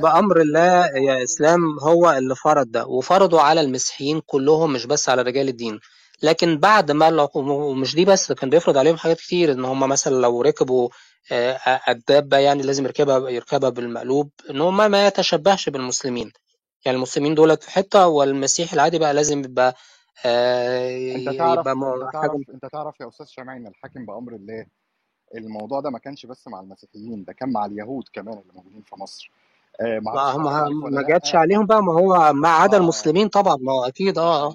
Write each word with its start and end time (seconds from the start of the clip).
بأمر 0.00 0.40
الله 0.40 0.86
يا 0.86 1.24
إسلام 1.24 1.60
هو 1.82 2.10
اللي 2.10 2.34
فرض 2.36 2.70
ده 2.70 2.86
وفرضه 2.86 3.40
على 3.40 3.60
المسيحيين 3.60 4.20
كلهم 4.26 4.72
مش 4.72 4.86
بس 4.86 5.08
على 5.08 5.22
رجال 5.22 5.48
الدين. 5.48 5.80
لكن 6.22 6.58
بعد 6.58 6.90
ما 6.90 7.08
العقوبة 7.08 7.52
ومش 7.52 7.94
دي 7.94 8.04
بس 8.04 8.32
كان 8.32 8.50
بيفرض 8.50 8.76
عليهم 8.78 8.96
حاجات 8.96 9.16
كتير 9.18 9.52
إن 9.52 9.64
هم 9.64 9.80
مثلا 9.88 10.14
لو 10.14 10.42
ركبوا 10.42 10.88
آه، 11.32 11.80
الدابة 11.88 12.38
يعني 12.38 12.62
لازم 12.62 12.84
يركبها 12.84 13.28
يركبها 13.30 13.70
بالمقلوب 13.70 14.30
إن 14.50 14.60
هم 14.60 14.90
ما 14.90 15.06
يتشبهش 15.06 15.68
بالمسلمين. 15.68 16.32
يعني 16.84 16.96
المسلمين 16.96 17.34
دولت 17.34 17.62
في 17.62 17.70
حتة 17.70 18.06
والمسيحي 18.06 18.74
العادي 18.74 18.98
بقى 18.98 19.14
لازم 19.14 19.40
يبقى 19.44 19.74
آه، 20.26 21.14
أنت 21.16 21.28
تعرف 21.38 21.66
يبقى 21.66 21.72
أنت 21.72 22.16
حاجة 22.16 22.28
تعرف 22.28 22.50
أنت 22.54 22.66
تعرف 22.66 23.00
يا 23.00 23.08
أستاذ 23.08 23.26
شمعي 23.26 23.56
ان 23.56 23.66
الحاكم 23.66 24.06
بأمر 24.06 24.34
الله 24.34 24.66
الموضوع 25.34 25.80
ده 25.80 25.90
ما 25.90 25.98
كانش 25.98 26.26
بس 26.26 26.48
مع 26.48 26.60
المسيحيين 26.60 27.24
ده 27.24 27.32
كان 27.32 27.52
مع 27.52 27.66
اليهود 27.66 28.04
كمان 28.12 28.34
اللي 28.38 28.52
موجودين 28.54 28.82
في 28.82 28.96
مصر. 28.96 29.30
آه 29.80 29.98
ما 29.98 30.68
ما 30.68 31.02
جاتش 31.02 31.34
عليهم 31.34 31.66
بقى 31.66 31.82
ما 31.82 31.92
هو 31.92 32.32
ما 32.32 32.48
عدا 32.48 32.76
آه. 32.76 32.80
المسلمين 32.80 33.28
طبعا 33.28 33.56
ما 33.60 33.72
هو 33.72 33.84
أكيد 33.84 34.14
ده 34.14 34.22
آه 34.22 34.54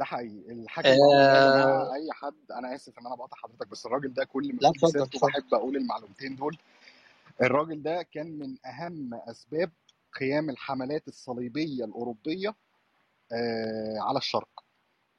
ده 0.00 0.04
حقيقي. 0.06 0.52
جماعة 1.52 1.90
آه، 1.90 1.94
أي 1.94 2.12
حد 2.12 2.34
أنا 2.58 2.74
آسف 2.74 2.98
إن 2.98 3.06
أنا 3.06 3.14
بقطع 3.16 3.36
حضرتك 3.36 3.68
بس 3.68 3.86
الراجل 3.86 4.14
ده 4.14 4.24
كل 4.24 4.54
ما 4.62 4.72
سيرته 4.90 5.26
بحب 5.26 5.54
أقول 5.54 5.76
المعلومتين 5.76 6.36
دول. 6.36 6.56
الراجل 7.42 7.82
ده 7.82 8.02
كان 8.02 8.38
من 8.38 8.56
أهم 8.66 9.14
أسباب 9.14 9.70
قيام 10.20 10.50
الحملات 10.50 11.08
الصليبية 11.08 11.84
الأوروبية 11.84 12.54
آه 13.32 13.98
على 13.98 14.18
الشرق. 14.18 14.64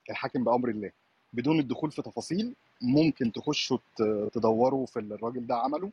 الحاكم 0.10 0.44
بأمر 0.44 0.70
الله. 0.70 0.92
بدون 1.34 1.60
الدخول 1.60 1.92
في 1.92 2.02
تفاصيل 2.02 2.56
ممكن 2.82 3.32
تخشوا 3.32 3.78
تدوروا 4.34 4.86
في 4.86 5.00
اللي 5.00 5.16
الراجل 5.16 5.48
ده 5.48 5.56
عمله 5.56 5.92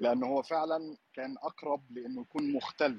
لأن 0.00 0.24
هو 0.24 0.42
فعلا 0.42 0.96
كان 1.14 1.36
أقرب 1.42 1.80
لأنه 1.90 2.20
يكون 2.20 2.52
مختل 2.52 2.98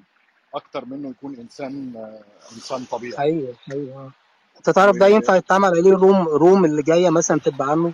أكتر 0.54 0.86
منه 0.86 1.10
يكون 1.10 1.36
إنسان 1.40 1.96
آه، 1.96 2.24
إنسان 2.56 2.86
طبيعي. 2.86 3.20
أيوه 3.20 3.56
أيوه 3.72 4.12
انت 4.58 4.70
تعرف 4.70 4.98
ده 4.98 5.08
ينفع 5.08 5.36
يتعمل 5.36 5.70
عليه 5.70 5.92
room 5.94 6.28
room 6.28 6.66
اللي 6.66 6.82
جاية 6.84 7.10
مثلا 7.10 7.40
تبقى 7.40 7.72
عنه؟ 7.72 7.94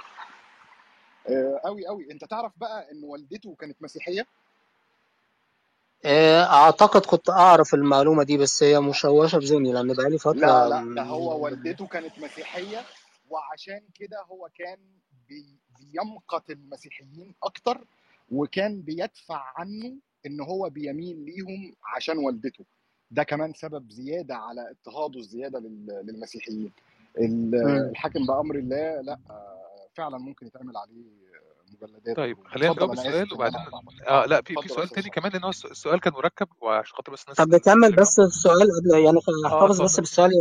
قوي 1.64 1.88
قوي 1.88 2.12
انت 2.12 2.26
تعرف 2.26 2.52
بقى 2.58 2.92
إن 2.92 3.04
والدته 3.04 3.56
كانت 3.60 3.78
مسيحية؟ 3.82 4.26
آه، 6.06 6.44
أعتقد 6.44 7.06
كنت 7.06 7.30
أعرف 7.30 7.74
المعلومة 7.74 8.24
دي 8.24 8.38
بس 8.38 8.64
هي 8.64 8.80
مشوشة 8.80 9.40
في 9.40 9.46
ذهني 9.46 9.74
لأن 9.74 9.94
بقالي 9.94 10.10
لا 10.10 10.18
فترة 10.18 10.70
لا. 10.70 10.96
ده 10.96 11.04
هو 11.04 11.44
والدته 11.44 11.88
كانت 11.88 12.20
مسيحية 12.20 12.82
وعشان 13.30 13.82
كده 13.96 14.18
هو 14.32 14.50
كان 14.56 14.78
بي 15.30 15.46
بيمقت 15.80 16.50
المسيحيين 16.50 17.34
أكتر 17.44 17.82
وكان 18.32 18.82
بيدفع 18.82 19.54
عنه 19.56 19.94
إن 20.26 20.42
هو 20.42 20.70
بيميل 20.70 21.26
ليهم 21.26 21.76
عشان 21.96 22.18
والدته. 22.18 22.66
ده 23.12 23.24
كمان 23.24 23.54
سبب 23.54 23.90
زيادة 23.92 24.36
على 24.36 24.62
اضطهاده 24.72 25.20
الزيادة 25.20 25.60
لل- 25.60 26.04
للمسيحيين. 26.08 26.72
الحاكم 27.20 28.26
بأمر 28.26 28.56
الله 28.56 29.02
لأ 29.02 29.18
آه، 29.30 29.88
فعلا 29.98 30.18
ممكن 30.18 30.48
يتعمل 30.48 30.78
عليه 30.78 31.22
مجلدات 31.82 32.16
طيب 32.18 32.38
خلينا 32.48 32.74
نجاوب 32.74 32.92
السؤال 32.92 33.34
وبعدين 33.34 33.60
آه 34.08 34.26
لأ 34.26 34.42
في 34.42 34.56
في 34.62 34.68
سؤال 34.68 34.88
تاني 34.90 35.10
كمان 35.10 35.32
لأن 35.32 35.50
السؤال 35.50 36.00
كان 36.00 36.14
مركب 36.14 36.48
وعشان 36.62 36.96
خاطر 36.96 37.12
بس 37.12 37.24
الناس 37.24 37.38
طب 37.38 37.56
نكمل 37.56 37.96
بس 37.96 38.20
السؤال 38.20 38.68
قبل 38.82 39.04
يعني 39.04 39.18
آه 39.18 39.48
هحتفظ 39.48 39.82
بس 39.82 40.00
اتفضل. 40.00 40.02
بالسؤال 40.02 40.32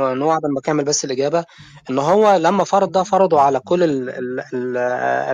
آه، 0.00 0.14
نوع 0.14 0.36
قبل 0.36 0.52
ما 0.52 0.58
أكمل 0.60 0.84
بس 0.84 1.04
الإجابة 1.04 1.44
إن 1.90 1.98
هو 1.98 2.36
لما 2.36 2.64
فرض 2.64 2.92
ده 2.92 3.02
فرضه 3.02 3.40
على 3.40 3.60
كل 3.60 3.82
ال- 3.82 4.10
ال- 4.10 4.40
ال- 4.54 4.76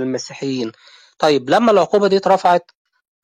المسيحيين. 0.02 0.72
طيب 1.18 1.50
لما 1.50 1.70
العقوبة 1.72 2.08
دي 2.08 2.16
اترفعت 2.16 2.70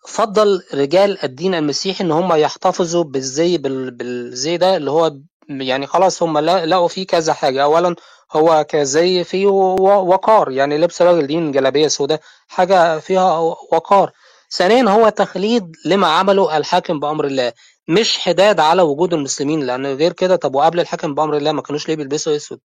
فضل 0.06 0.62
رجال 0.74 1.24
الدين 1.24 1.54
المسيحي 1.54 2.04
إن 2.04 2.12
هم 2.12 2.32
يحتفظوا 2.32 3.04
بالزي 3.04 3.58
بال- 3.58 3.90
بالزي 3.90 4.56
ده 4.56 4.76
اللي 4.76 4.90
هو 4.90 5.16
يعني 5.48 5.86
خلاص 5.86 6.22
هم 6.22 6.38
لقوا 6.38 6.88
فيه 6.88 7.06
كذا 7.06 7.32
حاجة. 7.32 7.62
اولا 7.62 7.96
هو 8.32 8.64
كزي 8.68 9.24
فيه 9.24 9.46
وقار 9.46 10.50
يعني 10.50 10.78
لبس 10.78 11.02
راجل 11.02 11.26
دين 11.26 11.52
جلابية 11.52 11.88
سوداء 11.88 12.20
حاجة 12.48 12.98
فيها 12.98 13.38
وقار. 13.72 14.12
ثانيا 14.50 14.90
هو 14.90 15.08
تخليد 15.08 15.72
لما 15.84 16.06
عمله 16.08 16.56
الحاكم 16.56 17.00
بأمر 17.00 17.24
الله 17.26 17.52
مش 17.88 18.18
حداد 18.18 18.60
على 18.60 18.82
وجود 18.82 19.14
المسلمين 19.14 19.60
لأن 19.66 19.86
غير 19.86 20.12
كده 20.12 20.36
طب 20.36 20.54
وقبل 20.54 20.80
الحاكم 20.80 21.14
بأمر 21.14 21.36
الله 21.36 21.52
ما 21.52 21.62
كانوش 21.62 21.88
ليه 21.88 21.96
بيلبسوا 21.96 22.36
أسود؟ 22.36 22.60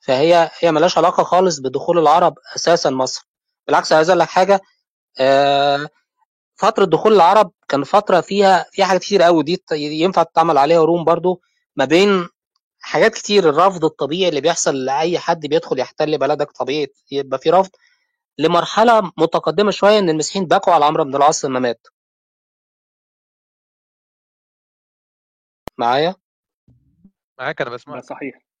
فهي 0.00 0.50
هي 0.58 0.72
ملهاش 0.72 0.98
علاقة 0.98 1.22
خالص 1.22 1.58
بدخول 1.58 1.98
العرب 1.98 2.34
أساسا 2.56 2.90
مصر. 2.90 3.28
بالعكس 3.66 3.92
عايز 3.92 4.10
أقول 4.10 4.20
لك 4.20 4.28
حاجة 4.28 4.60
آه 5.20 5.88
فترة 6.56 6.84
دخول 6.84 7.12
العرب 7.12 7.52
كان 7.68 7.84
فترة 7.84 8.20
فيها 8.20 8.66
فيها 8.72 8.86
حاجات 8.86 9.00
كتير 9.02 9.22
قوي 9.22 9.42
دي 9.42 9.62
ينفع 9.72 10.22
تتعمل 10.22 10.58
عليها 10.58 10.82
روم 10.82 11.04
برضو 11.04 11.42
ما 11.76 11.84
بين 11.84 12.28
حاجات 12.80 13.14
كتير 13.14 13.48
الرفض 13.48 13.84
الطبيعي 13.84 14.28
اللي 14.28 14.40
بيحصل 14.40 14.84
لأي 14.84 15.18
حد 15.18 15.46
بيدخل 15.46 15.78
يحتل 15.78 16.18
بلدك 16.18 16.50
طبيعي 16.50 16.86
يبقى 17.12 17.38
في 17.38 17.50
رفض 17.50 17.70
لمرحلة 18.38 19.12
متقدمة 19.18 19.70
شوية 19.70 19.98
إن 19.98 20.08
المسيحيين 20.10 20.46
بكوا 20.46 20.72
على 20.72 20.84
عمرو 20.84 21.04
بن 21.04 21.16
العاص 21.16 21.44
لما 21.44 21.60
مات. 21.60 21.86
معايا؟ 25.78 26.14
معاك 27.38 27.60
أنا 27.60 27.70
بسمعك. 27.70 28.04
صحيح. 28.04 28.51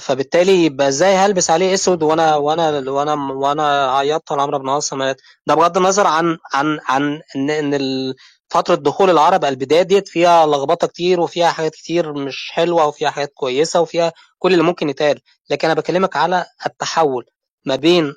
فبالتالي 0.00 0.64
يبقى 0.64 0.88
إزاي 0.88 1.14
هلبس 1.14 1.50
عليه 1.50 1.74
اسود 1.74 2.02
وأنا 2.02 2.36
وأنا 2.36 2.90
وأنا 2.90 3.14
وأنا 3.32 3.96
عيطت 3.98 4.32
على 4.32 4.42
عمرو 4.42 4.58
بن 4.58 4.64
العاص 4.64 4.92
مات 4.92 5.20
ده 5.46 5.54
بغض 5.54 5.76
النظر 5.76 6.06
عن 6.06 6.38
عن 6.54 6.78
عن 6.88 7.20
ان 7.36 7.50
ان 7.50 8.14
فترة 8.48 8.74
دخول 8.74 9.10
العرب 9.10 9.44
البداية 9.44 9.82
ديت 9.82 10.08
فيها 10.08 10.46
لخبطة 10.46 10.86
كتير 10.86 11.20
وفيها 11.20 11.48
حاجات 11.50 11.72
كتير 11.74 12.12
مش 12.12 12.50
حلوة 12.52 12.86
وفيها 12.86 13.10
حاجات 13.10 13.32
كويسة 13.34 13.80
وفيها 13.80 14.12
كل 14.38 14.52
اللي 14.52 14.64
ممكن 14.64 14.88
يتقال. 14.88 15.20
لكن 15.50 15.68
أنا 15.70 15.80
بكلمك 15.80 16.16
على 16.16 16.46
التحول 16.66 17.26
ما 17.64 17.76
بين 17.76 18.14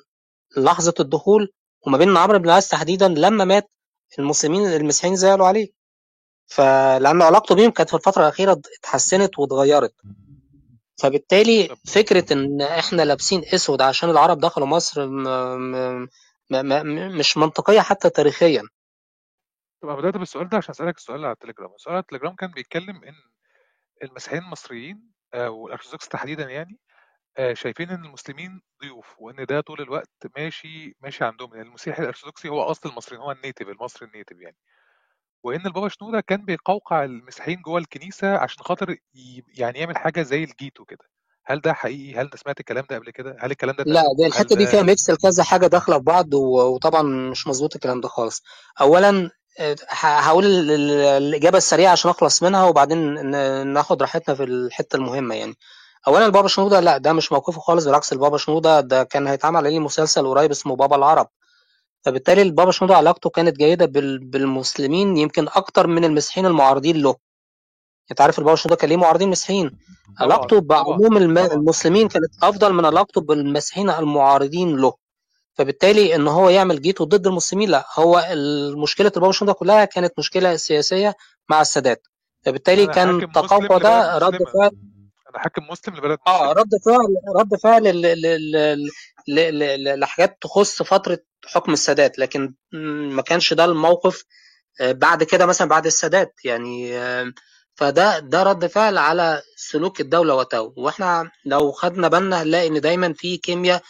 لحظة 0.56 0.94
الدخول 1.00 1.52
وما 1.86 1.98
بين 1.98 2.16
عمرو 2.16 2.38
بن 2.38 2.44
العاص 2.44 2.68
تحديدا 2.68 3.08
لما 3.08 3.44
مات 3.44 3.70
المسلمين 4.18 4.66
المسيحيين 4.66 5.16
زعلوا 5.16 5.46
عليه. 5.46 5.68
فلأن 6.46 7.22
علاقته 7.22 7.54
بيهم 7.54 7.70
كانت 7.70 7.88
في 7.90 7.96
الفترة 7.96 8.22
الأخيرة 8.22 8.60
اتحسنت 8.80 9.38
واتغيرت. 9.38 9.94
فبالتالي 11.00 11.66
طب 11.66 11.76
فكرة 11.94 12.32
إن 12.32 12.62
إحنا 12.62 13.02
لابسين 13.02 13.42
أسود 13.54 13.82
عشان 13.82 14.10
العرب 14.10 14.38
دخلوا 14.38 14.66
مصر 14.66 15.06
م... 15.06 15.22
م... 15.22 16.08
م... 16.50 16.66
م... 16.86 17.18
مش 17.18 17.36
منطقية 17.36 17.80
حتى 17.80 18.10
تاريخيا. 18.10 18.62
طب 19.82 19.88
بدأت 19.88 20.16
بالسؤال 20.16 20.48
ده 20.48 20.56
عشان 20.56 20.70
أسألك 20.70 20.96
السؤال 20.96 21.24
على 21.24 21.32
التليجرام. 21.32 21.74
السؤال 21.74 21.94
على 21.94 22.02
التليجرام 22.02 22.34
كان 22.34 22.50
بيتكلم 22.50 23.04
إن 23.04 23.14
المسيحيين 24.02 24.42
المصريين 24.42 25.10
آه، 25.34 25.50
والأرثوذكس 25.50 26.08
تحديدا 26.08 26.50
يعني 26.50 26.78
آه، 27.36 27.54
شايفين 27.54 27.90
إن 27.90 28.04
المسلمين 28.04 28.60
ضيوف 28.82 29.14
وإن 29.18 29.46
ده 29.46 29.60
طول 29.60 29.80
الوقت 29.80 30.10
ماشي 30.36 30.96
ماشي 31.00 31.24
عندهم. 31.24 31.54
يعني 31.54 31.68
المسيحي 31.68 32.02
الأرثوذكسي 32.02 32.48
هو 32.48 32.62
أصل 32.62 32.88
المصريين 32.88 33.22
هو 33.22 33.32
ال 33.32 33.37
native 33.37 33.68
المصري 33.68 34.06
ال 34.06 34.11
native 34.11 34.40
يعني. 34.40 34.56
وإن 35.44 35.66
البابا 35.66 35.88
شنودة 35.88 36.20
كان 36.20 36.44
بيقوقع 36.44 37.04
المسيحيين 37.04 37.62
جوه 37.62 37.78
الكنيسة 37.78 38.36
عشان 38.36 38.64
خاطر 38.64 38.90
ي- 38.90 39.44
يعني 39.58 39.78
يعمل 39.78 39.96
حاجة 39.96 40.22
زي 40.22 40.44
الجيتو 40.44 40.84
كده. 40.84 41.04
هل 41.46 41.60
ده 41.60 41.72
حقيقي؟ 41.72 42.14
هل 42.14 42.24
أنت 42.24 42.36
سمعت 42.36 42.60
الكلام 42.60 42.84
ده 42.90 42.96
قبل 42.96 43.10
كده؟ 43.10 43.36
هل 43.40 43.50
الكلام 43.50 43.76
ده 43.78 43.84
لا 43.86 44.00
هل 44.00 44.26
الحتة 44.26 44.56
دي 44.56 44.66
فيها 44.66 44.80
ده 44.80 44.86
mix 44.86 45.10
لكذا 45.10 45.42
حاجة 45.44 45.66
داخلة 45.66 45.98
في 45.98 46.04
بعض. 46.04 46.34
وطبعا 46.34 47.02
مش 47.02 47.46
مظبوط 47.46 47.74
الكلام 47.74 48.00
ده 48.00 48.08
خالص. 48.08 48.42
أولا 48.80 49.30
آه، 49.60 49.76
هقول 49.90 50.44
ال- 50.44 50.70
ال- 50.70 50.90
الإجابة 51.22 51.58
السريعة 51.58 51.92
عشان 51.92 52.10
أخلص 52.10 52.42
منها 52.42 52.64
وبعدين 52.64 53.26
ناخد 53.72 54.02
راحتنا 54.02 54.34
في 54.34 54.44
الحتة 54.44 54.96
المهمة 54.96 55.34
يعني. 55.34 55.54
أولا 56.08 56.26
البابا 56.26 56.48
شنودة 56.48 56.80
لا 56.80 56.98
ده 56.98 57.12
مش 57.12 57.32
موقفه 57.32 57.60
خالص 57.60 57.84
بالعكس 57.84 58.12
البابا 58.12 58.36
شنودة 58.38 58.80
ده 58.80 59.04
كان 59.04 59.26
هيتعمل 59.26 59.56
عليه 59.56 59.78
مسلسل 59.78 60.26
قريب 60.26 60.50
اسمه 60.50 60.76
بابا 60.76 60.96
العرب. 60.96 61.28
فبالتالي 62.04 62.42
البابا 62.42 62.70
شنودة 62.70 62.96
علاقته 62.96 63.30
كانت 63.30 63.56
جيدة 63.56 63.86
بال... 63.86 64.18
بالمسلمين 64.18 65.16
يمكن 65.16 65.46
أكتر 65.48 65.86
من 65.86 66.04
المسيحيين 66.04 66.46
المعارضين 66.46 67.02
له. 67.02 67.16
أنت 68.10 68.20
عارف 68.20 68.38
البابا 68.38 68.56
شنودة 68.56 68.76
كان 68.76 68.88
ليه 68.90 68.96
معارضين 68.96 69.28
مسيحيين؟ 69.28 69.68
طبعا 69.68 69.78
علاقته 70.20 70.60
طبعا. 70.60 70.82
بعموم 70.82 71.16
الم... 71.16 71.34
طبعا 71.46 71.54
المسلمين 71.54 72.08
كانت 72.08 72.30
أفضل 72.42 72.72
من 72.72 72.84
علاقته 72.84 73.20
بالمسيحيين 73.20 73.90
المعارضين 73.90 74.76
له. 74.76 74.94
فبالتالي 75.54 76.14
إن 76.14 76.28
هو 76.28 76.48
يعمل 76.48 76.82
جيته 76.82 77.04
ضد 77.04 77.26
المسلمين 77.26 77.70
لا 77.70 77.86
هو 77.94 78.24
مشكلة 78.76 79.12
البابا 79.16 79.32
شنودة 79.32 79.52
كلها 79.52 79.84
كانت 79.84 80.12
مشكلة 80.18 80.56
سياسية 80.56 81.14
مع 81.50 81.60
السادات. 81.60 82.06
فبالتالي 82.42 82.86
كان 82.86 83.20
حاكم 83.20 83.30
مسلم 83.30 83.32
تقوقع 83.32 83.76
لبلد 83.76 83.82
ده 83.82 84.18
رد 84.18 84.38
فعل 84.54 84.70
أنا 85.30 85.38
حاكم 85.38 85.62
مسلم 85.70 85.96
لبلد 85.96 86.18
آه 86.26 86.36
مسلمة. 86.36 86.52
رد 86.52 86.70
فعل 86.84 87.06
رد 87.36 87.54
فعل 87.62 87.86
لحاجات 90.00 90.38
تخص 90.42 90.82
فترة 90.82 91.20
حكم 91.46 91.72
السادات 91.74 92.18
لكن 92.20 92.54
ما 93.12 93.22
كانش 93.22 93.54
ده 93.54 93.64
الموقف 93.64 94.24
آه، 94.80 94.92
بعد 94.92 95.24
كده 95.24 95.46
مثلا 95.46 95.68
بعد 95.68 95.86
السادات 95.86 96.34
يعني 96.44 96.98
آه، 96.98 97.32
فده 97.76 98.18
ده 98.20 98.42
رد 98.42 98.66
فعل 98.66 98.98
على 98.98 99.42
سلوك 99.56 100.00
الدولة 100.02 100.34
وقتها. 100.34 100.60
وإحنا 100.60 101.30
لو 101.46 101.72
خدنا 101.72 102.08
بالنا 102.08 102.42
هنلاقي 102.42 102.68
إن 102.68 102.80
دايما 102.82 103.14
في 103.14 103.36
كيمياء 103.38 103.82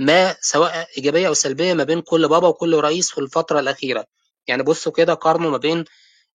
ما 0.00 0.36
سواء 0.42 0.88
إيجابية 0.98 1.28
أو 1.28 1.34
سلبية 1.34 1.74
ما 1.74 1.84
بين 1.84 2.02
كل 2.02 2.28
بابا 2.28 2.48
وكل 2.48 2.76
رئيس 2.80 3.12
في 3.12 3.18
الفترة 3.18 3.60
الأخيرة. 3.60 4.06
يعني 4.48 4.64
بصوا 4.64 4.92
كده 4.92 5.14
قارنوا 5.14 5.52
ما 5.52 5.58
بين 5.58 5.86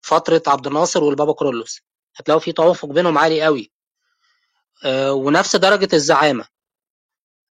فترة 0.02 0.44
عبد 0.48 0.68
الناصر 0.68 1.04
والبابا 1.06 1.34
كرولوس. 1.34 1.82
هتلاقوا 2.18 2.42
في 2.42 2.52
توافق 2.54 2.90
بينهم 2.90 3.18
عالي 3.18 3.44
قوي. 3.44 3.72
آه، 4.86 5.14
ونفس 5.14 5.56
درجة 5.56 5.90
الزعامة. 5.96 6.46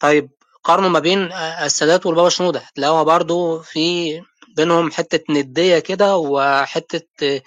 طيب 0.00 0.31
قارنوا 0.65 0.89
ما 0.89 0.99
بين 0.99 1.33
آه، 1.33 1.67
السادات 1.67 2.07
والبابا 2.07 2.29
شنودة. 2.29 2.61
هتلاقوا 2.61 3.03
برضو 3.03 3.61
في 3.61 4.21
بينهم 4.57 4.91
حتة 4.93 5.33
ندية 5.35 5.79
كده 5.79 6.17
وحتة 6.17 7.09
آه، 7.23 7.43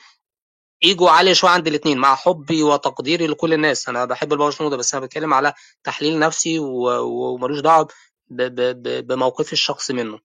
إيجو 0.84 1.08
عالي 1.08 1.36
شوية 1.36 1.52
عند 1.52 1.68
الاثنين 1.68 1.98
مع 1.98 2.16
حبي 2.16 2.64
وتقديري 2.64 3.28
لكل 3.28 3.54
الناس. 3.54 3.90
أنا 3.90 4.06
بحب 4.06 4.34
البابا 4.34 4.52
شنودة 4.52 4.78
بس 4.78 4.96
أنا 4.96 5.06
بتكلم 5.06 5.34
على 5.34 5.54
تحليل 5.84 6.20
نفسي 6.20 6.60
وملوش 6.60 7.60
دعوة 7.60 7.88
بموقفي 8.30 9.54
الشخصي 9.54 9.94
منه. 9.94 10.20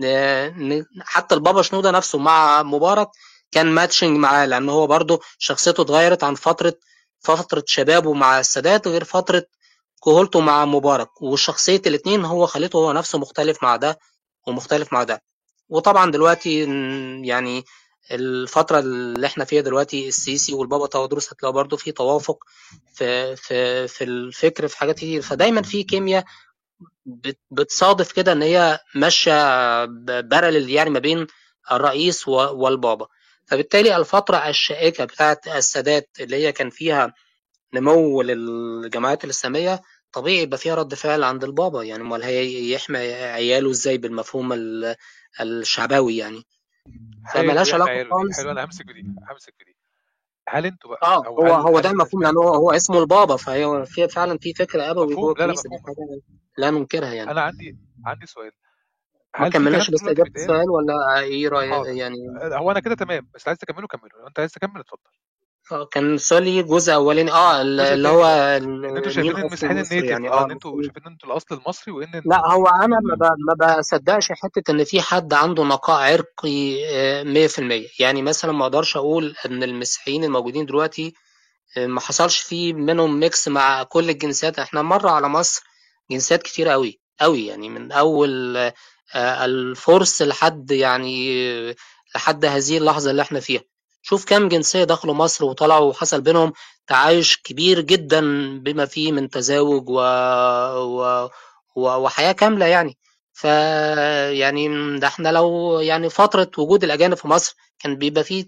ن- 0.00 0.84
حتى 1.00 1.34
البابا 1.34 1.62
شنودة 1.62 1.90
نفسه 1.90 2.18
مع 2.18 2.62
مبارك 2.62 3.08
كان 3.52 3.66
ماتشنج 3.66 4.18
معاه 4.18 4.46
لأن 4.46 4.68
هو 4.68 4.86
برضه 4.86 5.20
شخصيته 5.38 5.80
اتغيرت 5.80 6.24
عن 6.24 6.34
فترة 6.34 6.74
فترة 7.20 7.64
شبابه 7.66 8.12
مع 8.12 8.40
السادات 8.40 8.88
غير 8.88 9.04
فترة 9.04 9.46
كهولته 10.06 10.40
مع 10.40 10.64
مبارك 10.64 11.22
وشخصية 11.22 11.82
الاثنين 11.86 12.24
هو 12.24 12.46
خليته 12.46 12.76
هو 12.76 12.92
نفسه 12.92 13.18
مختلف 13.18 13.62
مع 13.62 13.76
ده 13.76 13.98
ومختلف 14.46 14.92
مع 14.92 15.02
ده. 15.02 15.22
وطبعا 15.68 16.10
دلوقتي 16.10 16.60
يعني 17.24 17.64
الفترة 18.10 18.78
اللي 18.78 19.26
إحنا 19.26 19.44
فيها 19.44 19.60
دلوقتي 19.62 20.08
السيسي 20.08 20.54
والبابا 20.54 20.86
تودروس 20.86 21.32
هتلاقوا 21.32 21.54
برضه 21.54 21.76
في 21.76 21.92
توافق 21.92 22.38
في 22.94 23.36
في 23.36 23.88
في 23.88 24.04
الفكر 24.04 24.68
في 24.68 24.78
حاجات 24.78 24.96
كتير. 24.96 25.22
فدايما 25.22 25.62
في 25.62 25.82
كيمياء 25.82 26.24
بت- 27.06 27.40
بتصادف 27.50 28.12
كده 28.12 28.32
إن 28.32 28.42
هي 28.42 28.78
ماشية 28.94 29.84
بارلل 30.20 30.70
يعني 30.70 30.90
ما 30.90 30.98
بين 30.98 31.26
الرئيس 31.72 32.28
والبابا. 32.28 33.06
فبالتالي 33.46 33.96
الفترة 33.96 34.36
الشائكة 34.48 35.04
بتاعت 35.04 35.48
السادات 35.48 36.10
اللي 36.20 36.36
هي 36.36 36.52
كان 36.52 36.70
فيها 36.70 37.14
نمو 37.74 38.22
للجماعات 38.22 39.24
الإسلامية 39.24 39.82
طبيعي 40.12 40.42
يبقى 40.42 40.58
فيها 40.58 40.74
رد 40.74 40.94
فعل 40.94 41.22
عند 41.24 41.44
البابا 41.44 41.82
يعني 41.82 42.02
امال 42.02 42.22
هي 42.22 42.72
يحمي 42.72 42.98
عياله 43.14 43.70
إزاي 43.70 43.98
بالمفهوم 43.98 44.52
ال- 44.52 44.94
الشعبوي 45.40 46.16
يعني؟ 46.16 46.42
حلو 47.24 47.42
فملهاش 47.42 47.68
يحمي 47.68 47.82
علاقة 47.82 48.10
خالص. 48.10 48.36
حلو 48.40 48.50
أنا 48.50 48.64
همسك 48.64 48.86
في 48.86 48.92
دي 48.92 49.00
همسك 49.30 49.54
في 49.58 49.64
دي. 49.64 49.76
هل 50.48 50.66
أنتوا 50.66 50.90
بقى 50.90 51.00
آه 51.02 51.26
هو 51.26 51.46
هو 51.52 51.80
ده 51.80 51.90
المفهوم 51.90 52.22
لأن 52.22 52.36
هو 52.36 52.54
هو 52.54 52.70
اسمه 52.70 52.98
البابا 52.98 53.36
فهي 53.36 53.86
في 53.86 54.08
فعلا 54.08 54.38
في 54.38 54.54
فكرة 54.54 54.90
أبوي 54.90 55.14
جوه 55.14 55.32
الكنيسة 55.32 55.68
دي 55.70 55.76
حاجة 55.86 56.20
لا 56.58 56.70
ننكرها 56.70 57.12
يعني. 57.14 57.30
أنا 57.30 57.40
عندي 57.40 57.76
عندي 58.04 58.26
سؤال. 58.26 58.50
ما 59.40 59.48
كملناش 59.48 59.90
بس 59.90 60.02
إجابة 60.04 60.30
السؤال 60.36 60.70
ولا 60.70 61.18
إيه 61.18 61.48
رايك 61.48 61.86
يعني؟ 61.86 62.16
هو 62.40 62.70
أنا 62.70 62.80
كده 62.80 62.94
تمام 62.94 63.28
بس 63.34 63.48
عايز 63.48 63.58
تكمله 63.58 63.86
كمله. 63.86 64.10
لو 64.20 64.26
أنت 64.28 64.38
عايز 64.40 64.52
تكمل 64.52 64.80
اتفضل. 64.80 65.00
آه، 65.72 65.84
كان 65.84 66.18
ليه 66.32 66.62
جزء 66.62 66.94
أولاني. 66.94 67.32
آه 67.32 67.62
اللي 67.62 68.08
هو 68.08 68.24
آه 68.24 68.56
ال- 68.56 68.84
إن 68.84 68.96
أنتوا 68.96 69.10
شايفين 69.12 69.36
المسيحيين 69.36 69.72
النيتف 69.78 69.92
يعني. 70.10 70.28
آه 70.28 70.32
آه. 70.40 70.44
إن 70.44 70.50
أنتوا 70.50 70.82
شايفين 70.82 71.02
إن 71.06 71.12
أنتوا 71.12 71.28
الأصل 71.28 71.46
المصري 71.54 71.92
وإن 71.92 72.22
لا 72.26 72.46
هو 72.46 72.66
أنا 72.66 73.00
ما 73.58 73.76
بصدقش 73.78 74.32
حتة 74.32 74.70
إن 74.70 74.84
في 74.84 75.00
حد 75.00 75.34
عنده 75.34 75.64
نقاء 75.64 76.12
عرقي 76.12 76.84
آه، 76.90 77.22
100% 77.22 78.00
يعني 78.00 78.22
مثلا 78.22 78.52
ما 78.52 78.62
أقدرش 78.64 78.96
أقول 78.96 79.34
إن 79.46 79.62
المسيحيين 79.62 80.24
الموجودين 80.24 80.66
دلوقتي 80.66 81.14
آه، 81.76 81.86
ما 81.86 82.00
حصلش 82.00 82.38
فيه 82.40 82.72
منهم 82.72 83.20
ميكس 83.20 83.48
مع 83.48 83.82
كل 83.82 84.10
الجنسيات. 84.10 84.58
إحنا 84.58 84.82
مر 84.82 85.08
على 85.08 85.28
مصر 85.28 85.62
جنسيات 86.10 86.42
كتير 86.42 86.68
قوي 86.68 87.00
قوي 87.20 87.46
يعني. 87.46 87.68
من 87.68 87.92
أول 87.92 88.56
آه، 88.56 89.44
الفرس 89.44 90.22
لحد 90.22 90.70
يعني 90.70 91.46
آه، 91.70 91.74
لحد 92.14 92.44
هذه 92.44 92.78
اللحظة 92.78 93.10
اللي 93.10 93.22
إحنا 93.22 93.40
فيها. 93.40 93.60
شوف 94.08 94.24
كام 94.24 94.48
جنسية 94.48 94.84
دخلوا 94.84 95.14
مصر 95.14 95.44
وطلعوا 95.44 95.90
وحصل 95.90 96.20
بينهم 96.20 96.52
تعايش 96.86 97.36
كبير 97.36 97.80
جدا 97.80 98.20
بما 98.58 98.86
فيه 98.86 99.12
من 99.12 99.30
تزاوج 99.30 99.88
و... 99.88 100.00
و... 100.76 101.24
و... 101.76 101.80
وحياة 101.96 102.32
كاملة 102.32 102.66
يعني. 102.66 102.98
ف 103.32 103.44
يعني 104.32 104.98
ده 104.98 105.06
إحنا 105.06 105.28
لو 105.28 105.80
يعني 105.80 106.08
فترة 106.10 106.50
وجود 106.58 106.84
الأجانب 106.84 107.14
في 107.16 107.28
مصر 107.28 107.56
كان 107.78 107.96
بيبقى 107.96 108.24
فيه 108.24 108.46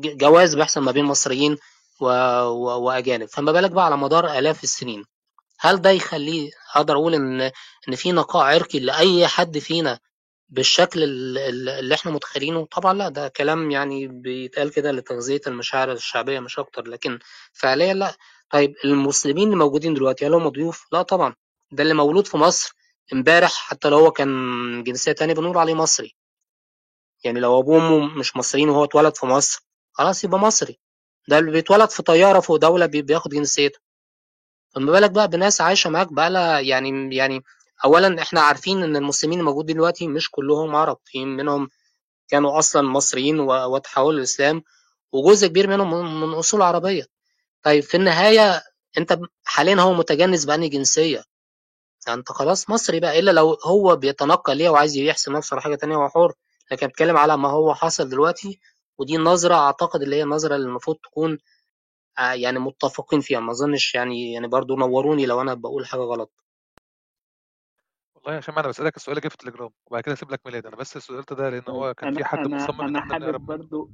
جواز 0.00 0.54
بيحصل 0.54 0.80
ما 0.80 0.92
بين 0.92 1.04
مصريين 1.04 1.56
و... 2.00 2.06
و... 2.44 2.82
وأجانب. 2.84 3.28
فما 3.28 3.52
بالك 3.52 3.70
بقى 3.70 3.84
على 3.84 3.96
مدار 3.96 4.38
آلاف 4.38 4.64
السنين. 4.64 5.04
هل 5.60 5.82
ده 5.82 5.90
يخليه 5.90 6.50
أقدر 6.74 6.94
أقول 6.94 7.14
إن 7.14 7.40
إن 7.88 7.94
في 7.96 8.12
نقاء 8.12 8.44
عرقي 8.54 8.78
لأي 8.78 9.26
حد 9.26 9.58
فينا 9.58 9.98
بالشكل 10.52 11.02
ال- 11.02 11.38
ال- 11.38 11.68
اللي 11.68 11.94
إحنا 11.94 12.10
متخيلينه. 12.12 12.66
طبعا 12.66 12.92
لا 12.94 13.08
ده 13.08 13.28
كلام 13.28 13.70
يعني 13.70 14.06
بيتقال 14.08 14.70
كده 14.72 14.92
لتغذية 14.92 15.40
المشاعر 15.46 15.92
الشعبية 15.92 16.40
مش 16.40 16.58
أكتر 16.58 16.88
لكن 16.88 17.18
فعليا 17.52 17.94
لا. 17.94 18.16
طيب 18.50 18.74
المسلمين 18.84 19.44
اللي 19.46 19.56
موجودين 19.56 19.94
دلوقتي 19.94 20.26
هل 20.26 20.34
هم 20.34 20.48
ضيوف؟ 20.48 20.86
لا 20.92 21.02
طبعا. 21.02 21.34
ده 21.72 21.82
اللي 21.82 21.94
مولود 21.94 22.26
في 22.26 22.36
مصر 22.36 22.74
امبارح 23.12 23.52
حتى 23.52 23.88
لو 23.88 23.98
هو 23.98 24.10
كان 24.10 24.28
جنسية 24.84 25.12
تانية 25.12 25.34
بنقول 25.34 25.58
عليه 25.58 25.74
مصري. 25.74 26.14
يعني 27.24 27.40
لو 27.40 27.60
أبوه 27.60 27.76
وأمه 27.94 28.18
مش 28.18 28.36
مصريين 28.36 28.68
وهو 28.68 28.84
اتولد 28.84 29.16
في 29.16 29.26
مصر 29.26 29.60
خلاص 29.92 30.24
يبقى 30.24 30.38
مصري. 30.40 30.78
ده 31.28 31.38
اللي 31.38 31.50
بيتولد 31.50 31.90
في 31.90 32.02
طيارة 32.02 32.40
فوق 32.40 32.56
دولة 32.56 32.86
بي- 32.86 33.02
بياخد 33.02 33.30
جنسيته. 33.30 33.78
فما 34.74 34.92
بالك 34.92 35.10
بقى 35.10 35.28
بناس 35.28 35.60
عايشة 35.60 35.90
معاك 35.90 36.12
بقالها 36.12 36.60
يعني 36.60 37.16
يعني 37.16 37.42
أولا 37.84 38.22
إحنا 38.22 38.40
عارفين 38.40 38.82
إن 38.82 38.96
المسلمين 38.96 39.40
الموجودين 39.40 39.76
دلوقتي 39.76 40.08
مش 40.08 40.30
كلهم 40.30 40.76
عرب 40.76 40.98
في 41.04 41.24
منهم 41.24 41.68
كانوا 42.28 42.58
أصلا 42.58 42.82
مصريين 42.88 43.40
وتحولوا 43.40 44.12
للإسلام 44.18 44.62
وجزء 45.12 45.48
كبير 45.48 45.68
منهم 45.68 46.20
من 46.22 46.34
أصول 46.34 46.62
عربية. 46.62 47.04
طيب 47.64 47.82
في 47.84 47.96
النهاية 47.96 48.62
أنت 48.98 49.12
ب- 49.12 49.26
حاليا 49.44 49.76
هو 49.82 49.94
متجنس 49.94 50.44
بأنهي 50.44 50.68
جنسية؟ 50.68 51.24
يعني 52.06 52.18
أنت 52.18 52.32
خلاص 52.32 52.70
مصري 52.70 53.00
بقى 53.00 53.18
إلا 53.18 53.30
لو 53.30 53.58
هو 53.66 53.96
بيتنقل 53.96 54.56
ليها 54.56 54.70
وعايز 54.70 54.96
يحسن 54.96 55.32
نفسه 55.32 55.54
على 55.54 55.62
حاجة 55.62 55.74
تانية 55.74 55.96
هو 55.96 56.08
حر 56.08 56.32
لكن 56.72 56.86
بتكلم 56.86 57.16
على 57.16 57.36
ما 57.36 57.48
هو 57.50 57.74
حصل 57.74 58.08
دلوقتي 58.08 58.60
ودي 58.98 59.16
النظرة 59.16 59.54
أعتقد 59.54 60.02
اللي 60.02 60.16
هي 60.16 60.22
النظرة 60.22 60.56
اللي 60.56 60.66
المفروض 60.68 60.96
تكون 60.96 61.38
آه، 62.18 62.32
يعني 62.32 62.58
متفقين 62.58 63.20
فيها. 63.20 63.40
ما 63.40 63.52
أظنش 63.52 63.94
يعني 63.94 64.32
يعني 64.32 64.48
برضو 64.48 64.76
نوروني 64.76 65.26
لو 65.26 65.40
أنا 65.40 65.54
بقول 65.54 65.86
حاجة 65.86 66.00
غلط. 66.00 66.32
والله 68.24 68.36
يا 68.36 68.40
شمع 68.40 68.60
أنا 68.60 68.68
بسألك 68.68 68.96
السؤال 68.96 69.16
اللي 69.16 69.24
جه 69.24 69.28
في 69.28 69.34
التليجرام 69.34 69.70
وبعد 69.86 70.02
كده 70.02 70.12
اسيب 70.12 70.30
لك 70.30 70.40
ميلاد. 70.46 70.66
أنا 70.66 70.76
بس 70.76 70.96
السؤال 70.96 71.22
ده 71.22 71.48
لأن 71.50 71.60
طيب 71.60 71.74
هو 71.74 71.94
كان 71.94 72.08
أنا 72.08 72.18
في 72.18 72.24
حد 72.24 72.38
أنا 72.38 72.56
مصمم 72.56 72.80
إن 72.80 72.88
أنا 72.88 72.98
إحنا 72.98 73.12
حابب 73.12 73.24
نقرا 73.24 73.38
برضو 73.38 73.90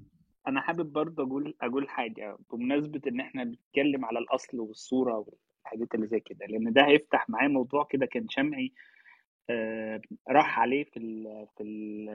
أنا 0.49 0.61
حابب 0.61 0.93
برضو 0.93 1.23
أقول 1.23 1.55
أقول 1.61 1.89
حاجة 1.89 2.39
بمناسبة 2.53 3.01
إن 3.07 3.21
إحنا 3.21 3.45
بنتكلم 3.45 4.05
على 4.05 4.19
الأصل 4.19 4.61
والصورة 4.61 5.27
والحاجات 5.65 5.95
اللي 5.95 6.07
زي 6.07 6.21
كده 6.21 6.47
لأن 6.47 6.73
ده 6.73 6.87
هيفتح 6.87 7.29
معايا 7.31 7.49
موضوع 7.49 7.85
كده 7.91 8.07
كان 8.07 8.29
شمعي 8.29 8.73
آه، 9.51 10.01
راح 10.29 10.59
عليه 10.61 10.85
في 10.85 10.97
ال 10.97 11.47
في 11.57 11.63
ال 11.63 12.07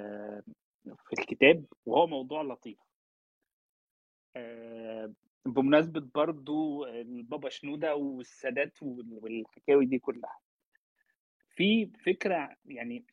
في 0.97 1.13
الكتاب 1.19 1.65
وهو 1.85 2.07
موضوع 2.07 2.41
لطيف. 2.41 2.77
آه، 4.35 5.13
بمناسبة 5.45 6.07
برضو 6.15 6.85
البابا 6.85 7.49
شنودة 7.49 7.95
والسادات 7.95 8.83
وال- 8.83 9.19
والحكاوي 9.21 9.85
دي 9.85 9.99
كلها. 9.99 10.37
في 11.55 11.91
فكرة 12.05 12.55
يعني 12.65 13.05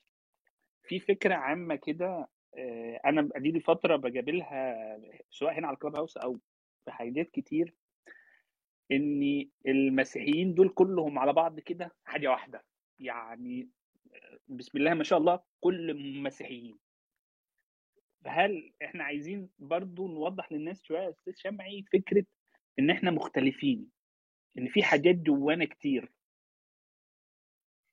في 0.85 1.01
فكرة 1.01 1.35
عامة 1.35 1.75
كده 1.77 2.29
آه، 2.59 3.01
أنا 3.05 3.29
أديلي 3.37 3.61
فترة 3.61 3.97
بجابلها 3.97 4.77
سواء 5.31 5.59
هنا 5.59 5.67
على 5.67 5.75
الكلاب 5.75 5.97
هاوس 5.97 6.17
أو 6.17 6.39
في 6.85 6.91
حاجات 6.91 7.31
كتير 7.31 7.75
إن 8.93 9.51
المسيحيين 9.67 10.55
دول 10.55 10.69
كلهم 10.69 11.19
على 11.19 11.33
بعض 11.33 11.61
كده 11.61 11.91
حاجة 12.05 12.29
واحدة 12.29 12.65
يعني 12.99 13.69
بسم 14.49 14.79
الله 14.79 14.95
ما 14.95 15.05
شاء 15.05 15.19
الله 15.19 15.41
كل 15.61 15.95
مسيحيين. 16.23 16.79
هل 18.27 18.73
إحنا 18.85 19.05
عايزين 19.05 19.51
برضو 19.59 20.09
نوضح 20.09 20.53
للناس 20.53 20.83
شوية 20.85 21.01
يا 21.01 21.11
أستاذ 21.11 21.33
شمعي 21.37 21.85
فكرة 21.93 22.25
إن 22.79 22.91
إحنا 22.91 23.11
مختلفين 23.11 23.91
إن 24.59 24.69
في 24.69 24.83
حاجات 24.83 25.15
جوانا 25.15 25.65
كتير 25.65 26.13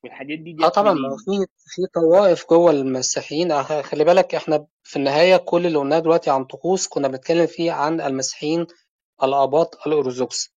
والحاجات 0.04 0.39
دي 0.39 0.58
آه 0.63 0.68
جت 0.70 0.75
طبعا 0.75 0.94
ما 0.94 1.10
هو 1.10 1.18
منين 1.27 1.46
في 1.46 1.48
في 1.68 1.82
طوائف 1.94 2.46
جوه 2.50 2.72
المسيحيين. 2.72 3.51
آه، 3.51 3.82
خلي 3.82 4.04
بالك 4.04 4.36
إحنا 4.36 4.68
في 4.84 4.96
النهاية 4.96 5.38
كل 5.38 5.66
اللي 5.66 5.77
قلناه 5.80 6.00
دلوقتي 6.00 6.30
عن 6.30 6.46
طقوس 6.46 6.88
كنا 6.88 7.08
بنتكلم 7.08 7.46
فيه 7.48 7.72
عن 7.72 8.01
المسيحيين 8.01 8.68
الآباط 9.24 9.88
الأرثوذكس. 9.88 10.54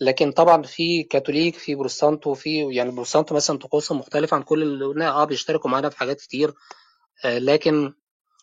لكن 0.00 0.32
طبعا 0.32 0.62
في 0.62 1.02
كاثوليك 1.02 1.54
في 1.56 1.74
بروتستانت 1.74 2.26
وفي 2.26 2.74
يعني 2.74 2.90
بروتستانت 2.90 3.32
مثلا 3.32 3.58
طقوسهم 3.58 3.98
مختلفة 3.98 4.34
عن 4.34 4.42
كل 4.42 4.62
اللي 4.62 4.84
قلناه. 4.84 5.10
آه 5.22 5.24
بيشتركوا 5.24 5.70
معانا 5.70 5.88
في 5.88 5.98
حاجات 5.98 6.20
كتير. 6.20 6.54
آه 7.24 7.38
لكن 7.38 7.92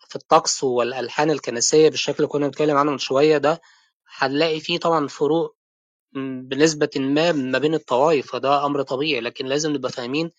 في 0.10 0.16
الطقس 0.16 0.64
والألحان 0.64 1.32
الكنسية 1.32 1.90
بالشكل 1.90 2.16
اللي 2.18 2.28
كنا 2.28 2.46
بنتكلم 2.48 2.78
عنه 2.78 2.92
من 2.92 2.98
شوية 2.98 3.38
ده 3.38 3.62
هنلاقي 4.18 4.60
فيه 4.60 4.80
طبعا 4.80 5.08
فروق 5.08 5.56
بنسبة 6.16 6.90
ما 6.98 7.32
ما 7.32 7.60
بين 7.60 7.74
الطوائف 7.74 8.32
فده 8.32 8.66
أمر 8.66 8.82
طبيعي. 8.82 9.22
لكن 9.22 9.46
لازم 9.46 9.72
نبقى 9.74 9.92
فاهمين 9.92 10.32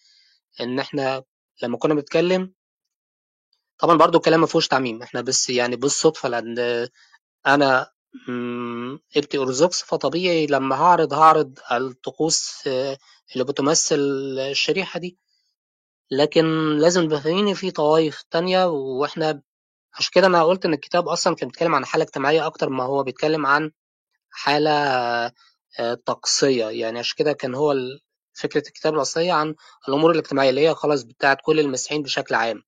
إن 0.60 0.78
إحنا 0.78 1.24
لما 1.62 1.78
كنا 1.78 1.94
بنتكلم 1.94 2.52
طبعا 3.78 3.96
برضو 3.98 4.18
الكلام 4.18 4.40
ما 4.40 4.46
فيهوش 4.46 4.68
تعميم. 4.68 5.02
إحنا 5.02 5.20
بس 5.20 5.50
يعني 5.50 5.76
بالصدفة 5.76 6.28
لأن 6.28 6.88
أنا 7.46 7.90
م، 8.28 8.98
قبطي 9.16 9.38
أرثوذكس 9.38 9.82
فطبيعي 9.82 10.46
لما 10.46 10.76
هعرض 10.76 11.14
هعرض 11.14 11.58
الطقوس 11.72 12.62
آه، 12.66 12.98
اللي 13.32 13.44
بتمثل 13.44 13.96
الشريحة 14.50 15.00
دي. 15.00 15.18
لكن 16.10 16.44
لازم 16.78 17.02
نبقى 17.04 17.20
فاهمين 17.20 17.48
إن 17.48 17.54
في 17.54 17.70
طوائف 17.70 18.22
تانية 18.30 18.66
وإحنا 18.66 19.42
عشان 19.94 20.10
كده 20.14 20.26
أنا 20.26 20.44
قلت 20.44 20.64
إن 20.66 20.74
الكتاب 20.74 21.08
أصلا 21.08 21.34
كان 21.36 21.48
بيتكلم 21.48 21.74
عن 21.74 21.84
حالة 21.86 22.04
اجتماعية 22.04 22.46
أكتر 22.46 22.68
ما 22.70 22.84
هو 22.84 23.02
بيتكلم 23.04 23.46
عن 23.46 23.72
حالة 24.30 24.70
آه، 25.80 25.94
طقسية. 25.94 26.66
يعني 26.66 26.98
عشان 26.98 27.14
كده 27.18 27.32
كان 27.32 27.54
هو 27.54 27.74
فكرة 28.34 28.62
الكتاب 28.68 28.94
الأصلية 28.94 29.32
عن 29.32 29.54
الأمور 29.88 30.10
الاجتماعية 30.10 30.50
اللي 30.50 30.68
هي 30.68 30.74
خلاص 30.74 31.02
بتاعت 31.02 31.38
كل 31.42 31.60
المسيحيين 31.60 32.02
بشكل 32.02 32.34
عام. 32.34 32.62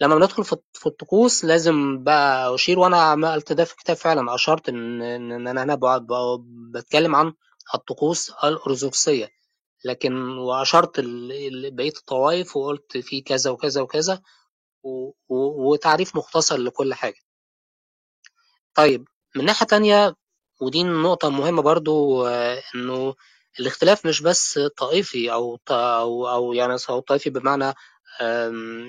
لما 0.00 0.14
بندخل 0.14 0.44
في 0.72 0.86
الطقوس 0.86 1.44
لازم 1.44 2.04
بقى 2.04 2.54
أشير 2.54 2.78
وأنا 2.78 3.02
عملت 3.02 3.52
ده 3.52 3.64
في 3.64 3.72
الكتاب 3.72 3.96
فعلا 3.96 4.34
أشرت 4.34 4.68
إن 4.68 5.02
إن 5.02 5.46
أنا 5.48 5.62
هنا 5.62 5.78
بتكلم 6.74 7.16
عن 7.16 7.32
الطقوس 7.74 8.30
الأرثوذكسية. 8.30 9.28
لكن 9.84 10.12
وأشرت 10.38 11.00
بقية 11.72 11.92
الطوائف 11.98 12.56
وقلت 12.56 12.98
في 12.98 13.20
كذا 13.20 13.50
وكذا 13.50 13.80
وكذا 13.82 14.22
وتعريف 15.28 16.16
مختصر 16.16 16.56
لكل 16.56 16.94
حاجة. 16.94 17.20
طيب 18.74 19.04
من 19.36 19.44
ناحية 19.44 19.66
تانية 19.66 20.14
ودي 20.62 20.82
نقطة 20.84 21.30
مهمة 21.30 21.62
برضو 21.62 22.26
إنه 22.74 23.14
الاختلاف 23.60 24.06
مش 24.06 24.22
بس 24.22 24.58
طائفي 24.76 25.32
أو 25.32 25.58
أو 25.70 26.28
أو 26.28 26.52
يعني 26.52 26.76
أو 26.90 27.00
طائفي 27.00 27.30
بمعنى 27.30 27.74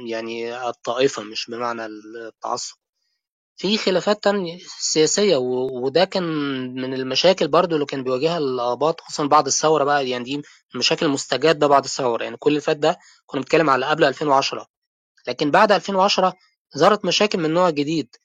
يعني 0.09 0.67
الطائفة 0.69 1.23
مش 1.23 1.45
بمعنى 1.49 1.85
التعصب. 1.85 2.75
في 3.57 3.77
خلافات 3.77 4.23
تانية 4.23 4.59
سياسية 4.79 5.35
وده 5.37 6.05
كان 6.05 6.23
من 6.75 6.93
المشاكل 6.93 7.47
برضو 7.47 7.75
اللي 7.75 7.85
كان 7.85 8.03
بيواجهها 8.03 8.37
الآباط 8.37 9.01
خصوصا 9.01 9.25
بعد 9.27 9.45
الثورة 9.47 9.83
بقى 9.83 10.09
يعني 10.09 10.23
دي 10.23 10.41
مشاكل 10.75 11.07
مستجدة 11.07 11.67
بعد 11.67 11.83
الثورة. 11.83 12.23
يعني 12.23 12.37
كل 12.37 12.49
اللي 12.49 12.61
فات 12.61 12.77
ده 12.77 12.99
كنا 13.25 13.41
بنتكلم 13.41 13.69
على 13.69 13.85
قبل 13.85 14.03
2010 14.03 14.67
لكن 15.27 15.51
بعد 15.51 15.71
2010 15.71 16.33
ظهرت 16.77 17.05
مشاكل 17.05 17.39
من 17.39 17.53
نوع 17.53 17.69
جديد. 17.69 18.15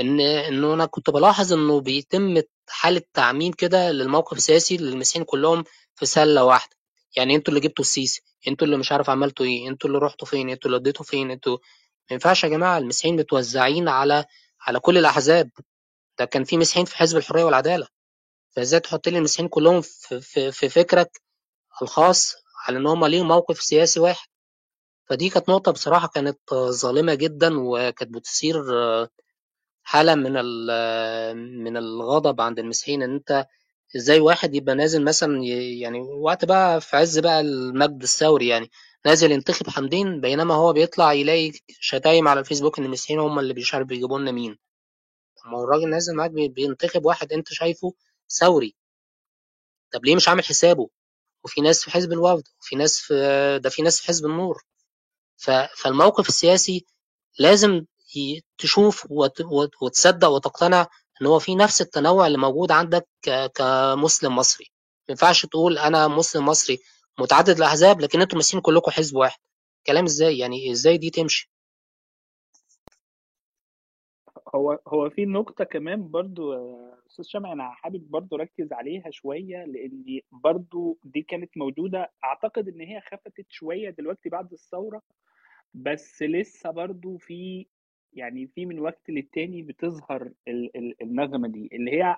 إن 0.00 0.20
إنه 0.20 0.74
أنا 0.74 0.86
كنت 0.86 1.10
بلاحظ 1.10 1.52
إنه 1.52 1.80
بيتم 1.80 2.42
حالة 2.68 3.02
تعميم 3.14 3.52
كده 3.52 3.92
للموقف 3.92 4.36
السياسي 4.36 4.76
للمسيحيين 4.76 5.24
كلهم 5.24 5.64
في 5.94 6.06
سلة 6.06 6.44
واحدة. 6.44 6.76
يعني 7.16 7.34
أنتوا 7.36 7.54
اللي 7.54 7.68
جبتوا 7.68 7.84
السيسي 7.84 8.22
أنتوا 8.48 8.66
اللي 8.66 8.76
مش 8.78 8.92
عارف 8.92 9.10
عملتوا 9.10 9.46
إيه 9.46 9.68
أنتوا 9.68 9.90
اللي 9.90 9.98
رحتوا 10.00 10.26
فين 10.28 10.50
أنتوا 10.50 10.70
اللي 10.70 10.80
اديتوا 10.80 11.04
فين 11.04 11.30
أنتوا 11.30 11.52
ما 12.10 12.14
ينفعش 12.14 12.44
يا 12.44 12.48
جماعة 12.48 12.78
المسيحيين 12.78 13.16
متوزعين 13.16 13.88
على 13.88 14.24
على 14.60 14.80
كل 14.80 14.98
الأحزاب. 14.98 15.50
ده 16.18 16.24
كان 16.24 16.44
في 16.44 16.56
مسيحيين 16.58 16.86
في 16.86 16.96
حزب 16.96 17.16
الحرية 17.18 17.44
والعدالة. 17.44 17.86
فإزاي 18.56 18.80
تحط 18.80 19.08
لي 19.08 19.18
المسيحيين 19.18 19.48
كلهم 19.48 19.80
في, 19.80 20.20
في, 20.20 20.52
في 20.52 20.68
فكرك 20.68 21.20
الخاص 21.82 22.34
على 22.68 22.78
إن 22.78 22.86
هم 22.86 23.06
ليهم 23.06 23.28
موقف 23.28 23.62
سياسي 23.62 24.00
واحد؟ 24.00 24.28
فدي 25.10 25.28
كانت 25.30 25.48
نقطة 25.48 25.72
بصراحة 25.72 26.08
كانت 26.08 26.38
ظالمة 26.54 27.14
جدا 27.14 27.58
وكانت 27.60 28.14
بتثير 28.14 28.62
حالة 29.92 30.14
من 30.14 30.36
ال- 30.36 31.36
من 31.64 31.76
الغضب 31.76 32.40
عند 32.40 32.58
المسيحيين 32.58 33.02
إن 33.02 33.14
أنت 33.14 33.46
إزاي 33.96 34.20
واحد 34.20 34.54
يبقى 34.54 34.74
نازل 34.74 35.04
مثلا 35.04 35.42
يعني 35.80 36.00
وقت 36.00 36.44
بقى 36.44 36.80
في 36.80 36.96
عز 36.96 37.18
بقى 37.18 37.40
المجد 37.40 38.02
الثوري 38.02 38.48
يعني 38.48 38.70
نازل 39.06 39.32
ينتخب 39.32 39.68
حمدين 39.70 40.20
بينما 40.20 40.54
هو 40.54 40.72
بيطلع 40.72 41.12
يلاقي 41.12 41.52
شتايم 41.68 42.28
على 42.28 42.40
الفيسبوك 42.40 42.78
إن 42.78 42.84
المسيحيين 42.84 43.20
هم 43.20 43.38
اللي 43.38 43.54
مش 43.54 43.74
عارف 43.74 43.86
بيجيبوا 43.86 44.18
لنا 44.18 44.30
مين. 44.32 44.58
طب 45.36 45.50
ما 45.50 45.58
هو 45.58 45.64
الراجل 45.64 45.90
نازل 45.90 46.14
معاك 46.16 46.30
بي- 46.30 46.48
بينتخب 46.48 47.04
واحد 47.04 47.32
أنت 47.32 47.52
شايفه 47.52 47.92
ثوري. 48.40 48.76
طب 49.92 50.04
ليه 50.04 50.16
مش 50.16 50.28
عامل 50.28 50.44
حسابه؟ 50.44 50.90
وفي 51.44 51.60
ناس 51.60 51.84
في 51.84 51.90
حزب 51.90 52.12
الوفد 52.12 52.44
وفي 52.60 52.76
ناس 52.76 52.98
في 53.00 53.14
ده 53.64 53.70
في 53.70 53.82
ناس 53.82 54.00
في 54.00 54.06
حزب 54.08 54.26
النور. 54.26 54.62
فالموقف 55.76 56.28
السياسي 56.28 56.86
لازم 57.38 57.84
تشوف 58.58 59.06
وت- 59.10 59.40
وت- 59.40 59.82
وتصدق 59.82 60.28
وتقتنع 60.28 60.86
إن 61.22 61.26
هو 61.26 61.38
في 61.38 61.54
نفس 61.54 61.80
التنوع 61.80 62.26
اللي 62.26 62.38
موجود 62.38 62.72
عندك 62.72 63.08
كمسلم 63.54 64.36
مصري. 64.36 64.66
ما 65.08 65.12
ينفعش 65.12 65.46
تقول 65.46 65.78
أنا 65.78 66.08
مسلم 66.08 66.46
مصري 66.46 66.78
متعدد 67.18 67.56
الأحزاب 67.56 68.00
لكن 68.00 68.20
أنتوا 68.20 68.36
ماسكين 68.36 68.60
كلكم 68.60 68.90
حزب 68.90 69.16
واحد. 69.16 69.38
كلام 69.86 70.04
إزاي؟ 70.04 70.38
يعني 70.38 70.72
إزاي 70.72 70.98
دي 70.98 71.10
تمشي؟ 71.10 71.50
هو 74.54 74.78
هو 74.88 75.10
في 75.10 75.24
نقطة 75.26 75.64
كمان 75.64 76.10
برضو 76.10 76.52
أستاذ 77.06 77.24
شمع 77.24 77.52
أنا 77.52 77.70
حابب 77.70 78.10
برضو 78.10 78.36
أركز 78.36 78.72
عليها 78.72 79.10
شوية 79.10 79.64
لأن 79.64 80.20
برضو 80.32 80.98
دي 81.04 81.22
كانت 81.22 81.50
موجودة. 81.56 82.12
أعتقد 82.24 82.68
إن 82.68 82.80
هي 82.80 83.00
خفتت 83.00 83.46
شوية 83.50 83.90
دلوقتي 83.90 84.28
بعد 84.28 84.52
الثورة 84.52 85.02
بس 85.74 86.22
لسه 86.22 86.70
برضو 86.70 87.18
في 87.18 87.66
يعني 88.12 88.46
في 88.46 88.66
من 88.66 88.78
وقت 88.80 89.10
للتاني 89.10 89.62
بتظهر 89.62 90.32
ال- 90.48 90.76
ال- 90.76 91.02
النغمة 91.02 91.48
دي 91.48 91.68
اللي 91.72 91.90
هي 91.92 92.16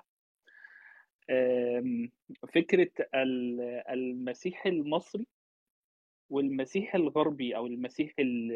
ال- 3.15 3.61
المسيح 3.89 4.65
المصري 4.65 5.27
والمسيح 6.29 6.95
الغربي 6.95 7.55
أو 7.55 7.67
المسيح 7.67 8.13
ال- 8.19 8.51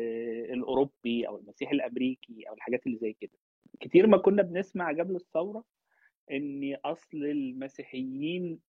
الأوروبي 0.53 1.27
أو 1.27 1.37
المسيح 1.37 1.71
الأمريكي 1.71 2.49
أو 2.49 2.53
الحاجات 2.53 2.87
اللي 2.87 2.97
زي 2.97 3.13
كده. 3.13 3.37
كتير 3.79 4.07
ما 4.07 4.17
كنا 4.17 4.43
بنسمع 4.43 4.89
قبل 4.89 5.15
الثورة 5.15 5.63
إن 6.31 6.77
أصل 6.85 7.17
المسيحيين 7.17 8.59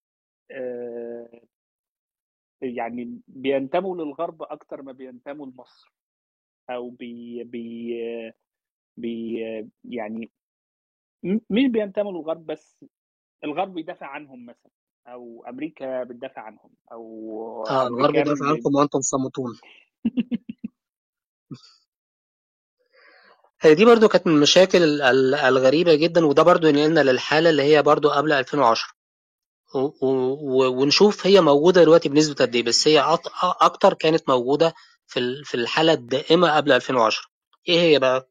يعني 2.62 3.20
بينتموا 3.28 3.96
للغرب 3.96 4.42
أكتر 4.42 4.82
ما 4.82 4.92
بينتموا 4.92 5.46
لمصر 5.46 5.92
أو 6.70 6.90
بي 6.90 7.44
بي 7.44 7.94
بي 8.96 9.38
يعني 9.84 10.30
مش 11.24 11.64
بينتموا 11.72 12.12
للغرب 12.12 12.46
بس 12.46 12.84
الغرب 13.44 13.74
بيدافع 13.74 14.06
عنهم 14.06 14.46
مثلا 14.46 14.72
أو 15.08 15.44
أمريكا 15.48 16.04
بتدافع 16.04 16.42
عنهم 16.42 16.70
أو 16.92 17.66
آه 17.70 17.88
الغرب 17.88 18.18
امريكان 18.18 18.18
يدافع 18.18 18.46
بي... 18.46 18.50
عنكم 18.50 18.76
وأنتم 18.76 19.00
صامتون. 19.00 19.58
هي 23.62 23.74
دي 23.74 23.84
برضو 23.84 24.08
كانت 24.08 24.26
من 24.26 24.34
المشاكل 24.36 24.82
ال- 24.82 25.02
ال- 25.02 25.34
الغريبة 25.34 25.94
جدا 25.96 26.26
وده 26.26 26.44
برضو 26.44 26.68
ينقلنا 26.68 27.00
للحالة 27.00 27.50
اللي 27.50 27.64
هي 27.64 27.82
برضو 27.82 28.10
قبل 28.10 28.32
2010 28.32 28.88
و- 29.74 29.80
و- 30.02 30.82
ونشوف 30.82 31.28
هي 31.28 31.42
موجودة 31.42 31.82
دلوقتي 31.82 32.10
بنسبة 32.10 32.34
قد 32.46 32.56
إيه 32.56 32.64
بس 32.64 32.88
هي 32.88 33.02
أك- 33.02 33.32
أكتر 33.62 33.94
كانت 33.94 34.30
موجودة 34.30 34.74
في 35.08 35.44
في 35.44 35.56
الحالة 35.56 35.94
الدائمة 35.94 36.56
قبل 36.56 36.72
2010 36.72 37.24
إيه 37.68 37.80
هي 37.82 38.00
بقى؟ 38.00 38.29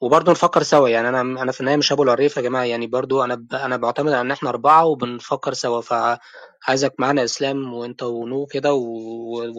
وبرضه 0.00 0.32
نفكر 0.32 0.62
سوا. 0.62 0.88
يعني 0.88 1.08
أنا 1.08 1.20
أنا 1.20 1.52
في 1.52 1.60
النهاية 1.60 1.76
مش 1.76 1.92
ابو 1.92 2.02
العريف 2.02 2.36
يا 2.36 2.42
جماعة. 2.42 2.64
يعني 2.64 2.86
برضه 2.86 3.24
أنا 3.24 3.34
ب... 3.34 3.54
أنا 3.54 3.76
بعتمد 3.76 4.12
على 4.12 4.20
إن 4.20 4.30
إحنا 4.30 4.48
أربعة 4.48 4.84
وبنفكر 4.86 5.52
سوا. 5.54 5.80
فعايزك 5.80 6.94
معانا 6.98 7.24
إسلام 7.24 7.74
وأنت 7.74 8.02
ونو 8.02 8.46
كده 8.46 8.74
و... 8.74 8.82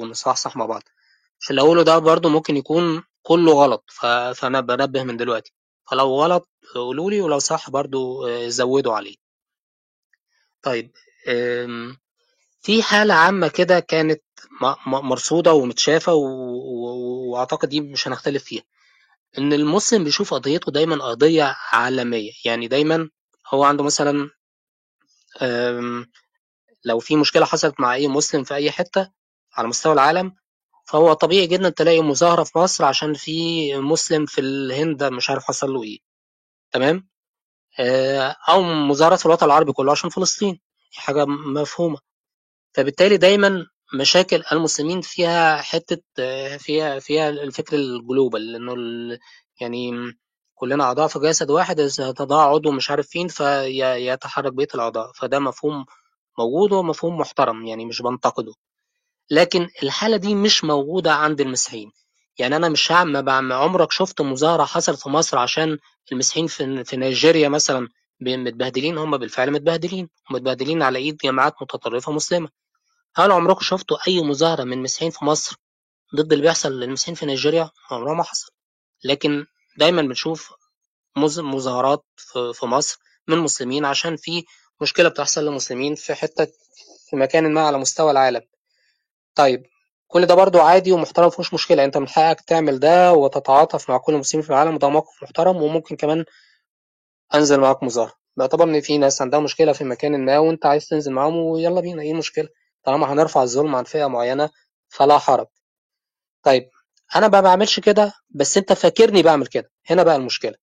ونصحصح 0.02 0.58
مع 0.58 0.66
بعض. 0.66 0.84
اللي 1.50 1.62
اقوله 1.62 1.84
ده 1.84 1.98
برضه 2.00 2.30
ممكن 2.30 2.58
يكون 2.58 3.04
كله 3.24 3.52
غلط. 3.54 3.84
ف... 3.88 4.06
فأنا 4.06 4.62
بنبه 4.62 5.04
من 5.04 5.18
دلوقتي. 5.18 5.54
فلو 5.92 6.16
غلط 6.22 6.50
قولوا 6.76 7.12
لي 7.12 7.22
ولو 7.22 7.40
صح 7.40 7.70
برضه 7.70 8.30
آه، 8.30 8.48
زودوا 8.48 8.94
عليه. 8.94 9.16
طيب 10.62 10.92
أم... 11.28 11.98
في 12.62 12.84
حالة 12.84 13.14
عامة 13.14 13.48
كده 13.48 13.80
كانت 13.80 14.24
مرصودة 14.88 15.54
ومتشافة 15.54 16.14
و... 16.14 16.26
و... 16.26 17.32
وأعتقد 17.32 17.70
دي 17.70 17.82
مش 17.82 18.08
هنختلف 18.08 18.44
فيها. 18.44 18.64
إن 19.38 19.54
المسلم 19.54 20.04
بيشوف 20.04 20.34
قضيته 20.34 20.72
دايما 20.72 21.06
قضية 21.06 21.56
عالمية. 21.72 22.32
يعني 22.46 22.68
دايما 22.68 23.10
هو 23.54 23.64
عنده 23.64 23.84
مثلا 23.84 24.30
لو 26.86 27.00
في 27.00 27.16
مشكلة 27.16 27.46
حصلت 27.46 27.80
مع 27.80 27.94
أي 27.94 28.08
مسلم 28.08 28.44
في 28.44 28.54
أي 28.56 28.72
حتة 28.72 29.12
على 29.54 29.68
مستوى 29.68 29.94
العالم 29.94 30.36
فهو 30.86 31.14
طبيعي 31.14 31.48
جدا 31.48 31.70
تلاقي 31.70 32.02
مظاهرة 32.02 32.44
في 32.44 32.58
مصر 32.60 32.86
عشان 32.86 33.14
في 33.14 33.76
مسلم 33.78 34.26
في 34.26 34.42
الهند 34.42 35.04
مش 35.04 35.30
عارف 35.30 35.44
حصل 35.44 35.70
له 35.74 35.84
إيه. 35.84 36.00
تمام؟ 36.72 37.10
آه، 37.80 38.36
أو 38.50 38.62
مظاهرات 38.64 39.20
في 39.20 39.26
الوطن 39.26 39.46
العربي 39.46 39.72
كله 39.74 39.92
عشان 39.92 40.10
فلسطين. 40.10 40.54
دي 40.94 41.00
حاجة 41.02 41.26
مفهومة. 41.26 41.98
فبالتالي 42.74 43.18
دايما 43.18 43.66
مشاكل 43.94 44.44
المسلمين 44.52 45.02
فيها 45.02 45.62
حتة 45.62 46.02
فيها 46.58 47.00
فيها 47.00 47.30
الفكر 47.30 47.76
الجلوبال 47.78 48.52
لأنه 48.52 48.74
يعني 49.62 49.92
كلنا 50.56 50.84
أعضاء 50.84 51.08
في 51.08 51.20
جسد 51.20 51.50
واحد 51.52 51.80
إذا 51.80 52.12
تضاع 52.12 52.46
عضو 52.54 52.72
مش 52.72 52.92
عارف 52.92 53.08
فين 53.08 53.28
فيتحرك 53.28 54.54
بقية 54.54 54.68
الأعضاء. 54.76 55.12
فده 55.16 55.40
مفهوم 55.40 55.86
موجود 56.40 56.72
ومفهوم 56.72 57.18
محترم 57.18 57.66
يعني 57.66 57.86
مش 57.86 58.02
بنتقده. 58.02 58.54
لكن 59.32 59.68
الحالة 59.84 60.18
دي 60.18 60.36
مش 60.36 60.64
موجودة 60.64 61.14
عند 61.14 61.42
المسيحيين. 61.42 61.92
يعني 62.40 62.56
أنا 62.56 62.70
مش 62.70 62.92
هعمل 62.92 63.30
عمرك 63.54 63.92
شفت 63.92 64.22
مظاهرة 64.22 64.64
حصلت 64.66 65.00
في 65.00 65.10
مصر 65.10 65.38
عشان 65.38 65.78
المسيحيين 66.12 66.48
في, 66.48 66.84
في 66.84 66.98
نيجيريا 66.98 67.50
مثلا 67.50 67.88
متبهدلين؟ 68.22 68.98
هم 68.98 69.18
بالفعل 69.18 69.52
متبهدلين. 69.52 70.10
متبهدلين 70.32 70.82
على 70.84 71.00
إيد 71.00 71.18
جماعات 71.18 71.56
متطرفة 71.62 72.12
مسلمة. 72.12 72.50
هل 73.20 73.32
عمركم 73.32 73.60
شفتوا 73.62 73.98
أي 74.08 74.22
مظاهرة 74.22 74.64
من 74.64 74.82
مسيحيين 74.82 75.12
في 75.12 75.26
مصر 75.26 75.56
ضد 76.16 76.32
اللي 76.32 76.44
بيحصل 76.44 76.80
للمسيحيين 76.80 77.16
في 77.16 77.26
نيجيريا؟ 77.26 77.70
عمرها 77.92 78.14
ما 78.14 78.24
حصل. 78.24 78.52
لكن 79.04 79.46
دايما 79.78 80.02
بنشوف 80.02 80.54
مظاهرات 81.18 82.06
في 82.54 82.66
مصر 82.66 83.00
من 83.28 83.38
مسلمين 83.38 83.86
عشان 83.86 84.16
في 84.16 84.46
مشكلة 84.82 85.10
بتحصل 85.10 85.42
للمسلمين 85.44 85.96
في 85.96 86.14
حتة 86.16 86.48
في 87.10 87.16
مكان 87.16 87.54
ما 87.54 87.62
على 87.62 87.78
مستوى 87.78 88.12
العالم. 88.12 88.42
طيب 89.36 89.64
كل 90.08 90.26
ده 90.26 90.36
برضو 90.36 90.60
عادي 90.60 90.92
ومحترم 90.92 91.28
مفيهوش 91.28 91.54
مشكلة. 91.54 91.86
أنت 91.86 91.98
من 91.98 92.08
حقك 92.08 92.42
تعمل 92.42 92.80
ده 92.80 93.14
وتتعاطف 93.14 93.90
مع 93.90 93.98
كل 93.98 94.14
المسلمين 94.14 94.44
في 94.44 94.50
العالم 94.50 94.76
وده 94.76 94.90
موقف 94.90 95.24
محترم. 95.24 95.58
وممكن 95.62 95.96
كمان 95.96 96.26
أنزل 97.36 97.60
معاك 97.60 97.84
مظاهرة. 97.84 98.14
باعتبار 98.38 98.68
إن 98.68 98.82
في 98.82 98.98
ناس 98.98 99.22
عندها 99.22 99.40
مشكلة 99.40 99.74
في 99.74 99.84
مكان 99.84 100.26
ما 100.26 100.38
وأنت 100.40 100.66
عايز 100.66 100.88
تنزل 100.88 101.12
معاهم 101.12 101.36
ويلا 101.36 101.82
بينا. 101.82 102.02
إيه 102.02 102.12
المشكلة؟ 102.12 102.50
طالما 102.88 103.14
هنرفع 103.14 103.44
الظلم 103.44 103.76
عن 103.76 103.84
فئة 103.84 104.06
معينة 104.08 104.50
فلا 104.90 105.18
حرج. 105.18 105.48
طيب 106.44 106.70
أنا 107.16 107.28
ما 107.28 107.40
بعملش 107.42 107.80
كده 107.80 108.14
بس 108.30 108.58
أنت 108.58 108.74
فاكرني 108.74 109.22
بعمل 109.24 109.48
كده. 109.48 109.72
هنا 109.90 110.04
بقى 110.04 110.16
المشكلة. 110.16 110.54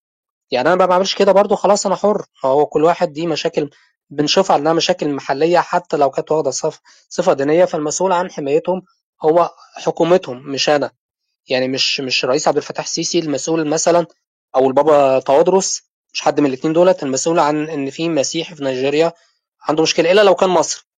يعني 0.51 0.69
أنا 0.69 0.77
ما 0.77 0.87
بعملش 0.87 1.15
كده 1.15 1.33
برضو 1.33 1.57
خلاص 1.57 1.87
أنا 1.87 1.95
حر. 1.97 2.27
هو 2.45 2.67
كل 2.67 2.85
واحد 2.85 3.13
دي 3.13 3.27
مشاكل 3.27 3.71
بنشوفها 4.11 4.57
إنها 4.57 4.73
مشاكل 4.73 5.09
محلية 5.09 5.59
حتى 5.59 5.97
لو 5.97 6.11
كانت 6.11 6.33
واخدة 6.33 6.51
صف 6.51 6.81
صفة 7.09 7.33
دينية 7.33 7.65
فالمسؤول 7.65 8.13
عن 8.13 8.31
حمايتهم 8.31 8.83
هو 9.25 9.51
حكومتهم 9.77 10.37
مش 10.53 10.69
أنا. 10.69 10.91
يعني 11.49 11.69
مش 11.69 12.01
مش 12.01 12.25
رئيس 12.25 12.49
عبد 12.49 12.57
الفتاح 12.57 12.85
السيسي 12.85 13.19
المسؤول 13.19 13.69
مثلا 13.69 14.07
أو 14.57 14.69
البابا 14.69 15.19
تواضرس 15.19 15.83
مش 16.13 16.23
حد 16.23 16.41
من 16.41 16.47
الاثنين 16.47 16.73
دولت 16.75 17.03
المسؤول 17.03 17.39
عن 17.39 17.69
إن 17.69 17.91
في 17.91 18.09
مسيحي 18.09 18.55
في 18.55 18.65
نيجيريا 18.65 19.13
عنده 19.63 19.83
مشكلة 19.83 20.13
إلا 20.13 20.21
لو 20.25 20.35
كان 20.35 20.51
مصر 20.51 20.89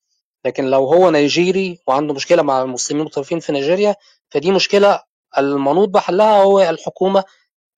لكن 0.47 0.65
لو 0.65 0.85
هو 0.87 1.11
نيجيري 1.11 1.79
وعنده 1.87 2.15
مشكلة 2.15 2.43
مع 2.43 2.63
المسلمين 2.63 3.01
المتطرفين 3.01 3.41
في 3.41 3.53
نيجيريا 3.53 3.97
فدي 4.31 4.51
مشكلة 4.51 5.03
المنوط 5.39 5.89
بحلها 5.89 6.43
هو 6.43 6.61
الحكومة 6.61 7.25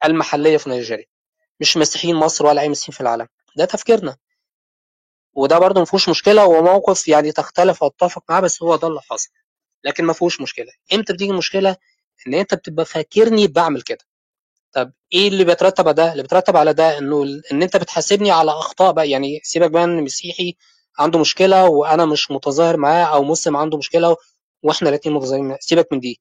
المحلية 0.04 0.56
في 0.56 0.70
نيجيريا. 0.70 1.04
مش 1.60 1.76
مسيحيين 1.76 2.16
مصر 2.16 2.46
ولا 2.46 2.60
أي 2.60 2.68
مسيحيين 2.68 2.94
في 2.94 3.00
العالم. 3.00 3.26
ده 3.56 3.64
تفكيرنا. 3.64 4.16
وده 5.34 5.58
برضه 5.58 5.80
ما 5.80 5.86
فيهوش 5.86 6.08
مشكله 6.08 6.46
وموقف 6.46 7.08
يعني 7.08 7.32
تختلف 7.32 7.82
أو 7.82 7.88
تتفق 7.88 8.22
معاه 8.30 8.40
بس 8.40 8.62
هو 8.62 8.76
ده 8.76 8.88
اللي 8.88 9.00
حصل. 9.00 9.30
لكن 9.84 10.04
ما 10.04 10.12
فيهوش 10.12 10.40
مشكلة. 10.40 10.72
إمتى 10.94 11.12
بتيجي 11.12 11.30
المشكلة؟ 11.30 11.76
إن 12.26 12.34
أنت 12.34 12.54
بتبقى 12.54 12.84
فاكرني 12.84 13.46
بعمل 13.46 13.82
كده. 13.82 14.04
طب 14.72 14.92
إيه 15.12 15.28
اللي 15.28 15.44
بيترتب 15.44 15.88
على 15.88 15.94
ده؟ 15.94 16.12
اللي 16.12 16.22
بيترتب 16.22 16.56
على 16.56 16.72
ده 16.72 16.98
إنه 16.98 17.22
إن 17.52 17.62
أنت 17.62 17.76
بتحاسبني 17.76 18.30
على 18.30 18.50
أخطاء 18.50 18.92
بقى. 18.92 19.10
يعني 19.10 19.40
سيبك 19.42 19.70
بقى 19.70 19.84
إن 19.84 20.02
مسيحي 20.04 20.56
عنده 20.98 21.18
مشكلة 21.18 21.68
وأنا 21.68 22.04
مش 22.04 22.30
متظاهر 22.30 22.76
معاه 22.76 23.04
أو 23.04 23.24
مسلم 23.24 23.56
عنده 23.56 23.78
مشكلة 23.78 24.16
وإحنا 24.62 24.88
الاثنين 24.88 25.14
متظاهرين. 25.14 25.56
سيبك 25.60 25.92
من 25.92 26.00
دي. 26.00 26.20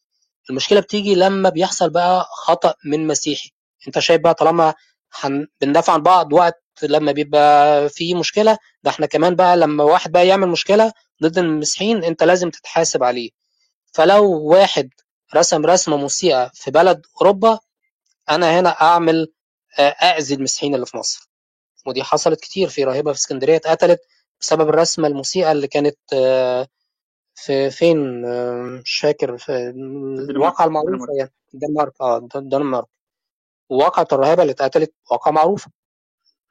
المشكلة 0.49 0.79
بتيجي 0.79 1.15
لما 1.15 1.49
بيحصل 1.49 1.89
بقى 1.89 2.25
خطأ 2.31 2.73
من 2.85 3.07
مسيحي. 3.07 3.49
أنت 3.87 3.99
شايف 3.99 4.21
بقى 4.21 4.33
طالما. 4.33 4.73
بندافع 5.61 5.93
عن 5.93 6.03
بعض 6.03 6.33
وقت 6.33 6.63
لما 6.83 7.11
بيبقى 7.11 7.89
في 7.89 8.13
مشكلة 8.13 8.57
ده 8.83 8.91
إحنا 8.91 9.05
كمان 9.05 9.35
بقى 9.35 9.57
لما 9.57 9.83
واحد 9.83 10.11
بقى 10.11 10.27
يعمل 10.27 10.47
مشكلة 10.47 10.91
ضد 11.23 11.37
المسيحيين 11.37 12.03
أنت 12.03 12.23
لازم 12.23 12.49
تتحاسب 12.49 13.03
عليه. 13.03 13.29
فلو 13.93 14.41
واحد 14.43 14.89
رسم 15.35 15.65
رسمة 15.65 15.97
مسيئة 15.97 16.51
في 16.53 16.71
بلد 16.71 17.01
أوروبا 17.21 17.59
أنا 18.29 18.59
هنا 18.59 18.69
أعمل 18.81 19.27
اذي 19.79 20.35
المسيحيين 20.35 20.75
اللي 20.75 20.85
في 20.85 20.97
مصر. 20.97 21.29
ودي 21.85 22.03
حصلت 22.03 22.39
كتير 22.39 22.69
في 22.69 22.83
راهبه 22.83 23.13
في 23.13 23.19
اسكندرية 23.19 23.55
اتقتلت. 23.55 23.99
بسبب 24.41 24.69
الرسمة 24.69 25.07
المسيئه 25.07 25.51
اللي 25.51 25.67
كانت 25.67 25.97
في 27.35 27.69
فين 27.71 28.21
مش 28.81 28.99
فاكر 28.99 29.37
في 29.37 29.51
الواقعة 30.29 30.65
المعروفة 30.65 31.13
يعني 31.19 31.33
الدنمارك 31.53 31.93
آه 32.01 32.27
الدنمارك 32.35 32.87
وواقعة 33.69 34.07
الرهيبة 34.13 34.41
اللي 34.41 34.51
اتقتلت 34.53 34.93
واقعة 35.11 35.31
معروفة. 35.31 35.71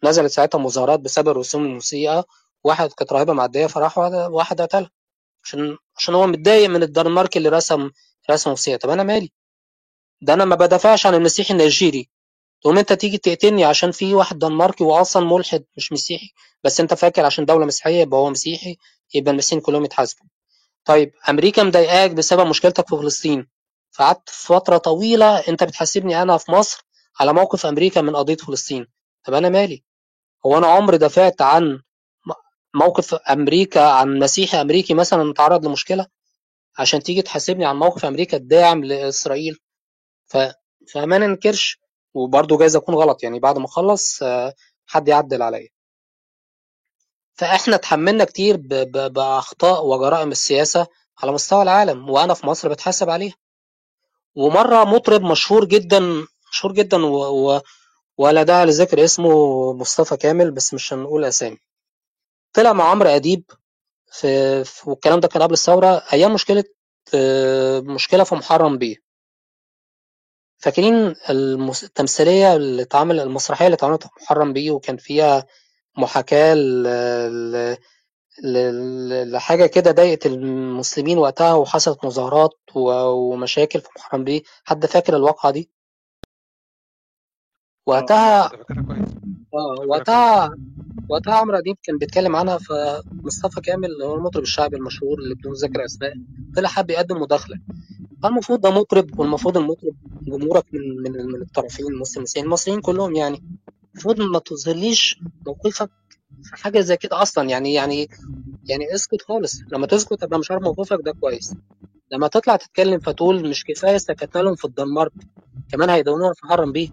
نزلت 0.04 0.30
ساعتها 0.32 0.58
مظاهرات 0.58 1.00
بسبب 1.00 1.28
الرسوم 1.28 1.64
المسيئة 1.66 2.24
واحد 2.64 2.92
كانت 2.92 3.12
راهبة 3.12 3.32
معدية 3.32 3.66
فراح 3.66 3.98
واحد 3.98 4.60
قتلها. 4.62 4.90
عشان 5.44 5.78
عشان 5.96 6.14
هو 6.14 6.26
متضايق 6.26 6.70
من 6.70 6.82
الدنمارك 6.82 7.36
اللي 7.36 7.48
رسم 7.48 7.90
رسمة 8.30 8.52
مسيئة 8.52 8.76
طب 8.76 8.90
أنا 8.90 9.02
مالي؟ 9.02 9.32
ده 10.22 10.34
أنا 10.34 10.44
ما 10.44 10.56
بدافعش 10.56 11.06
عن 11.06 11.14
المسيحي 11.14 11.54
النيجيري. 11.54 12.10
تقوم 12.60 12.78
أنت 12.78 12.92
تيجي 12.92 13.18
تقتلني 13.18 13.64
عشان 13.64 13.90
في 13.90 14.14
واحد 14.14 14.38
دنماركي 14.38 14.84
وأصلا 14.84 15.26
ملحد 15.26 15.64
مش 15.76 15.92
مسيحي 15.92 16.28
بس 16.64 16.80
أنت 16.80 16.94
فاكر 16.94 17.24
عشان 17.24 17.44
دولة 17.44 17.66
مسيحية 17.66 18.00
يبقى 18.00 18.20
هو 18.20 18.30
مسيحي 18.30 18.76
يبقى 19.14 19.30
المسيحيين 19.32 19.60
كلهم 19.62 19.84
يتحاسبوا. 19.84 20.26
طيب 20.84 21.12
أمريكا 21.28 21.62
مضايقاك 21.62 22.10
بسبب 22.10 22.46
مشكلتك 22.46 22.88
في 22.88 22.96
فلسطين. 22.96 23.46
فقعدت 23.90 24.28
فترة 24.28 24.76
طويلة 24.76 25.38
أنت 25.38 25.64
بتحاسبني 25.64 26.22
أنا 26.22 26.36
في 26.36 26.52
مصر 26.52 26.84
على 27.20 27.32
موقف 27.32 27.66
أمريكا 27.66 28.00
من 28.00 28.16
قضية 28.16 28.36
فلسطين. 28.36 28.86
طب 29.24 29.34
أنا 29.34 29.48
مالي؟ 29.48 29.84
هو 30.46 30.58
أنا 30.58 30.66
عمري 30.66 30.98
دافعت 30.98 31.42
عن 31.42 31.80
موقف 32.74 33.14
أمريكا 33.14 33.80
عن 33.88 34.18
مسيحي 34.18 34.60
أمريكي 34.60 34.94
مثلا 34.94 35.32
تعرض 35.32 35.66
لمشكلة؟ 35.66 36.06
عشان 36.78 37.02
تيجي 37.02 37.22
تحاسبني 37.22 37.64
عن 37.66 37.76
موقف 37.76 38.04
أمريكا 38.04 38.36
الداعم 38.36 38.84
لإسرائيل. 38.84 39.58
ف... 40.26 40.36
فما 40.92 41.18
ننكرش 41.18 41.78
وبرضه 42.16 42.58
جايز 42.58 42.76
أكون 42.76 42.94
غلط 42.94 43.22
يعني 43.22 43.38
بعد 43.40 43.58
ما 43.58 43.64
أخلص 43.64 44.24
حد 44.86 45.08
يعدل 45.08 45.42
عليا. 45.42 45.68
فإحنا 47.34 47.74
اتحملنا 47.76 48.24
كتير 48.24 48.56
ب... 48.56 48.68
ب... 48.68 49.12
بأخطاء 49.12 49.86
وجرائم 49.86 50.30
السياسة 50.30 50.86
على 51.22 51.32
مستوى 51.32 51.62
العالم 51.62 52.10
وأنا 52.10 52.34
في 52.34 52.46
مصر 52.46 52.68
بتحاسب 52.68 53.10
عليها. 53.10 53.34
ومرة 54.34 54.84
مطرب 54.84 55.22
مشهور 55.22 55.64
جدا 55.64 56.00
مشهور 56.52 56.72
جدا 56.72 57.04
و... 57.06 57.16
و... 57.50 57.60
ولا 58.18 58.42
داعي 58.42 58.64
لذكر 58.66 59.04
اسمه 59.04 59.72
مصطفى 59.72 60.16
كامل 60.16 60.50
بس 60.50 60.74
مش 60.74 60.92
هنقول 60.92 61.24
أسامي. 61.24 61.58
طلع 62.52 62.72
مع 62.72 62.90
عمرو 62.90 63.08
أديب 63.08 63.44
في... 64.12 64.64
في 64.64 64.90
والكلام 64.90 65.20
ده 65.20 65.28
كان 65.28 65.42
قبل 65.42 65.52
الثورة 65.52 66.02
أيام 66.12 66.34
مشكلة 66.34 66.64
مشكلة 67.80 68.24
في 68.24 68.34
محرم 68.34 68.78
بيه. 68.78 69.05
فاكرين 70.58 71.14
المس... 71.30 71.84
التمثيلية 71.84 72.56
اللي 72.56 72.82
اتعمل 72.82 73.20
المسرحية 73.20 73.66
اللي 73.66 73.74
اتعملت 73.74 74.02
في 74.02 74.08
محرم 74.22 74.52
بيه 74.52 74.70
وكان 74.70 74.96
فيها 74.96 75.46
محاكاة 75.98 76.54
ل... 76.54 76.82
ل... 78.44 79.32
لحاجة 79.32 79.66
كده 79.66 79.90
ضايقت 79.90 80.26
المسلمين 80.26 81.18
وقتها 81.18 81.54
وحصلت 81.54 82.04
مظاهرات 82.04 82.58
و... 82.74 82.90
ومشاكل 83.08 83.80
في 83.80 83.88
محرم 83.96 84.24
بيه. 84.24 84.42
حد 84.64 84.86
فاكر 84.86 85.16
الواقعة 85.16 85.52
دي؟ 85.52 85.70
وقتها 87.86 88.44
آه 89.54 89.84
وقتها 89.88 90.50
وقتها 91.08 91.34
عمرو 91.34 91.58
اديب 91.58 91.76
كان 91.82 91.98
بيتكلم 91.98 92.36
عنها 92.36 92.58
فمصطفى 92.58 93.60
كامل 93.60 93.84
اللي 93.90 94.04
هو 94.04 94.14
المطرب 94.14 94.42
الشعبي 94.42 94.76
المشهور 94.76 95.18
اللي 95.18 95.34
بدون 95.34 95.52
ذكر 95.52 95.84
أسماء 95.84 96.12
طلع 96.56 96.68
حب 96.68 96.90
يقدم 96.90 97.20
مداخلة. 97.20 97.60
فالمفروض 98.22 98.60
ده 98.60 98.70
مطرب 98.70 99.18
والمفروض 99.20 99.56
المطرب 99.56 99.94
جمهورك 100.26 100.64
من 100.72 101.02
من 101.02 101.26
من 101.26 101.42
الطرفين 101.42 101.86
المسلمين 101.86 102.26
المصريين. 102.46 102.80
كلهم 102.80 103.16
يعني 103.16 103.42
المفروض 103.94 104.20
ما 104.20 104.38
تظهرليش 104.38 105.20
موقفك 105.46 105.90
في 106.42 106.56
حاجة 106.56 106.80
زي 106.80 106.96
كده 106.96 107.22
أصلا. 107.22 107.48
يعني 107.48 107.74
يعني 107.74 108.08
يعني 108.64 108.94
اسكت 108.94 109.22
خالص. 109.22 109.60
لما 109.72 109.86
تسكت 109.86 110.22
ابقى 110.22 110.38
مش 110.38 110.50
عارف 110.50 110.62
موقفك 110.62 110.98
ده 111.04 111.12
كويس. 111.12 111.54
لما 112.12 112.28
تطلع 112.28 112.56
تتكلم 112.56 113.00
فتقول 113.00 113.48
مش 113.50 113.64
كفاية 113.64 113.96
سكتنا 113.98 114.42
لهم 114.42 114.54
في 114.54 114.64
الدنمارك 114.64 115.12
كمان 115.72 115.90
هيدونوها 115.90 116.32
في 116.32 116.46
محرم 116.46 116.72
بيه. 116.72 116.88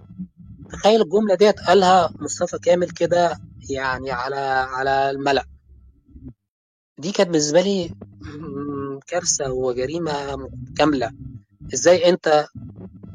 تخيل 0.71 1.01
الجملة 1.01 1.35
ديت 1.35 1.59
قالها 1.59 2.13
مصطفى 2.19 2.57
كامل 2.59 2.89
كده 2.89 3.39
يعني 3.69 4.11
على 4.11 4.35
على 4.69 5.09
الملأ. 5.09 5.45
دي 6.97 7.11
كانت 7.11 7.29
بالنسبة 7.29 7.61
لي 7.61 7.91
كارثة 9.07 9.51
وجريمة 9.51 10.13
كاملة. 10.77 11.11
إزاي 11.73 12.09
أنت 12.09 12.45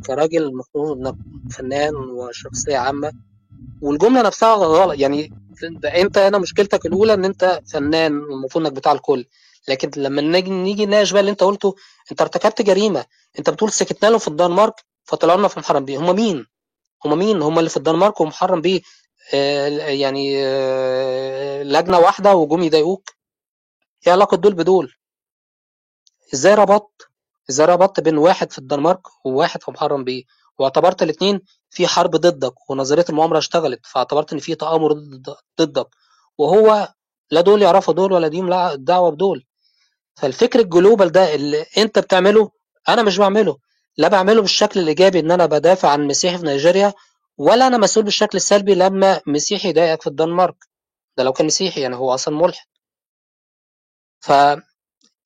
كراجل 0.07 0.43
المفروض 0.43 0.99
إنك 0.99 1.15
فنان 1.51 1.95
وشخصية 1.95 2.77
عامة 2.79 3.13
والجملة 3.83 4.23
نفسها 4.23 4.55
غلط. 4.55 4.99
يعني 5.01 5.33
أنت 5.85 6.19
هنا 6.19 6.39
مشكلتك 6.39 6.87
الأولى 6.87 7.15
إن 7.15 7.25
أنت 7.25 7.61
فنان 7.73 8.13
المفروض 8.13 8.67
إنك 8.67 8.73
بتاع 8.77 8.93
الكل. 8.93 9.25
لكن 9.69 9.91
لما 10.03 10.23
نيجي 10.23 10.51
نيجي 10.51 10.87
نناقش 10.87 11.13
بقى 11.13 11.21
اللي 11.21 11.31
أنت 11.31 11.43
قلته 11.43 11.75
أنت 12.11 12.21
ارتكبت 12.21 12.63
جريمة. 12.63 13.05
أنت 13.39 13.51
بتقول 13.51 13.73
سكتنا 13.73 14.09
لهم 14.09 14.19
في 14.19 14.29
الدنمارك 14.29 14.75
فطلعوا 15.05 15.39
لنا 15.39 15.49
في 15.49 15.59
محرم 15.61 15.85
بيه. 15.85 15.99
هم 15.99 16.17
مين؟ 16.17 16.47
هم 17.05 17.19
مين؟ 17.19 17.43
هم 17.43 17.59
اللي 17.59 17.71
في 17.71 17.77
الدنمارك 17.77 18.21
ومحرم 18.21 18.61
بيه. 18.61 18.81
آه، 19.35 19.69
يعني 19.89 20.35
آه، 20.47 21.63
لجنة 21.63 21.99
واحدة 21.99 22.35
وجم 22.35 22.63
يضايقوك. 22.63 23.11
إيه 24.07 24.13
علاقة 24.13 24.37
دول 24.37 24.55
بدول؟ 24.55 24.93
إزاي 26.35 26.55
ربطت؟ 26.55 27.08
إزاي 27.51 27.67
ربطت 27.67 28.01
بين 28.01 28.19
واحد 28.19 28.53
في 28.53 28.59
الدنمارك 28.59 29.01
وواحد 29.25 29.63
في 29.63 29.71
محرم 29.71 30.05
بيه 30.05 30.25
واعتبرت 30.59 31.03
الاتنين 31.03 31.41
في 31.71 31.87
حرب 31.87 32.11
ضدك 32.11 32.71
ونظرية 32.71 33.05
المؤامرة 33.11 33.39
اشتغلت 33.39 33.87
فاعتبرت 33.87 34.33
إن 34.33 34.39
في 34.39 34.55
تآمر 34.55 34.93
ضد- 34.93 35.37
ضدك 35.61 35.89
وهو 36.39 36.89
لا 37.31 37.41
دول 37.41 37.63
يعرفوا 37.63 37.95
دول 37.95 38.13
ولا 38.13 38.29
ديهم 38.29 38.75
دعوة 38.75 39.11
بدول. 39.11 39.47
فالفكر 40.17 40.59
الجلوبال 40.61 41.13
ده 41.13 41.35
اللي 41.35 41.67
أنت 41.79 41.99
بتعمله 41.99 42.51
أنا 42.89 43.03
مش 43.03 43.19
بعمله 43.19 43.59
لا 43.99 44.09
بعمله 44.09 44.41
بالشكل 44.43 44.81
الإيجابي 44.81 45.21
إن 45.21 45.31
أنا 45.31 45.47
بدافع 45.47 45.91
عن 45.91 46.07
مسيحي 46.07 46.39
في 46.39 46.45
نيجيريا 46.47 46.93
ولا 47.39 47.67
أنا 47.67 47.79
مسؤول 47.79 48.05
بالشكل 48.05 48.37
السلبي 48.39 48.75
لما 48.75 49.21
مسيحي 49.27 49.69
يضايقك 49.69 50.03
في 50.03 50.07
الدنمارك. 50.07 50.57
ده 51.19 51.25
لو 51.25 51.33
كان 51.33 51.47
مسيحي 51.47 51.81
يعني 51.81 51.97
هو 51.97 52.15
أصلا 52.15 52.37
ملحد. 52.37 52.67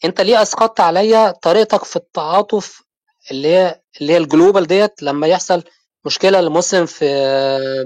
فانت 0.02 0.20
ليه 0.20 0.42
اسقطت 0.42 0.80
عليا 0.80 1.30
طريقتك 1.30 1.84
في 1.84 1.96
التعاطف 1.96 2.82
اللي 3.30 3.48
هي 3.48 3.82
اللي 4.00 4.12
هي 4.12 4.16
الجلوبال 4.16 4.66
ديت 4.66 5.02
لما 5.02 5.26
يحصل 5.26 5.64
مشكلة 6.04 6.40
لمسلم 6.40 6.86
في 6.86 7.04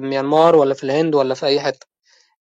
ميانمار 0.01 0.57
ولا 0.57 0.75
في 0.75 0.85
الهند 0.85 1.15
ولا 1.15 1.35
في 1.35 1.47
أي 1.47 1.61
حتة؟ 1.61 1.87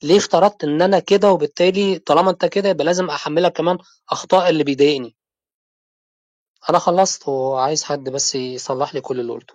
ليه 0.03 0.17
افترضت 0.17 0.63
إن 0.63 0.81
أنا 0.81 0.99
كده 0.99 1.31
وبالتالي 1.31 1.99
طالما 1.99 2.31
أنت 2.31 2.45
كده 2.45 2.69
يبقى 2.69 2.85
لازم 2.85 3.09
أحملك 3.09 3.53
كمان 3.53 3.77
أخطاء 4.09 4.49
اللي 4.49 4.63
بيضايقني؟ 4.63 5.15
أنا 6.69 6.79
خلصت 6.79 7.27
وعايز 7.27 7.83
حد 7.83 8.09
بس 8.09 8.35
يصلح 8.35 8.93
لي 8.95 9.01
كل 9.01 9.19
اللي 9.19 9.33
قلته. 9.33 9.53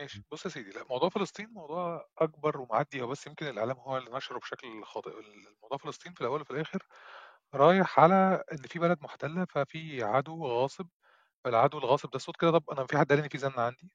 ماشي. 0.00 0.22
بص 0.32 0.44
يا 0.44 0.50
سيدي 0.50 0.70
لا 0.70 0.84
موضوع 0.90 1.08
فلسطين 1.08 1.48
موضوع 1.52 2.08
أكبر 2.18 2.60
ومعدي 2.60 3.02
هو 3.02 3.06
بس 3.06 3.26
يمكن 3.26 3.46
الإعلام 3.46 3.76
هو 3.76 3.96
اللي 3.98 4.10
نشره 4.10 4.38
بشكل 4.38 4.84
خاطئ. 4.84 5.10
الموضوع 5.10 5.78
فلسطين 5.78 6.12
في 6.14 6.20
الأول 6.20 6.40
وفي 6.40 6.50
الآخر 6.50 6.86
رايح 7.54 8.00
على 8.00 8.42
إن 8.52 8.56
في 8.58 8.78
بلد 8.78 8.98
محتلة 9.02 9.44
ففي 9.44 10.02
عدو 10.02 10.46
غاصب 10.46 10.86
فالعدو 11.44 11.78
الغاصب 11.78 12.10
ده 12.10 12.18
صوت 12.18 12.36
كده 12.36 12.50
طب 12.50 12.64
أنا 12.70 12.86
في 12.86 12.98
حد 12.98 13.08
قال 13.12 13.18
إن 13.22 13.28
في 13.28 13.38
زن 13.38 13.52
عندي. 13.56 13.90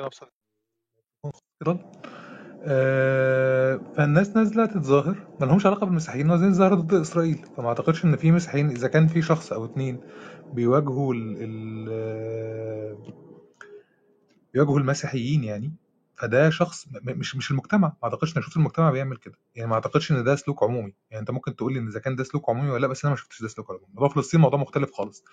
ممكن 0.00 0.06
افصل 0.06 0.30
آه، 2.62 3.76
فالناس 3.96 4.36
نازلة 4.36 4.66
تتظاهر. 4.66 5.26
ما 5.40 5.46
لهمش 5.46 5.66
علاقة 5.66 5.86
بالمسيحيين 5.86 6.26
نازلين 6.26 6.50
يتظاهروا 6.50 6.76
ضد 6.76 6.94
إسرائيل؟ 6.94 7.46
فما 7.56 7.68
أعتقدش 7.68 8.04
إن 8.04 8.16
في 8.16 8.32
مسيحيين 8.32 8.70
إذا 8.70 8.88
كان 8.88 9.06
في 9.06 9.22
شخص 9.22 9.52
أو 9.52 9.64
اتنين 9.64 10.00
بيواجهوا 10.52 11.14
ال 11.14 11.36
ال 11.38 11.88
بيواجهوا 14.54 14.78
المسيحيين 14.78 15.44
يعني. 15.44 15.72
فده 16.18 16.50
شخص 16.50 16.86
مش 17.02 17.36
مش 17.36 17.50
المجتمع. 17.50 17.88
ما 17.88 17.94
اعتقدش 18.04 18.36
إن 18.36 18.42
أشوف 18.42 18.56
المجتمع 18.56 18.90
بيعمل 18.90 19.16
كده. 19.16 19.34
يعني 19.54 19.68
ما 19.68 19.74
اعتقدش 19.74 20.12
إن 20.12 20.24
ده 20.24 20.36
سلوك 20.36 20.62
عمومي. 20.62 20.94
يعني 21.10 21.20
أنت 21.20 21.30
ممكن 21.30 21.56
تقول 21.56 21.72
لي 21.72 21.78
إن 21.78 21.88
إذا 21.88 22.00
كان 22.00 22.16
ده 22.16 22.24
سلوك 22.24 22.50
عمومي 22.50 22.70
ولا 22.70 22.80
لأ 22.80 22.86
بس 22.86 23.04
أنا 23.04 23.10
ما 23.10 23.16
شفتش 23.16 23.42
ده 23.42 23.48
سلوك 23.48 23.70
عمومي. 23.70 23.86
موضوع 23.94 24.08
فلسطين 24.08 24.40
موضوع 24.40 24.60
مختلف 24.60 24.92
خالص. 24.92 25.24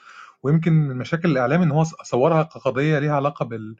ويمكن 0.43 0.73
من 0.73 0.95
مشاكل 0.97 1.31
الإعلام 1.31 1.61
إن 1.61 1.71
هو 1.71 1.83
صورها 1.83 2.43
كقضية 2.43 2.99
ليها 2.99 3.15
علاقة 3.15 3.45
بال 3.45 3.75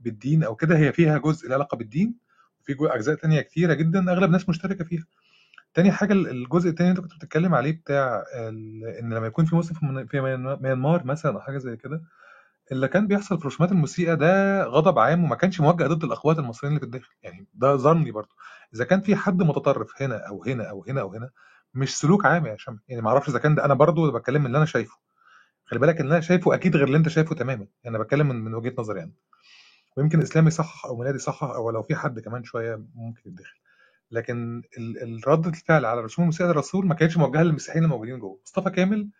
بالدين 0.00 0.44
أو 0.44 0.54
كده. 0.56 0.78
هي 0.78 0.92
فيها 0.92 1.18
جزء 1.18 1.48
له 1.48 1.54
علاقة 1.54 1.76
بالدين 1.76 2.14
وفي 2.60 2.76
أجزاء 2.80 3.14
تانية 3.16 3.40
كتيرة 3.40 3.74
جدا 3.74 4.12
أغلب 4.12 4.24
الناس 4.24 4.48
مشتركة 4.48 4.84
فيها. 4.84 5.04
تاني 5.74 5.92
حاجة 5.92 6.12
ال- 6.12 6.28
الجزء 6.28 6.68
التاني 6.70 6.90
اللي 6.90 7.00
أنت 7.02 7.08
كنت 7.12 7.18
بتتكلم 7.24 7.54
عليه 7.54 7.72
بتاع 7.72 8.24
إن 9.00 9.12
لما 9.14 9.26
يكون 9.26 9.44
في 9.44 9.56
مسلم 9.56 10.06
في 10.06 10.20
ميانمار 10.60 11.04
مثلا 11.06 11.34
أو 11.34 11.40
حاجة 11.40 11.58
زي 11.58 11.76
كده 11.76 12.02
اللي 12.72 12.88
كان 12.88 13.06
بيحصل 13.06 13.40
في 13.40 13.46
رسومات 13.48 13.72
الموسيقى 13.72 14.16
ده 14.16 14.64
غضب 14.64 14.98
عام 14.98 15.24
وما 15.24 15.36
كانش 15.36 15.60
موجه 15.60 15.84
ضد 15.86 16.04
الأخوات 16.04 16.38
المصريين 16.38 16.76
اللي 16.76 16.80
في 16.80 16.86
الداخل. 16.86 17.14
يعني 17.22 17.46
ده 17.54 17.76
ظني 17.76 18.10
برضه. 18.10 18.28
إذا 18.74 18.84
كان 18.84 19.00
في 19.00 19.16
حد 19.16 19.42
متطرف 19.42 20.02
هنا 20.02 20.28
أو 20.28 20.44
هنا 20.44 20.70
أو 20.70 20.84
هنا 20.88 21.00
أو 21.00 21.14
هنا 21.14 21.30
مش 21.74 21.98
سلوك 21.98 22.26
عام 22.26 22.46
يا 22.46 22.56
شمع 22.56 22.78
يعني 22.88 23.02
ما 23.02 23.10
أعرفش 23.10 23.28
إذا 23.28 23.38
كان 23.38 23.54
ده 23.54 23.64
أنا 23.64 23.74
برضه 23.74 24.12
بتكلم 24.12 24.40
من 24.40 24.46
اللي 24.46 24.58
أنا 24.58 24.66
شايفه. 24.66 24.96
خلي 25.64 25.78
بالك 25.80 26.00
اللي 26.00 26.12
أنا 26.12 26.20
شايفه 26.20 26.54
أكيد 26.54 26.76
غير 26.76 26.86
اللي 26.86 26.98
أنت 26.98 27.08
شايفه 27.08 27.34
تماما. 27.34 27.66
يعني 27.84 27.96
أنا 27.96 28.04
بتكلم 28.04 28.28
من, 28.28 28.36
من 28.36 28.54
وجهة 28.54 28.74
نظري 28.78 28.98
يعني 28.98 29.14
ويمكن 29.96 30.22
إسلامي 30.22 30.50
صح 30.50 30.86
أو 30.86 30.96
ميلادي 30.98 31.18
صح 31.18 31.44
أو 31.44 31.70
لو 31.70 31.82
في 31.82 31.94
حد 31.96 32.20
كمان 32.20 32.44
شوية 32.44 32.84
ممكن 32.94 33.22
يتدخل. 33.26 33.60
لكن 34.10 34.62
الرد 35.02 35.46
الفعل 35.46 35.84
على 35.84 36.00
رسوم 36.00 36.22
الموسيقى 36.22 36.50
الرسول 36.50 36.86
ما 36.86 36.94
كانتش 36.94 37.16
موجهة 37.16 37.42
للمسيحيين 37.42 37.84
الموجودين 37.84 38.18
جوه. 38.18 38.40
مصطفى 38.44 38.70
كامل 38.70 39.10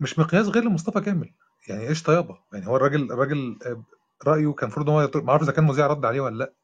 مش 0.00 0.18
مقياس 0.18 0.46
غير 0.46 0.64
لمصطفى 0.64 1.00
كامل. 1.00 1.34
يعني 1.68 1.88
إيش 1.88 2.02
طيابة؟ 2.02 2.38
يعني 2.52 2.66
هو 2.66 2.76
الراجل 2.76 3.12
الراجل 3.12 3.58
رأيه 4.26 4.52
كان 4.52 4.64
المفروض 4.68 4.90
إن 4.90 4.94
هو 4.96 5.22
ما 5.22 5.30
اعرف 5.30 5.42
إذا 5.42 5.52
كان 5.52 5.64
مذيع 5.64 5.86
رد 5.86 6.04
عليه 6.04 6.20
ولا 6.20 6.36
لأ. 6.38 6.54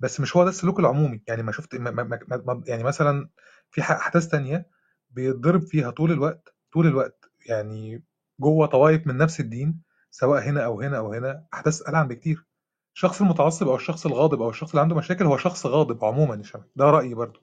بس 0.00 0.20
مش 0.20 0.36
هو 0.36 0.44
ده 0.44 0.48
السلوك 0.50 0.80
العمومي. 0.80 1.22
يعني 1.28 1.42
ما 1.42 1.52
شفت 1.52 1.74
ما 1.74 1.90
ما 1.90 2.20
ما 2.28 2.62
يعني 2.66 2.82
مثلا 2.84 3.28
في 3.70 3.80
أحداث 3.80 4.28
تانية 4.28 4.66
بيتضرب 5.10 5.62
فيها 5.62 5.90
طول 5.90 6.12
الوقت 6.12 6.54
طول 6.72 6.86
الوقت. 6.86 7.24
يعني 7.46 8.04
جوه 8.40 8.66
طوائف 8.66 9.06
من 9.06 9.16
نفس 9.16 9.40
الدين 9.40 9.82
سواء 10.10 10.42
هنا 10.42 10.64
أو 10.64 10.80
هنا 10.80 10.98
أو 10.98 11.12
هنا 11.12 11.44
أحداث 11.54 11.88
ألعن 11.88 12.08
بكتير. 12.08 12.46
الشخص 12.94 13.20
المتعصب 13.20 13.68
أو 13.68 13.76
الشخص 13.76 14.06
الغاضب 14.06 14.42
أو 14.42 14.50
الشخص 14.50 14.70
اللي 14.70 14.80
عنده 14.80 14.96
مشاكل 14.96 15.24
هو 15.26 15.36
شخص 15.36 15.66
غاضب 15.66 16.04
عموما. 16.04 16.42
ده 16.76 16.84
رأيي 16.84 17.14
برضو. 17.14 17.40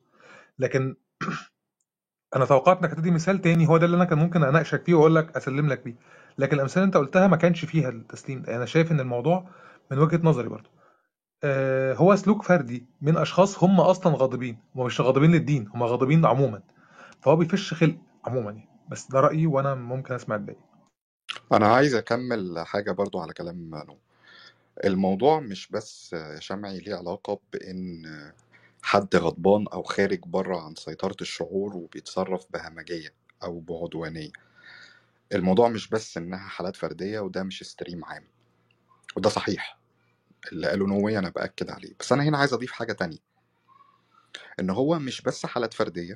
لكن 0.59 0.95
أنا 2.35 2.45
توقعت 2.45 2.77
إنك 2.79 2.89
هتدي 2.91 3.11
مثال 3.11 3.41
تاني 3.41 3.67
هو 3.67 3.77
ده 3.77 3.85
اللي 3.85 3.97
أنا 3.97 4.05
كان 4.05 4.17
ممكن 4.17 4.43
أناقشك 4.43 4.83
فيه 4.85 4.93
وأقول 4.93 5.15
لك 5.15 5.37
أسلم 5.37 5.67
لك 5.69 5.83
بيه. 5.83 5.95
لكن 6.37 6.55
الأمثلة 6.55 6.83
اللي 6.83 6.87
أنت 6.87 6.97
قلتها 6.97 7.27
ما 7.27 7.37
كانش 7.37 7.65
فيها 7.65 7.89
التسليم 7.89 8.43
أنا 8.47 8.65
شايف 8.65 8.91
إن 8.91 8.99
الموضوع 8.99 9.49
من 9.91 9.99
وجهة 9.99 10.19
نظري 10.23 10.49
برضو. 10.49 10.69
آه 11.43 11.93
هو 11.93 12.15
سلوك 12.15 12.43
فردي 12.43 12.85
من 13.01 13.17
أشخاص 13.17 13.63
هم 13.63 13.81
أصلا 13.81 14.15
غاضبين 14.15 14.59
هم 14.75 14.85
مش 14.85 15.01
غاضبين 15.01 15.31
للدين 15.31 15.67
هم 15.67 15.83
غاضبين 15.83 16.25
عموما. 16.25 16.61
فهو 17.21 17.35
بيفش 17.35 17.73
خلق 17.73 17.97
عموما 18.25 18.51
يعني. 18.51 18.69
بس 18.89 19.11
ده 19.11 19.19
رأيي 19.19 19.47
وأنا 19.47 19.75
ممكن 19.75 20.13
أسمع 20.13 20.35
الباقي. 20.35 20.59
أنا 21.51 21.67
عايز 21.67 21.95
أكمل 21.95 22.63
حاجة 22.65 22.91
برضو 22.91 23.19
على 23.19 23.33
كلام 23.33 23.69
نو 23.87 23.97
الموضوع 24.85 25.39
مش 25.39 25.67
بس 25.71 26.13
يا 26.13 26.39
شمعي 26.39 26.79
ليه 26.79 26.95
علاقة 26.95 27.39
بإن 27.53 28.03
حد 28.81 29.15
غضبان 29.15 29.65
أو 29.73 29.83
خارج 29.83 30.19
بره 30.25 30.61
عن 30.61 30.75
سيطرة 30.75 31.15
الشعور 31.21 31.75
وبيتصرف 31.75 32.45
بهمجية 32.53 33.13
أو 33.43 33.59
بعدوانية. 33.59 34.31
الموضوع 35.33 35.69
مش 35.69 35.89
بس 35.89 36.17
إنها 36.17 36.47
حالات 36.47 36.75
فردية 36.75 37.19
وده 37.19 37.43
مش 37.43 37.63
ستريم 37.63 38.05
عام. 38.05 38.27
وده 39.17 39.29
صحيح. 39.29 39.79
اللي 40.51 40.67
قاله 40.67 40.87
نووي 40.87 41.19
أنا 41.19 41.29
بأكد 41.29 41.69
عليه. 41.69 41.93
بس 41.99 42.11
أنا 42.11 42.23
هنا 42.23 42.37
عايز 42.37 42.53
أضيف 42.53 42.71
حاجة 42.71 42.93
تانية. 42.93 43.17
إن 44.59 44.69
هو 44.69 44.99
مش 44.99 45.21
بس 45.21 45.45
حالات 45.45 45.73
فردية 45.73 46.13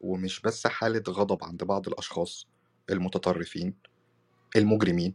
ومش 0.00 0.40
بس 0.40 0.66
حالة 0.66 1.02
غضب 1.08 1.44
عند 1.44 1.64
بعض 1.64 1.88
الأشخاص 1.88 2.46
المتطرفين 2.90 3.74
المجرمين 4.56 5.14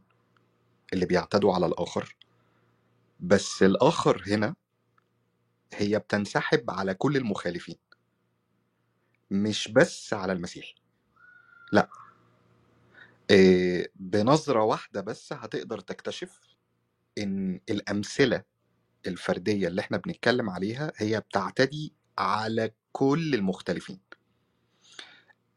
اللي 0.93 1.05
بيعتدوا 1.05 1.53
على 1.53 1.65
الآخر. 1.65 2.15
بس 3.19 3.63
الآخر 3.63 4.23
هنا 4.27 4.55
هي 5.73 5.99
بتنسحب 5.99 6.71
على 6.71 6.93
كل 6.93 7.17
المخالفين. 7.17 7.77
مش 9.31 9.67
بس 9.67 10.13
على 10.13 10.33
المسيحي 10.33 10.75
لا. 11.71 11.89
إيه 13.31 13.91
بنظرة 13.95 14.63
واحدة 14.63 15.01
بس 15.01 15.33
هتقدر 15.33 15.79
تكتشف 15.79 16.39
إن 17.17 17.59
الأمثلة 17.69 18.43
الفردية 19.07 19.67
اللي 19.67 19.81
إحنا 19.81 19.97
بنتكلم 19.97 20.49
عليها 20.49 20.91
هي 20.97 21.19
بتعتدي 21.19 21.93
على 22.17 22.71
كل 22.93 23.35
المختلفين. 23.35 23.99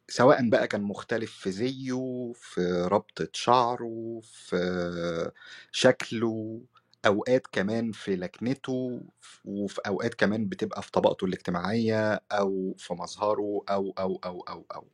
سواء 0.08 0.50
بقى 0.50 0.68
كان 0.68 0.82
مختلف 0.82 1.32
في 1.32 1.50
زيه 1.52 2.32
في 2.34 2.60
ربطة 2.92 3.28
شعره 3.32 4.20
في 4.24 5.32
شكله 5.72 6.62
أوقات 7.06 7.46
كمان 7.52 7.92
في 7.92 8.16
لكنته 8.16 9.02
وفي 9.44 9.80
أوقات 9.87 10.14
كمان 10.14 10.48
بتبقى 10.48 10.82
في 10.82 10.90
طبقته 10.90 11.24
الاجتماعية 11.24 12.14
أو 12.32 12.74
في 12.78 12.94
مظهره 12.94 13.64
أو 13.70 13.94
أو 13.98 14.20
أو 14.24 14.40
أو 14.40 14.66
أو. 14.74 14.88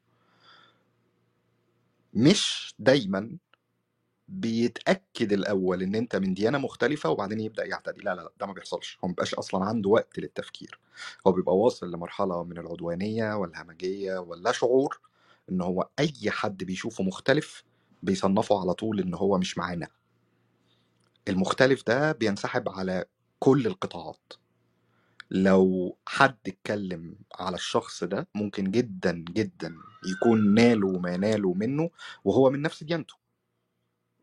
مش 2.14 2.74
دايما 2.78 3.38
بيتأكد 4.28 5.32
الأول 5.32 5.82
إن 5.82 5.94
أنت 5.94 6.16
من 6.16 6.34
ديانة 6.34 6.58
مختلفة 6.58 7.10
وبعدين 7.10 7.40
يبدأ 7.40 7.64
يعتدي. 7.66 8.00
لا 8.02 8.14
لا 8.14 8.20
لا 8.22 8.32
ده 8.40 8.46
ما 8.46 8.52
بيحصلش. 8.52 8.98
هو 9.04 9.08
ما 9.08 9.12
بيبقاش 9.12 9.34
أصلا 9.34 9.64
عنده 9.64 9.90
وقت 9.90 10.18
للتفكير. 10.18 10.80
هو 11.26 11.32
بيبقى 11.32 11.56
واصل 11.58 11.92
لمرحلة 11.92 12.44
من 12.44 12.58
العدوانية 12.58 13.34
والهمجية 13.34 14.18
واللا 14.18 14.52
شعور 14.52 15.00
إن 15.50 15.60
هو 15.60 15.88
أي 15.98 16.30
حد 16.30 16.64
بيشوفه 16.64 17.04
مختلف 17.04 17.64
بيصنفه 18.02 18.60
على 18.60 18.74
طول 18.74 19.00
إن 19.00 19.14
هو 19.14 19.38
مش 19.38 19.58
معانا. 19.58 19.88
المختلف 21.28 21.86
ده 21.86 22.12
بينسحب 22.12 22.68
على 22.68 23.04
كل 23.38 23.66
القطاعات. 23.66 24.32
لو 25.30 25.98
حد 26.06 26.38
اتكلم 26.46 27.16
على 27.34 27.54
الشخص 27.56 28.04
ده 28.04 28.28
ممكن 28.34 28.70
جدا 28.70 29.24
جدا 29.30 29.74
يكون 30.06 30.54
ناله 30.54 30.98
ما 30.98 31.16
ناله 31.16 31.54
منه 31.54 31.90
وهو 32.24 32.50
من 32.50 32.62
نفس 32.62 32.84
ديانته 32.84 33.14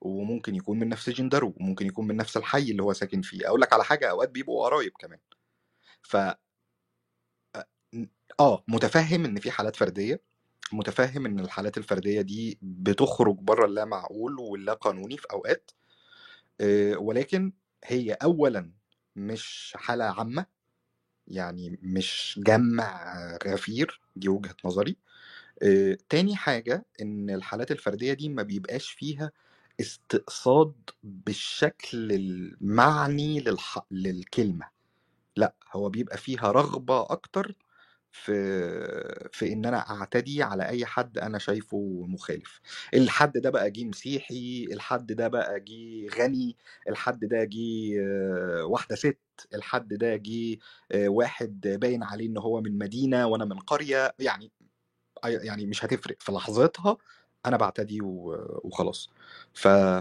وممكن 0.01 0.55
يكون 0.55 0.79
من 0.79 0.89
نفس 0.89 1.09
جندره 1.09 1.53
وممكن 1.57 1.85
يكون 1.87 2.07
من 2.07 2.15
نفس 2.15 2.37
الحي 2.37 2.71
اللي 2.71 2.83
هو 2.83 2.93
ساكن 2.93 3.21
فيه. 3.21 3.47
أقول 3.47 3.61
لك 3.61 3.73
على 3.73 3.83
حاجة 3.83 4.09
أوقات 4.09 4.29
بيبقوا 4.29 4.65
قرايب 4.65 4.91
كمان. 4.99 5.19
ف 6.01 6.17
آه 8.39 8.63
متفهم 8.67 9.25
إن 9.25 9.39
في 9.39 9.51
حالات 9.51 9.75
فردية 9.75 10.21
متفهم 10.73 11.25
إن 11.25 11.39
الحالات 11.39 11.77
الفردية 11.77 12.21
دي 12.21 12.59
بتخرج 12.61 13.35
بره 13.35 13.65
اللا 13.65 13.85
معقول 13.85 14.39
واللا 14.39 14.73
قانوني 14.73 15.17
في 15.17 15.27
أوقات 15.31 15.71
آه، 16.61 16.97
ولكن 16.97 17.53
هي 17.85 18.13
اولا 18.13 18.71
مش 19.15 19.73
حالة 19.77 20.05
عامة 20.05 20.45
يعني 21.27 21.79
مش 21.83 22.39
جمع 22.43 23.15
غفير 23.47 24.01
دي 24.15 24.29
وجهة 24.29 24.55
نظري. 24.65 24.97
تاني 26.09 26.35
حاجة 26.35 26.85
إن 27.01 27.29
الحالات 27.29 27.71
الفردية 27.71 28.13
دي 28.13 28.29
ما 28.29 28.43
بيبقاش 28.43 28.89
فيها 28.91 29.31
استقصاد 29.81 30.73
بالشكل 31.03 32.11
المعني 32.11 33.39
للح... 33.39 33.79
للكلمة. 33.91 34.67
لأ 35.35 35.53
هو 35.73 35.89
بيبقى 35.89 36.17
فيها 36.17 36.51
رغبة 36.51 37.01
أكتر 37.01 37.55
في 38.23 39.29
في 39.33 39.53
إن 39.53 39.65
أنا 39.65 39.77
أعتدي 39.89 40.43
على 40.43 40.69
أي 40.69 40.85
حد 40.85 41.17
أنا 41.17 41.37
شايفه 41.37 42.05
مخالف. 42.07 42.61
الحد 42.93 43.37
ده 43.37 43.49
بقى 43.49 43.71
جه 43.71 43.83
مسيحي 43.85 44.67
الحد 44.71 45.11
ده 45.13 45.27
بقى 45.27 45.59
جه 45.59 46.07
غني 46.19 46.55
الحد 46.89 47.25
ده 47.25 47.43
جه 47.43 47.99
آه، 48.01 48.65
واحدة 48.65 48.95
ست 48.95 49.19
الحد 49.55 49.87
ده 49.93 50.15
جه 50.15 50.57
آه، 50.91 51.07
واحد 51.09 51.61
باين 51.81 52.03
عليه 52.03 52.27
إن 52.27 52.37
هو 52.37 52.61
من 52.61 52.77
مدينة 52.77 53.27
وأنا 53.27 53.45
من 53.45 53.59
قرية. 53.59 54.13
يعني 54.19 54.51
يعني 55.25 55.65
مش 55.65 55.85
هتفرق. 55.85 56.15
في 56.21 56.31
لحظتها 56.31 56.97
أنا 57.45 57.57
بعتدي 57.57 57.99
وخلاص. 58.03 59.09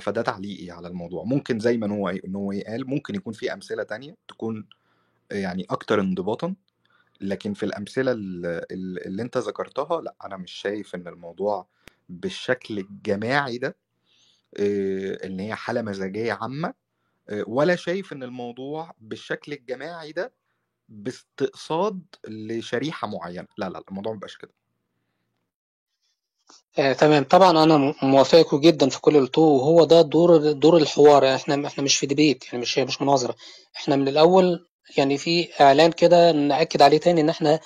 فده 0.00 0.22
تعليقي 0.22 0.70
على 0.70 0.88
الموضوع. 0.88 1.24
ممكن 1.24 1.58
زي 1.60 1.76
ما 1.76 1.92
هو 1.96 2.08
إن 2.08 2.36
هو 2.36 2.52
قال 2.68 2.88
ممكن 2.90 3.14
يكون 3.14 3.32
في 3.32 3.52
أمثلة 3.52 3.82
تانية 3.82 4.16
تكون 4.28 4.68
يعني 5.32 5.66
أكتر 5.70 6.00
انضباطا. 6.00 6.54
لكن 7.20 7.54
في 7.54 7.62
الأمثلة 7.62 8.12
ال- 8.12 8.46
ال- 8.46 9.06
اللي 9.06 9.22
أنت 9.22 9.38
ذكرتها 9.38 10.00
لأ 10.00 10.14
أنا 10.24 10.36
مش 10.36 10.52
شايف 10.52 10.94
إن 10.94 11.08
الموضوع 11.08 11.68
بالشكل 12.08 12.78
الجماعي 12.78 13.58
ده 13.58 13.76
إن 15.24 15.40
هي 15.40 15.54
حالة 15.54 15.82
مزاجية 15.82 16.32
عامة 16.32 16.74
ولا 17.46 17.76
شايف 17.76 18.12
إن 18.12 18.22
الموضوع 18.22 18.94
بالشكل 19.00 19.52
الجماعي 19.52 20.12
ده 20.12 20.32
باستقصاد 20.88 22.02
لشريحة 22.28 23.08
معينة. 23.08 23.46
لا 23.58 23.68
لا 23.68 23.82
الموضوع 23.88 24.12
ما 24.12 24.16
بيبقاش 24.16 24.36
كده. 24.36 24.52
آه، 26.78 26.92
تمام. 26.92 27.24
طبعا 27.24 27.50
أنا 27.64 27.76
م- 27.78 27.94
موافقكم 28.02 28.60
جدا 28.60 28.88
في 28.88 29.00
كل 29.00 29.16
اللي 29.16 29.30
وهو 29.38 29.84
ده 29.84 30.02
دور 30.02 30.52
دور 30.52 30.76
الحوار. 30.76 31.24
يعني 31.24 31.36
إحنا 31.36 31.66
إحنا 31.66 31.84
مش 31.84 31.96
في 31.96 32.06
ديبيت 32.06 32.46
يعني 32.46 32.58
مش 32.58 32.78
مش 32.78 33.02
مناظرة. 33.02 33.36
إحنا 33.76 33.96
من 33.96 34.08
الأول 34.08 34.66
يعني 34.96 35.18
في 35.18 35.48
إعلان 35.60 35.92
كده 35.92 36.32
نأكد 36.32 36.82
عليه 36.82 36.98
تاني 36.98 37.20
إن 37.20 37.28
إحنا 37.28 37.60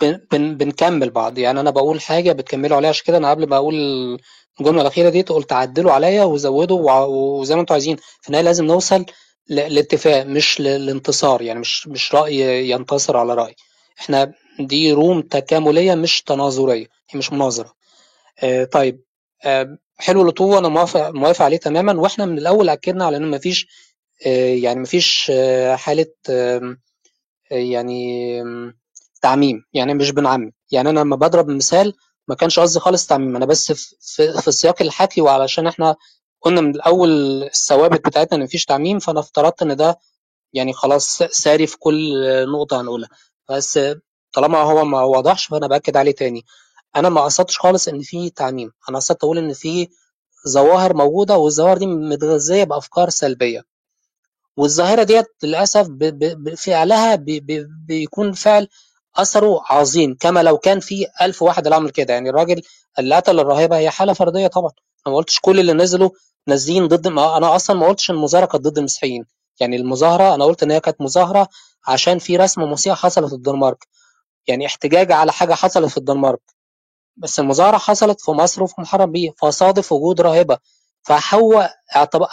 بن 0.00 0.20
بن 0.32 0.56
بنكمل 0.56 1.10
بعض. 1.10 1.38
يعني 1.38 1.60
أنا 1.60 1.70
بقول 1.70 2.00
حاجة 2.00 2.32
بتكملوا 2.32 2.76
عليها 2.76 2.90
عشان 2.90 3.04
كده 3.06 3.16
أنا 3.16 3.30
قبل 3.30 3.48
ما 3.48 3.56
أقول 3.56 3.74
الجملة 4.60 4.80
الأخيرة 4.82 5.08
دي 5.10 5.22
قلت 5.22 5.52
عدلوا 5.52 5.92
عليا 5.92 6.24
وزودوا 6.24 6.92
وزي 7.04 7.54
ما 7.54 7.60
أنتم 7.60 7.72
عايزين. 7.72 7.96
في 7.96 8.28
النهاية 8.28 8.44
لازم 8.44 8.64
نوصل 8.64 9.04
لاتفاق 9.48 10.22
مش 10.26 10.60
ل- 10.60 10.86
لانتصار. 10.86 11.42
يعني 11.42 11.60
مش 11.60 11.88
مش 11.88 12.14
رأي 12.14 12.70
ينتصر 12.70 13.16
على 13.16 13.34
رأي. 13.34 13.54
إحنا 14.00 14.32
دي 14.60 14.92
روم 14.92 15.22
تكاملية 15.22 15.94
مش 15.94 16.22
تناظرية 16.22 16.86
هي 17.10 17.18
مش 17.18 17.32
مناظرة. 17.32 17.72
آه، 18.42 18.64
طيب. 18.64 19.00
آه، 19.44 19.78
حلو 19.98 20.22
الأطوة 20.22 20.58
أنا 20.58 20.68
موافق 20.68 21.10
موافق 21.10 21.44
عليه 21.44 21.56
تماما. 21.56 22.00
وإحنا 22.00 22.24
من 22.26 22.38
الأول 22.38 22.68
أكدنا 22.68 23.04
على 23.06 23.16
إن 23.16 23.30
مفيش 23.30 23.66
يعني 24.62 24.80
مفيش 24.80 25.32
آه، 25.34 25.76
حالة 25.76 26.06
آه، 26.30 26.76
يعني 27.50 28.42
تعميم. 29.22 29.64
يعني 29.72 29.94
مش 29.94 30.10
بنعمم. 30.10 30.52
يعني 30.70 30.90
أنا 30.90 31.00
لما 31.00 31.16
بضرب 31.16 31.48
مثال 31.48 31.94
ما 32.28 32.34
كانش 32.34 32.58
قصدي 32.58 32.80
خالص 32.80 33.06
تعميم. 33.06 33.36
أنا 33.36 33.46
بس 33.46 33.72
في, 33.72 33.96
في, 34.00 34.40
في 34.42 34.48
السياق 34.48 34.82
الحكي 34.82 35.20
وعلشان 35.20 35.66
إحنا 35.66 35.96
قلنا 36.40 36.60
من 36.60 36.70
الأول 36.74 37.42
الثوابت 37.42 38.06
بتاعتنا 38.06 38.38
إن 38.38 38.42
مفيش 38.44 38.64
تعميم 38.64 38.98
فأنا 38.98 39.20
افترضت 39.20 39.62
إن 39.62 39.76
ده 39.76 39.98
يعني 40.52 40.72
خلاص 40.72 41.18
ساري 41.22 41.66
في 41.66 41.78
كل 41.78 42.12
نقطة 42.52 42.80
هنقولها. 42.80 43.08
بس 43.50 43.78
طالما 44.32 44.58
هو 44.58 44.84
ما 44.84 45.02
وضحش 45.02 45.46
فأنا 45.46 45.66
بأكد 45.66 45.96
عليه 45.96 46.12
تاني. 46.12 46.44
أنا 46.96 47.08
ما 47.08 47.20
قصدتش 47.24 47.58
خالص 47.58 47.88
إن 47.88 48.00
في 48.02 48.30
تعميم. 48.30 48.72
أنا 48.88 48.98
قصدت 48.98 49.24
أقول 49.24 49.38
إن 49.38 49.52
في 49.52 49.88
ظواهر 50.48 50.94
موجودة 50.96 51.36
والظواهر 51.36 51.78
دي 51.78 51.86
متغذية 51.86 52.64
بأفكار 52.64 53.10
سلبية. 53.10 53.75
والظاهرة 54.56 55.02
ديت 55.02 55.26
للأسف 55.42 55.86
ب- 55.88 55.98
ب- 56.04 56.44
ب- 56.44 56.54
فعلها 56.54 57.14
بي- 57.14 57.40
بي- 57.40 57.66
بيكون 57.86 58.32
فعل 58.32 58.68
أثره 59.16 59.60
عظيم 59.70 60.16
كما 60.20 60.42
لو 60.42 60.58
كان 60.58 60.80
في 60.80 61.06
ألف 61.22 61.42
واحد 61.42 61.64
اللي 61.66 61.76
عمل 61.76 61.90
كده. 61.90 62.14
يعني 62.14 62.30
الراجل 62.30 62.62
اللي 62.98 63.14
قتل 63.16 63.40
الراهبة 63.40 63.76
هي 63.78 63.90
حالة 63.90 64.12
فردية 64.12 64.46
طبعا. 64.46 64.70
أنا 65.06 65.12
ما 65.12 65.16
قلتش 65.16 65.40
كل 65.40 65.60
اللي 65.60 65.72
نزلوا 65.72 66.10
نازلين 66.46 66.88
ضد 66.88 67.08
ما 67.08 67.36
أنا 67.36 67.56
أصلا 67.56 67.76
ما 67.76 67.86
قلتش 67.88 68.10
إن 68.10 68.14
المظاهرة 68.16 68.46
كانت 68.46 68.64
ضد 68.64 68.78
المسيحيين. 68.78 69.24
يعني 69.60 69.76
المظاهرة 69.76 70.34
أنا 70.34 70.44
قلت 70.44 70.62
إن 70.62 70.70
هي 70.70 70.80
كانت 70.80 71.00
مظاهرة 71.00 71.48
عشان 71.88 72.18
في 72.18 72.36
رسمة 72.36 72.66
مسيحية 72.66 72.96
حصلت 72.96 73.26
في 73.28 73.34
الدنمارك. 73.34 73.86
يعني 74.46 74.66
احتجاج 74.66 75.12
على 75.12 75.32
حاجة 75.32 75.54
حصلت 75.54 75.90
في 75.90 75.96
الدنمارك. 75.96 76.40
بس 77.16 77.40
المظاهرة 77.40 77.78
حصلت 77.78 78.20
في 78.20 78.30
مصر 78.30 78.62
وفي 78.62 78.74
محرم 78.80 79.12
بيه 79.12 79.30
فصادف 79.42 79.92
وجود 79.92 80.20
راهبة 80.20 80.58
فهو 81.02 81.70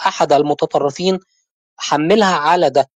أحد 0.06 0.32
المتطرفين 0.32 1.20
حملها 1.76 2.34
على 2.36 2.70
ده. 2.70 2.90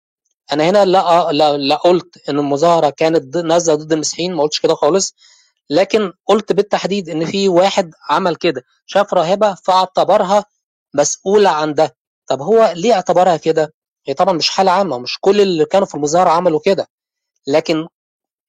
أنا 0.53 0.71
هنا 0.71 0.85
لا 0.85 1.33
لا, 1.33 1.57
لا 1.57 1.77
قلت 1.77 2.29
إن 2.29 2.39
المظاهرة 2.39 2.91
كانت 2.91 3.37
نازلة 3.37 3.75
ضد 3.77 3.93
المسيحيين 3.93 4.35
ما 4.35 4.43
قلتش 4.43 4.61
كده 4.61 4.75
خالص 4.75 5.15
لكن 5.71 6.13
قلت 6.27 6.53
بالتحديد 6.53 7.09
إن 7.09 7.27
في 7.27 7.49
واحد 7.49 7.91
عمل 8.11 8.37
كده 8.37 8.63
شاف 8.87 9.15
راهبة 9.15 9.55
فاعتبرها 9.55 10.45
مسؤولة 10.95 11.51
عن 11.51 11.75
ده. 11.75 11.97
طب 12.27 12.43
هو 12.43 12.73
ليه 12.77 12.93
اعتبرها 12.95 13.37
كده؟ 13.37 13.75
هي 14.07 14.15
طبعا 14.15 14.33
مش 14.35 14.51
حالة 14.51 14.71
عامة 14.71 14.99
مش 14.99 15.19
كل 15.21 15.41
اللي 15.41 15.65
كانوا 15.65 15.87
في 15.87 15.95
المظاهرة 15.95 16.31
عملوا 16.31 16.61
كده. 16.65 16.89
لكن 17.47 17.87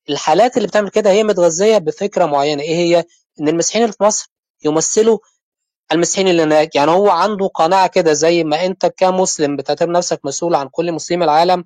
الحالات 0.09 0.57
اللي 0.57 0.67
بتعمل 0.67 0.89
كده 0.89 1.09
هي 1.11 1.23
متغذية 1.23 1.77
بفكرة 1.77 2.25
معينة 2.25 2.63
إيه 2.63 2.75
هي؟ 2.75 3.05
إن 3.41 3.47
المسيحيين 3.47 3.85
اللي 3.85 3.93
في 3.97 4.03
مصر 4.03 4.31
يمثلوا 4.65 5.19
المسيحيين 5.91 6.28
اللي 6.28 6.43
هناك 6.43 6.76
يعني 6.76 6.91
هو 6.91 7.10
عنده 7.10 7.48
قناعة 7.48 7.88
كده 7.88 8.13
زي 8.13 8.43
ما 8.43 8.65
أنت 8.65 8.86
كمسلم 8.86 9.56
بتعتبر 9.56 9.91
نفسك 9.91 10.19
مسؤول 10.26 10.56
عن 10.56 10.67
كل 10.71 10.91
مسلمي 10.91 11.26
العالم 11.26 11.63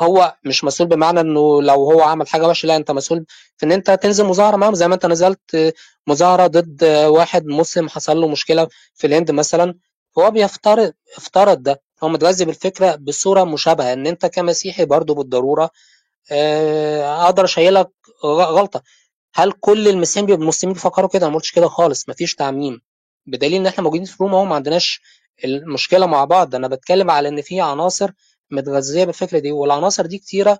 هو 0.00 0.36
مش 0.44 0.64
مسؤول 0.64 0.88
بمعنى 0.88 1.20
إنه 1.20 1.62
لو 1.62 1.74
هو 1.92 2.02
عمل 2.02 2.28
حاجة 2.28 2.46
وحشة 2.48 2.66
لا 2.66 2.76
أنت 2.76 2.90
مسؤول 2.90 3.26
في 3.56 3.66
إن 3.66 3.72
أنت 3.72 3.90
تنزل 3.90 4.24
مظاهرة 4.24 4.56
معاهم. 4.56 4.74
زي 4.74 4.88
ما 4.88 4.94
أنت 4.94 5.06
نزلت 5.06 5.74
مظاهرة 6.06 6.46
ضد 6.46 6.84
واحد 6.84 7.46
مسلم 7.46 7.88
حصل 7.88 8.16
له 8.20 8.28
مشكلة 8.28 8.68
في 8.94 9.06
الهند 9.06 9.30
مثلا 9.30 9.74
فهو 10.16 10.30
بيفترض 10.30 10.92
افترض 11.16 11.62
ده. 11.62 11.82
هو 12.04 12.08
متغذي 12.08 12.44
بالفكرة 12.44 12.94
بصورة 12.96 13.44
مشابهة 13.44 13.92
إن 13.92 14.06
أنت 14.06 14.26
كمسيحي 14.26 14.84
برضه 14.84 15.14
بالضرورة 15.14 15.70
آه، 16.32 17.24
أقدر 17.24 17.44
اشيلك 17.44 17.90
غلطة. 18.24 18.82
هل 19.34 19.52
كل 19.52 19.88
المسيحيين 19.88 20.72
بيفكروا 20.72 21.08
كده؟ 21.08 21.22
أنا 21.26 21.30
ما 21.30 21.36
قلتش 21.36 21.52
كده 21.52 21.68
خالص 21.68 22.08
مفيش 22.08 22.34
تعميم. 22.34 22.80
بدليل 23.28 23.54
إن 23.60 23.66
إحنا 23.66 23.84
موجودين 23.84 24.06
في 24.06 24.16
روما 24.20 24.36
اهو 24.38 24.44
ما 24.44 24.54
عندناش 24.54 25.00
المشكلة 25.44 26.06
مع 26.06 26.24
بعض. 26.24 26.54
أنا 26.54 26.68
بتكلم 26.68 27.10
على 27.10 27.28
إن 27.28 27.42
في 27.42 27.60
عناصر 27.60 28.10
متغذية 28.50 29.04
بالفكرة 29.04 29.38
دي 29.38 29.52
والعناصر 29.52 30.06
دي 30.06 30.18
كتيرة. 30.18 30.58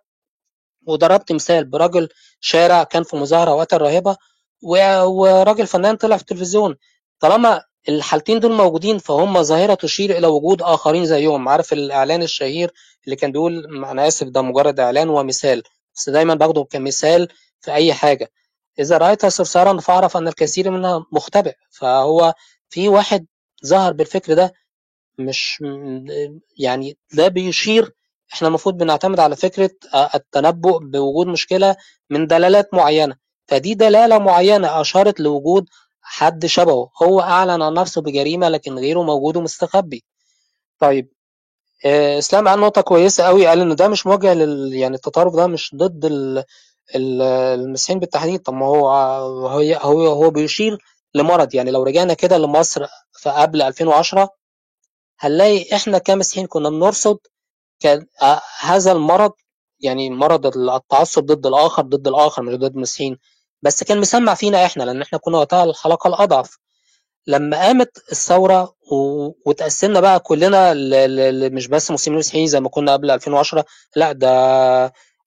وضربت 0.87 1.33
مثال 1.33 1.65
برجل 1.65 2.09
شارع 2.41 2.83
كان 2.85 3.03
في 3.03 3.17
مظاهرة 3.17 3.55
وقتل 3.55 3.79
راهبه 3.79 4.17
و- 4.63 5.05
وراجل 5.05 5.67
فنان 5.67 5.97
طلع 5.97 6.17
في 6.17 6.23
التلفزيون. 6.23 6.77
طالما 7.21 7.63
الحالتين 7.89 8.41
دول 8.41 8.53
موجودين 8.53 8.99
فهم 8.99 9.43
ظاهرة 9.43 9.75
تشير 9.75 10.19
إلى 10.19 10.27
وجود 10.27 10.63
آخرين 10.63 11.07
زيهم. 11.07 11.49
عارف 11.49 11.73
الإعلان 11.73 12.23
الشهير 12.23 12.73
اللي 13.05 13.17
كان 13.17 13.33
بيقول 13.33 13.85
أنا 13.87 14.09
آسف 14.09 14.27
ده 14.27 14.43
مجرد 14.43 14.81
إعلان 14.81 15.09
ومثال. 15.09 15.63
بس 15.97 16.09
دايما 16.09 16.35
باخده 16.35 16.65
كمثال 16.65 17.29
في 17.61 17.73
أي 17.75 17.95
حاجة. 17.95 18.31
إذا 18.79 18.99
رأيت 18.99 19.27
صرصارا 19.27 19.81
فأعرف 19.81 20.17
أن 20.17 20.29
الكثير 20.29 20.71
منها 20.71 21.07
مختبئ. 21.13 21.55
فهو 21.71 22.35
في 22.71 22.89
واحد 22.89 23.27
ظهر 23.67 23.93
بالفكر 23.93 24.35
ده 24.35 24.53
مش 25.19 25.63
يعني 26.59 26.99
ده 27.13 27.29
بيشير 27.29 27.93
إحنا 28.35 28.49
المفروض 28.49 28.77
بنعتمد 28.77 29.21
على 29.21 29.37
فكرة 29.37 29.71
آه، 29.95 30.11
التنبؤ 30.15 30.79
بوجود 30.79 31.27
مشكلة 31.27 31.77
من 32.11 32.27
دلالات 32.27 32.75
معينة. 32.75 33.17
فدي 33.49 33.75
دلالة 33.75 34.19
معينة 34.19 34.81
أشارت 34.81 35.21
لوجود 35.21 35.67
حد 36.03 36.47
شبهه. 36.47 36.91
هو 37.03 37.21
أعلن 37.21 37.63
عن 37.63 37.75
نفسه 37.75 38.03
بجريمة 38.03 38.49
لكن 38.49 38.75
غيره 38.79 39.03
موجود 39.03 39.37
ومستخبي. 39.37 40.05
طيب 40.79 41.09
آه، 41.87 42.19
إسلام 42.19 42.49
قال 42.49 42.61
نقطة 42.61 42.81
كويسة 42.81 43.25
قوي 43.25 43.47
قال 43.47 43.61
إن 43.61 43.77
ده 43.77 43.89
مش 43.89 44.07
موجه 44.07 44.35
لل 44.35 44.75
يعني 44.75 44.95
التطرف 44.97 45.35
ده 45.37 45.47
مش 45.47 45.73
ضد 45.77 46.05
ال... 46.05 46.45
ال- 46.97 47.23
المسيحيين 47.61 48.01
بالتحديد. 48.01 48.41
طب 48.43 48.55
ما 48.55 48.67
هو 48.67 48.89
هو 49.49 49.75
هو 49.83 50.07
هو 50.09 50.31
بيشير 50.31 50.79
لمرض. 51.15 51.55
يعني 51.55 51.71
لو 51.71 51.83
رجعنا 51.83 52.15
كده 52.15 52.39
لمصر 52.39 52.87
في 53.13 53.31
قبل 53.31 53.63
2010 53.63 54.31
هنلاقي 55.21 55.77
إحنا 55.77 55.99
كمسيحيين 55.99 56.47
كنا 56.47 56.71
بنرصد 56.71 57.19
آه، 58.23 58.41
هذا 58.61 58.93
المرض 58.93 59.33
يعني 59.81 60.11
مرض 60.11 60.47
التعصب 60.69 61.27
ضد 61.27 61.47
الآخر 61.47 61.83
ضد 61.83 62.09
الآخر 62.09 62.43
مش 62.43 62.55
ضد 62.55 62.75
المسيحيين. 62.77 63.19
بس 63.63 63.85
كان 63.85 64.01
مسمع 64.01 64.35
فينا 64.35 64.67
إحنا 64.67 64.83
لأن 64.85 65.03
إحنا 65.03 65.19
كنا 65.19 65.39
وقتها 65.39 65.65
الحلقة 65.65 66.09
الأضعف. 66.09 66.59
لما 67.27 67.57
قامت 67.57 67.99
الثورة 68.13 68.75
و... 68.93 69.31
وتقسمنا 69.47 70.01
بقى 70.01 70.21
كلنا. 70.21 70.75
ل... 70.75 70.91
ل... 71.41 71.55
مش 71.55 71.67
بس 71.69 71.91
مسلمين 71.91 72.17
ومسيحيين 72.17 72.47
زي 72.47 72.61
ما 72.61 72.69
كنا 72.69 72.93
قبل 72.93 73.11
2010 73.11 73.65
لا 73.97 74.13
ده 74.13 74.29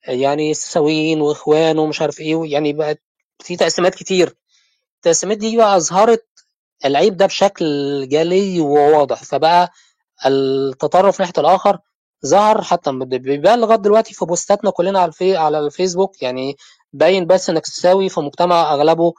يعني 0.07 0.53
سويين 0.53 1.21
وإخوان 1.21 1.79
ومش 1.79 2.01
عارف 2.01 2.19
إيه 2.19 2.51
يعني 2.53 2.73
بقت 2.73 3.01
في 3.39 3.55
تقسيمات 3.55 3.95
كتير. 3.95 4.35
التقسيمات 5.01 5.37
دي 5.37 5.57
بقى 5.57 5.75
أظهرت 5.77 6.25
العيب 6.85 7.17
ده 7.17 7.25
بشكل 7.25 7.65
جلي 8.09 8.61
وواضح. 8.61 9.23
فبقى 9.23 9.71
التطرف 10.25 11.19
ناحية 11.19 11.33
الآخر 11.37 11.79
ظهر 12.25 12.61
حتى 12.61 12.91
بيبان 12.91 13.59
لغاية 13.61 13.77
دلوقتي 13.77 14.13
في 14.13 14.25
بوستاتنا 14.25 14.71
كلنا 14.71 14.99
على 14.99 15.09
الفي 15.09 15.37
على 15.37 15.59
الفيسبوك. 15.59 16.21
يعني 16.21 16.55
باين 16.93 17.27
بس 17.27 17.49
إنك 17.49 17.61
تساوي 17.65 18.09
في 18.09 18.19
مجتمع 18.19 18.73
أغلبه 18.73 19.13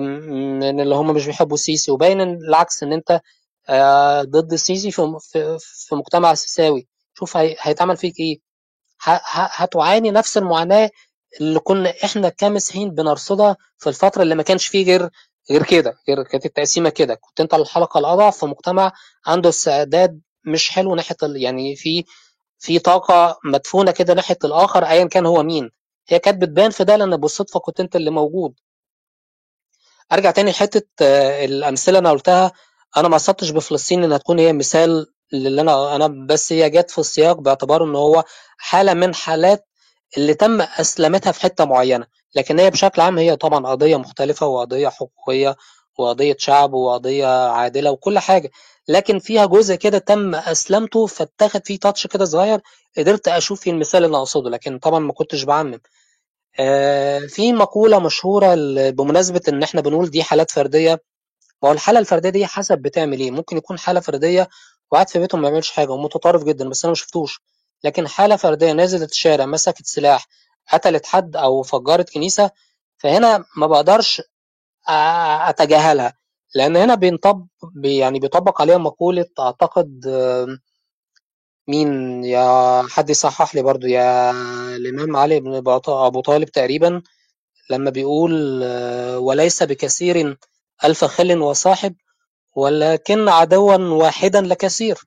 من 0.00 0.80
اللي 0.80 0.94
هم 0.94 1.10
مش 1.14 1.26
بيحبوا 1.26 1.54
السيسي 1.56 1.90
وباين 1.92 2.20
العكس 2.20 2.82
إن 2.82 2.92
أنت 2.92 3.20
آه، 3.68 4.22
ضد 4.22 4.52
السيسي 4.52 4.90
في 4.90 5.16
في, 5.20 5.94
مجتمع 5.94 6.34
سيساوي 6.34 6.88
شوف 7.14 7.36
هي- 7.36 7.56
هيتعمل 7.60 7.96
فيك 7.96 8.20
إيه. 8.20 8.38
هتعاني 9.00 10.10
نفس 10.10 10.38
المعاناة 10.38 10.90
اللي 11.40 11.58
كنا 11.60 11.94
إحنا 12.04 12.28
كمسيحيين 12.28 12.90
بنرصدها 12.90 13.56
في 13.78 13.88
الفترة 13.88 14.22
اللي 14.22 14.34
ما 14.34 14.42
كانش 14.42 14.66
فيه 14.66 14.86
غير 14.86 15.10
غير 15.50 15.62
كده 15.64 15.94
غير 16.08 16.22
كانت 16.22 16.46
التقسيمة 16.46 16.88
كده. 16.90 17.14
كنت 17.14 17.40
أنت 17.40 17.54
الحلقة 17.54 17.98
الأضعف 18.00 18.38
في 18.38 18.46
مجتمع 18.46 18.92
عنده 19.26 19.48
استعداد 19.48 20.20
مش 20.46 20.70
حلو 20.70 20.94
ناحية 20.94 21.16
ال- 21.22 21.42
يعني 21.42 21.76
في 21.76 22.04
في 22.58 22.78
طاقة 22.78 23.38
مدفونة 23.44 23.90
كده 23.92 24.14
ناحية 24.14 24.38
الآخر 24.44 24.84
أيا 24.86 25.04
كان 25.04 25.26
هو 25.26 25.42
مين. 25.42 25.70
هي 26.08 26.18
كانت 26.18 26.42
بتبان 26.42 26.70
في 26.70 26.84
ده 26.84 26.96
لأن 26.96 27.16
بالصدفة 27.16 27.60
كنت 27.60 27.80
أنت 27.80 27.96
اللي 27.96 28.10
موجود. 28.10 28.54
أرجع 30.12 30.30
تاني 30.30 30.50
لحتة 30.50 30.82
آه، 31.02 31.44
الأمثلة 31.44 31.98
أنا 31.98 32.10
قلتها. 32.10 32.52
أنا 32.96 33.08
ما 33.08 33.14
قصدتش 33.16 33.50
بفلسطين 33.50 34.04
إنها 34.04 34.18
تكون 34.18 34.38
هي 34.38 34.52
مثال 34.52 35.06
اللي 35.32 35.60
أنا 35.60 35.96
أنا 35.96 36.26
بس 36.28 36.52
هي 36.52 36.70
جت 36.70 36.90
في 36.90 36.98
السياق 36.98 37.40
باعتبار 37.40 37.84
إن 37.84 37.94
هو 37.96 38.24
حالة 38.58 38.94
من 38.94 39.14
حالات 39.14 39.65
اللي 40.16 40.34
تم 40.34 40.60
اسلمتها 40.60 41.32
في 41.32 41.40
حتة 41.40 41.64
معينة 41.64 42.06
لكن 42.34 42.58
هي 42.58 42.70
بشكل 42.70 43.00
عام 43.02 43.18
هي 43.18 43.36
طبعا 43.36 43.66
قضية 43.66 43.96
مختلفة 43.96 44.46
وقضية 44.46 44.88
حقوقية 44.88 45.56
وقضية 45.98 46.36
شعب 46.38 46.72
وقضية 46.72 47.26
عادلة 47.50 47.90
وكل 47.90 48.18
حاجة 48.18 48.50
لكن 48.88 49.18
فيها 49.18 49.46
جزء 49.46 49.74
كده 49.74 49.98
تم 49.98 50.34
اسلمته 50.34 51.06
فاتاخد 51.06 51.66
فيه 51.66 51.78
تاتش 51.78 52.06
كده 52.06 52.24
صغير 52.24 52.60
قدرت 52.98 53.28
أشوف 53.28 53.60
فيه 53.60 53.70
المثال 53.70 54.04
اللي 54.04 54.16
أقصده 54.16 54.50
لكن 54.50 54.78
طبعا 54.78 54.98
ما 54.98 55.12
كنتش 55.12 55.42
بعمم. 55.44 55.80
آه، 56.60 57.18
في 57.20 57.52
مقولة 57.52 57.98
مشهورة 57.98 58.54
بمناسبة 58.90 59.40
إن 59.48 59.62
إحنا 59.62 59.80
بنقول 59.80 60.10
دي 60.10 60.22
حالات 60.22 60.50
فردية 60.50 61.02
ما 61.62 61.68
هو 61.68 61.72
الحالة 61.72 61.98
الفردية 62.00 62.30
دي 62.30 62.46
حسب 62.46 62.78
بتعمل 62.78 63.20
إيه؟ 63.20 63.30
ممكن 63.30 63.56
يكون 63.56 63.78
حالة 63.78 64.00
فردية 64.00 64.48
وقاعد 64.92 65.08
في 65.08 65.18
بيته 65.18 65.38
ما 65.38 65.48
بيعملش 65.48 65.70
حاجة 65.70 65.90
ومتطرف 65.92 66.44
جدا 66.44 66.68
بس 66.68 66.84
أنا 66.84 66.90
ما 66.90 66.94
شفتوش. 66.94 67.40
لكن 67.86 68.08
حالة 68.08 68.36
فردية 68.36 68.72
نزلت 68.72 69.10
الشارع 69.10 69.46
مسكت 69.46 69.86
سلاح 69.86 70.26
قتلت 70.72 71.06
حد 71.06 71.36
أو 71.36 71.62
فجرت 71.62 72.10
كنيسة 72.10 72.50
فهنا 72.98 73.44
ما 73.56 73.66
بقدرش 73.66 74.22
أتجاهلها. 75.48 76.12
لأن 76.54 76.76
هنا 76.76 76.94
بينطب 76.94 77.46
بي- 77.74 77.96
يعني 77.96 78.20
بيطبق 78.20 78.60
عليها 78.60 78.78
مقولة 78.78 79.26
أعتقد 79.38 80.06
مين؟ 81.68 82.24
يا 82.24 82.82
حد 82.90 83.10
يصحح 83.10 83.54
لي 83.54 83.62
برضو 83.62 83.86
يا 83.86 84.30
الإمام 84.76 85.16
علي 85.16 85.40
بن 85.40 85.54
أبو 85.88 86.20
طالب 86.20 86.48
تقريبا 86.48 87.02
لما 87.70 87.90
بيقول 87.90 88.32
وليس 89.16 89.62
بكثير 89.62 90.38
ألف 90.84 91.04
خل 91.04 91.38
وصاحب 91.38 91.94
ولكن 92.56 93.28
عدوا 93.28 93.76
واحدا 93.76 94.40
لكثير. 94.40 94.98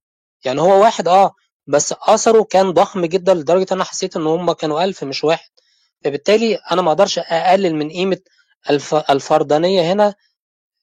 يعني 0.46 0.62
هو 0.62 0.82
واحد 0.82 1.08
آه 1.08 1.32
بس 1.70 1.94
أثره 2.02 2.44
كان 2.44 2.72
ضخم 2.72 3.06
جدا 3.06 3.34
لدرجة 3.34 3.68
أنا 3.72 3.84
حسيت 3.84 4.16
إن 4.18 4.28
هم 4.28 4.52
كانوا 4.52 4.84
ألف 4.84 5.04
مش 5.04 5.24
واحد. 5.24 5.50
فبالتالي 6.04 6.56
أنا 6.56 6.82
ما 6.82 6.92
أقدرش 6.92 7.20
أقلل 7.20 7.76
من 7.76 7.90
قيمة 7.90 8.18
الف... 8.70 8.96
الفردانية 8.96 9.92
هنا 9.94 10.16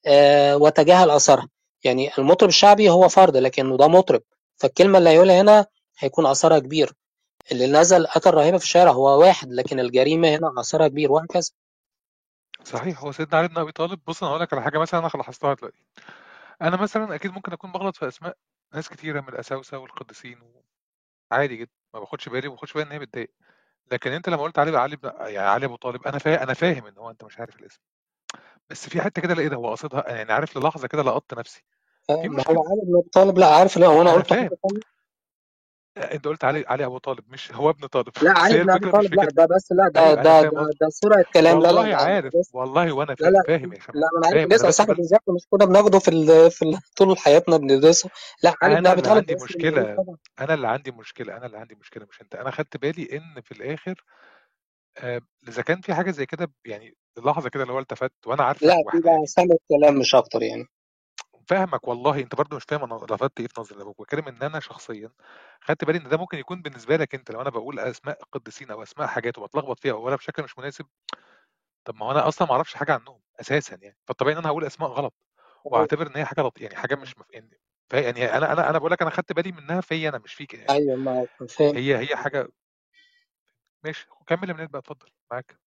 آه 0.07 0.57
وأتجاهل 0.57 1.11
أثرها. 1.11 1.49
يعني 1.85 2.11
المطرب 2.18 2.49
الشعبي 2.49 2.90
هو 2.90 3.09
فرد 3.09 3.37
لكنه 3.37 3.77
ده 3.77 3.88
مطرب. 3.88 4.22
فالكلمة 4.57 4.99
اللي 4.99 5.11
هيقولها 5.11 5.40
هنا 5.40 5.66
هيكون 5.99 6.27
أثرها 6.27 6.59
كبير. 6.59 6.92
اللي 7.53 7.66
نزل 7.66 8.07
قتل 8.07 8.31
رهيبة 8.35 8.59
في 8.59 8.64
الشارع 8.64 8.92
هو 8.92 9.20
واحد 9.20 9.53
لكن 9.53 9.81
الجريمة 9.81 10.29
هنا 10.29 10.53
أثرها 10.61 10.88
كبير 10.88 11.12
وهكذا. 11.12 11.51
صحيح 12.64 13.03
هو 13.03 13.12
سيدنا 13.12 13.38
علي 13.38 13.49
بن 13.49 13.59
أبي 13.59 13.72
طالب. 13.72 14.01
بص 14.07 14.22
أنا 14.22 14.31
هقول 14.33 14.42
لك 14.42 14.53
على 14.53 14.62
حاجة 14.62 14.79
مثلا 14.79 15.01
أنا 15.01 15.09
لاحظتها 15.14 15.55
دلوقتي. 15.55 15.83
أنا 16.62 16.77
مثلا 16.77 17.14
أكيد 17.14 17.31
ممكن 17.31 17.53
أكون 17.53 17.72
بغلط 17.72 17.96
في 17.96 18.09
أسماء 18.09 18.37
ناس 18.75 18.88
كتيرة 18.88 19.20
من 19.20 19.29
الأساوسة 19.29 19.79
والقديسين 19.79 20.38
عادي 21.32 21.56
جدا 21.56 21.70
ما 21.94 22.00
باخدش 22.00 22.28
بالي 22.28 22.48
وما 22.48 22.56
باخدش 22.56 22.72
بالي 22.72 22.86
إن 22.86 22.92
هي 22.92 22.98
بتضايق. 22.98 23.30
لكن 23.92 24.12
أنت 24.12 24.28
لما 24.28 24.42
قلت 24.42 24.58
علي 24.58 24.78
علي 24.78 24.96
بن 24.96 25.10
يعني 25.20 25.48
علي 25.48 25.66
أبو 25.66 25.76
طالب 25.76 26.06
أنا 26.06 26.18
فا... 26.18 26.42
أنا 26.42 26.54
فاهم 26.54 26.86
إن 26.86 26.98
هو 26.98 27.10
أنت 27.10 27.24
مش 27.24 27.38
عارف 27.38 27.60
الاسم. 27.60 27.80
بس 28.70 28.88
في 28.88 29.00
حتة 29.00 29.22
كده 29.22 29.34
لقيت 29.34 29.52
هو 29.52 29.70
قصدها 29.70 30.08
يعني 30.08 30.32
عارف 30.32 30.58
للحظة 30.58 30.88
كده 30.88 31.02
لقطت 31.02 31.34
نفسي. 31.34 31.62
في 32.06 32.28
ما 32.28 32.36
مشكلة؟ 32.36 32.56
هو 32.56 32.64
علي 32.68 32.80
بن 32.84 32.98
ابي 32.98 33.08
طالب 33.12 33.38
لا 33.38 33.46
عارف 33.46 33.76
لا 33.76 33.86
هو 33.86 34.02
أنا 34.02 34.10
أنا 34.10 34.18
قلت 34.18 34.26
فاهم. 34.28 34.50
انت 35.96 36.28
قلت 36.28 36.44
علي 36.44 36.64
علي 36.68 36.85
أبو 36.85 36.98
طالب 36.98 37.24
مش 37.28 37.52
هو 37.52 37.70
ابن 37.70 37.87
طالب. 37.87 38.09
لا 38.22 38.38
علي 38.38 38.54
هي 38.59 38.64
بن 38.64 38.70
ابي 38.70 38.87
الفكرة 38.87 38.98
مش 39.00 39.09
طالب 39.09 39.20
لا 39.20 39.28
ده 39.30 39.56
بس 39.56 39.72
لا 39.72 39.88
ده 39.88 40.00
أيوه 40.00 40.12
أنا 40.12 40.22
ده 40.22 40.42
ده, 40.42 40.50
ده 41.12 41.24
كلام 41.35 41.59
لا 41.59 41.62
لا 41.62 41.68
والله 41.68 41.88
لا 41.88 41.96
عارف 41.96 42.35
والله 42.52 42.92
وأنا 42.92 43.16
لا. 43.20 43.28
لا 43.28 43.42
فاهم 43.46 43.72
يا 43.72 43.78
لا 43.94 44.09
أنا 44.32 44.40
عارف. 44.40 44.66
بس 44.66 44.80
إحنا 44.80 44.94
بل... 44.94 44.98
بنذاكره 45.00 45.32
مش 45.32 45.46
كنا 45.50 45.64
بناخده 45.64 45.98
في 45.98 46.09
ال... 46.09 46.50
في. 46.50 46.78
طول 46.96 47.18
حياتنا 47.18 47.56
بندرسه. 47.56 48.11
لا 48.42 48.54
علي 48.62 48.74
بن 48.74 48.78
أنا 48.78 48.92
ابي 48.92 49.00
اللي 49.00 49.11
طالب 49.11 49.30
عندي 49.30 49.70
ده 49.70 49.96
طبعا. 49.96 50.16
أنا 50.40 50.54
اللي 50.54 50.68
عندي 50.68 50.90
مشكلة 50.90 51.37
أنا 51.37 51.46
اللي 51.46 51.59
عندي 51.59 51.74
مشكلة 51.74 52.06
مش 52.11 52.22
أنت. 52.22 52.35
أنا 52.35 52.50
خدت 52.50 52.76
بالي 52.76 53.09
إن 53.12 53.40
في 53.40 53.52
الآخر 53.52 54.04
آه، 54.98 55.20
إذا 55.48 55.62
كان 55.62 55.80
في 55.80 55.94
حاجة 55.94 56.11
زي 56.11 56.26
كده 56.26 56.52
يعني 56.64 56.96
لحظة 57.18 57.48
كده 57.48 57.62
اللي 57.62 57.72
هو 57.72 57.78
التفت 57.78 58.12
وأنا 58.26 58.42
لا 58.42 58.48
عارفك 58.48 58.61
في 58.62 58.66
وإحنا 58.87 59.00
بقى 59.00 59.12
يعني 59.12 59.26
سمع 59.26 59.56
كلام 59.68 59.98
مش 59.98 60.14
أكتر 60.14 60.42
يعني. 60.42 60.66
فاهمك 61.46 61.88
والله 61.88 62.20
أنت 62.20 62.35
برضو 62.35 62.56
مش 62.56 62.62
فاهم 62.68 62.85
أنا 62.85 62.94
لفتت 63.14 63.40
إيه 63.40 63.46
في 63.46 63.61
نظري 63.61 63.82
أنا 63.82 63.90
بتكلم 64.00 64.28
إن 64.28 64.42
أنا 64.42 64.61
شخصيا 64.61 65.11
خدت 65.61 65.85
بالي 65.85 65.98
إن 65.98 66.09
ده 66.09 66.16
ممكن 66.16 66.38
يكون 66.38 66.62
بالنسبة 66.62 66.96
لك 66.96 67.14
أنت 67.14 67.30
لو 67.30 67.40
أنا 67.42 67.50
بقول 67.50 67.78
أسماء 67.80 68.18
قديسين 68.32 68.70
أو 68.70 68.82
أسماء 68.82 69.06
حاجات 69.09 69.38
وبتلخبط 69.38 69.78
فيها 69.80 70.09
أنا 70.09 70.16
بشكل 70.16 70.42
مش 70.42 70.59
مناسب 70.59 70.87
طب 71.85 71.94
ما 71.96 72.06
هو 72.06 72.11
أنا 72.11 72.28
أصلا 72.28 72.48
ما 72.48 72.54
أعرفش 72.54 72.74
حاجة 72.74 72.92
عنهم 72.94 73.20
أساسا 73.40 73.78
يعني 73.82 73.98
فالطبيعي 74.09 74.35
إن 74.35 74.38
أنا 74.40 74.48
هقول 74.48 74.64
أسماء 74.64 74.90
غلط 74.90 75.14
وهعتبر 75.64 76.06
إن 76.06 76.16
هي 76.16 76.24
حاجة 76.24 76.40
لط... 76.42 76.61
يعني 76.61 76.76
حاجة 76.76 76.94
مش 76.94 77.18
مف... 77.18 77.26
يعني 77.30 77.50
يعني 77.94 78.24
أنا 78.38 78.52
أنا 78.52 78.70
أنا 78.70 78.78
بقول 78.78 78.92
لك 78.92 79.02
أنا 79.02 79.11
خدت 79.11 79.32
بالي 79.32 79.52
منها 79.52 79.80
فيا 79.80 80.09
أنا 80.09 80.18
مش 80.18 80.35
فيك 80.35 80.54
يعني. 80.54 80.70
أيوه 80.70 80.96
ما 80.96 81.26
فاهم. 81.59 81.76
هي 81.76 81.98
هي 81.98 82.16
حاجة 82.16 82.48
ماشي 83.85 84.06
كمل 84.26 84.48
يا 84.48 84.54
منال 84.54 84.66
بقى 84.68 84.78
اتفضل 84.78 85.09
معاك. 85.30 85.61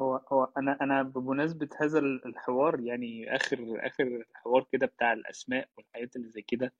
هو 0.00 0.16
هو 0.32 0.44
أنا 0.58 0.78
أنا 0.80 1.02
بمناسبة 1.02 1.68
هذا 1.80 1.98
الحوار 1.98 2.80
يعني 2.80 3.36
آخر 3.36 3.86
آخر 3.86 4.24
حوار 4.34 4.66
كده 4.72 4.86
بتاع 4.86 5.12
الأسماء 5.12 5.68
والحاجات 5.76 6.16
اللي 6.16 6.28
زي 6.28 6.42
كده 6.42 6.72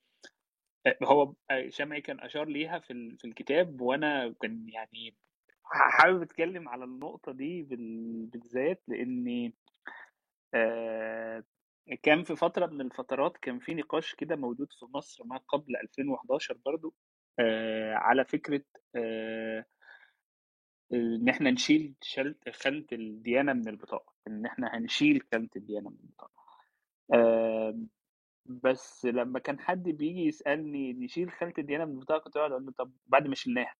هو 1.02 1.34
شمعي 1.68 2.00
كان 2.00 2.20
أشار 2.20 2.48
ليها 2.48 2.78
في 2.78 3.16
في 3.18 3.24
الكتاب 3.28 3.80
وأنا 3.80 4.34
كان 4.42 4.68
يعني 4.68 5.16
حابب 5.64 6.22
أتكلم 6.22 6.68
على 6.68 6.84
النقطة 6.84 7.32
دي 7.32 7.62
بال- 7.62 8.26
بالذات 8.26 8.82
لاني 8.88 9.54
آه، 10.54 11.44
كان 12.02 12.24
في 12.24 12.36
فترة 12.36 12.66
من 12.66 12.80
الفترات 12.80 13.36
كان 13.36 13.58
في 13.58 13.74
نقاش 13.74 14.14
كده 14.14 14.36
موجود 14.36 14.68
في 14.72 14.86
مصر 14.94 15.24
ما 15.24 15.36
قبل 15.48 15.76
2011 15.76 16.58
برضو 16.66 16.94
آه، 17.38 17.94
على 17.94 18.24
فكرة 18.24 18.62
آه، 18.96 19.64
إن 20.92 21.28
إحنا 21.28 21.50
نشيل 21.50 21.94
شلت 22.02 22.48
خانه 22.50 22.86
الديانة 22.92 23.52
من 23.52 23.68
البطاقة 23.68 24.12
إن 24.28 24.46
إحنا 24.46 24.76
هنشيل 24.78 25.22
خانه 25.32 25.48
الديانة 25.56 25.90
من 25.90 25.96
البطاقة 26.04 26.32
آه، 27.14 27.78
بس 28.46 29.04
لما 29.06 29.38
كان 29.38 29.60
حد 29.60 29.82
بيجي 29.82 30.26
يسألني 30.26 30.92
نشيل 30.92 31.30
خانه 31.32 31.52
الديانة 31.58 31.84
من 31.84 31.92
البطاقة 31.92 32.24
كنت 32.24 32.36
أقول 32.36 32.66
له 32.66 32.72
طب 32.72 32.92
بعد 33.06 33.26
ما 33.28 33.34
شلناها 33.34 33.74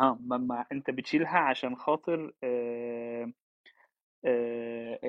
ها 0.00 0.18
ما, 0.22 0.36
ما 0.36 0.66
أنت 0.72 0.90
بتشيلها 0.90 1.38
عشان 1.38 1.76
خاطر 1.76 2.32
آه 2.44 3.32
آه. 4.24 5.00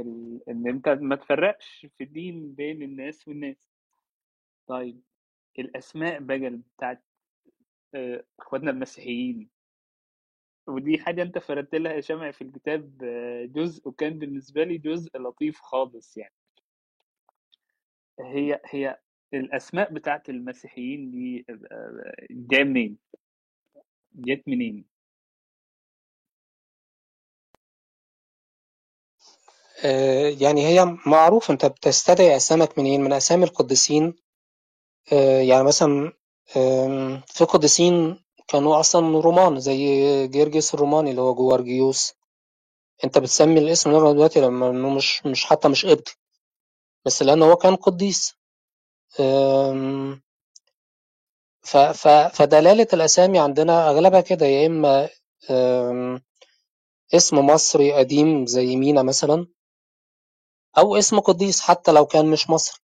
إن 0.49 0.67
أنت 0.67 0.89
ما 0.89 1.15
تفرقش 1.15 1.87
في 1.97 2.03
الدين 2.03 2.53
بين 2.55 2.83
الناس 2.83 3.27
والناس 3.27 3.69
طيب 4.67 5.01
الأسماء 5.59 6.19
بقى 6.19 6.61
بتاعت 6.77 7.03
آه 7.95 8.23
اخواتنا 8.39 8.71
المسيحيين 8.71 9.49
ودي 10.68 10.97
حاجة 10.97 11.22
أنت 11.22 11.38
فردت 11.38 11.76
لها 11.76 11.93
يا 11.93 12.01
شمع 12.01 12.32
في 12.32 12.41
الكتاب 12.43 13.03
آه، 13.03 13.45
جزء 13.45 13.88
وكان 13.88 14.20
بالنسبة 14.20 14.64
لي 14.64 14.78
جزء 14.78 15.18
لطيف 15.18 15.62
خالص 15.62 16.18
يعني. 16.18 16.34
هي 18.20 18.62
هي 18.66 18.99
الأسماء 19.34 19.93
بتاعت 19.93 20.30
المسيحيين 20.30 21.12
دي 21.12 21.45
آه، 21.49 22.14
جاية 22.32 22.64
منين؟ 22.64 22.97
جت 24.16 24.43
منين؟ 24.47 24.86
آه، 29.86 30.30
يعني 30.41 30.68
هي 30.68 30.97
معروف 31.05 31.51
أنت 31.51 31.66
بتستدعي 31.66 32.36
أسامك 32.36 32.80
منين؟ 32.80 33.01
من 33.01 33.14
أسامي 33.14 33.43
القديسين. 33.43 34.16
يعني 35.49 35.64
مثلا 35.64 36.14
في 37.28 37.45
قديسين 37.49 38.24
كانوا 38.51 38.79
أصلا 38.79 39.19
رومان 39.21 39.59
زي 39.59 40.27
جرجس 40.27 40.73
الروماني 40.73 41.11
اللي 41.11 41.21
هو 41.21 41.35
جوارجيوس. 41.35 42.13
أنت 43.03 43.17
بتسمي 43.17 43.59
الاسم 43.59 43.91
ده 43.91 44.11
دلوقتي 44.13 44.41
لما 44.41 44.69
إنه 44.69 44.89
مش 44.89 45.25
مش 45.25 45.45
حتى 45.45 45.67
مش 45.67 45.85
قبطي. 45.85 46.15
بس 47.05 47.23
لأنه 47.23 47.45
هو 47.45 47.55
كان 47.55 47.75
قديس. 47.75 48.35
فدلالة 52.33 52.87
الأسامي 52.93 53.39
عندنا 53.39 53.89
أغلبها 53.89 54.21
كده 54.21 54.45
يا 54.45 54.67
آم، 55.51 56.21
اسم 57.15 57.37
مصري 57.45 57.93
قديم 57.93 58.45
زي 58.45 58.75
مينا 58.75 59.03
مثلا 59.03 59.47
أو 60.77 60.95
اسم 60.97 61.19
قديس 61.19 61.61
حتى 61.61 61.91
لو 61.91 62.05
كان 62.05 62.31
مش 62.31 62.49
مصري. 62.49 62.79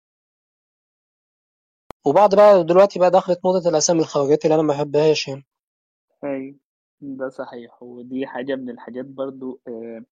وبعض 2.05 2.35
بقى 2.35 2.63
دلوقتي 2.63 2.99
بقى 2.99 3.11
دخلت 3.11 3.39
موضة 3.45 3.69
الأسامي 3.69 3.99
الخواجات 4.01 4.45
اللي 4.45 4.55
أنا 4.55 4.63
ما 4.63 4.73
بحبهاش 4.73 5.27
يعني. 5.27 5.45
أي 6.23 6.55
ده 7.01 7.29
صحيح. 7.29 7.83
ودي 7.83 8.27
حاجة 8.27 8.55
من 8.55 8.69
الحاجات 8.69 9.05
برضو 9.05 9.61
آه، 9.67 10.03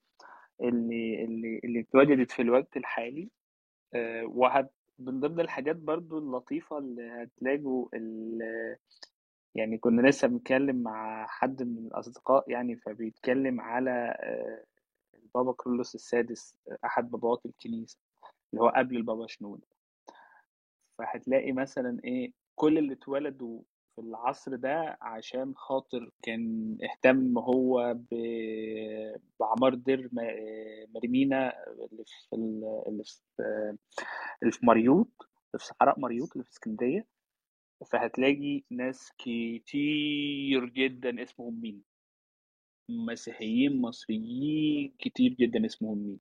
اللي 0.62 1.24
اللي 1.26 1.62
اللي 1.64 1.80
اتوجدت 1.80 2.32
في 2.32 2.42
الوقت 2.42 2.78
الحالي. 2.78 3.30
آه، 3.96 4.26
وهت 4.26 4.74
من 5.00 5.20
ضمن 5.20 5.40
الحاجات 5.40 5.76
برضو 5.76 6.18
اللطيفة 6.18 6.78
اللي 6.78 7.04
هتلاقوا 7.24 7.90
يعني 9.56 9.78
كنا 9.78 10.10
لسه 10.10 10.28
بنتكلم 10.28 10.84
مع 10.84 11.28
حد 11.28 11.64
من 11.64 11.88
الأصدقاء 11.88 12.52
يعني 12.52 12.76
فبيتكلم 12.76 13.62
على 13.62 13.92
آه، 14.20 14.66
البابا 15.16 15.54
كرولوس 15.54 15.96
السادس 15.96 16.58
أحد 16.86 17.12
بابوات 17.12 17.46
الكنيسة 17.46 17.98
اللي 18.54 18.64
هو 18.64 18.70
قبل 18.70 18.98
البابا 18.98 19.28
شنودة. 19.28 19.68
فهتلاقي 20.98 21.52
مثلا 21.52 22.00
إيه 22.04 22.32
كل 22.56 22.78
اللي 22.78 22.94
اتولدوا 22.94 23.62
في 23.96 24.02
العصر 24.02 24.56
ده 24.56 24.98
عشان 25.02 25.54
خاطر 25.56 26.12
كان 26.24 26.78
اهتم 26.84 27.38
هو 27.38 27.98
بعمار 29.40 29.76
دير 29.76 30.10
مريمينا 30.96 31.54
اللي 31.68 32.06
في 32.30 32.36
ال- 32.36 32.84
اللي 32.88 33.04
في 33.04 33.22
اللي 34.44 34.52
في 34.52 34.66
مريوط 34.66 35.10
في 35.52 35.66
صحراء 35.66 36.00
مريوط 36.00 36.32
اللي 36.34 36.44
في 36.44 36.52
اسكندرية. 36.52 37.08
فهتلاقي 37.92 38.64
ناس 38.72 39.12
كتير 39.18 40.66
جدا 40.66 41.24
اسمهم 41.24 41.62
مين؟ 41.62 41.84
مسيحيين 42.90 43.82
مصريين 43.82 44.96
كتير 45.00 45.34
جدا 45.34 45.66
اسمهم 45.66 45.98
مين؟ 45.98 46.20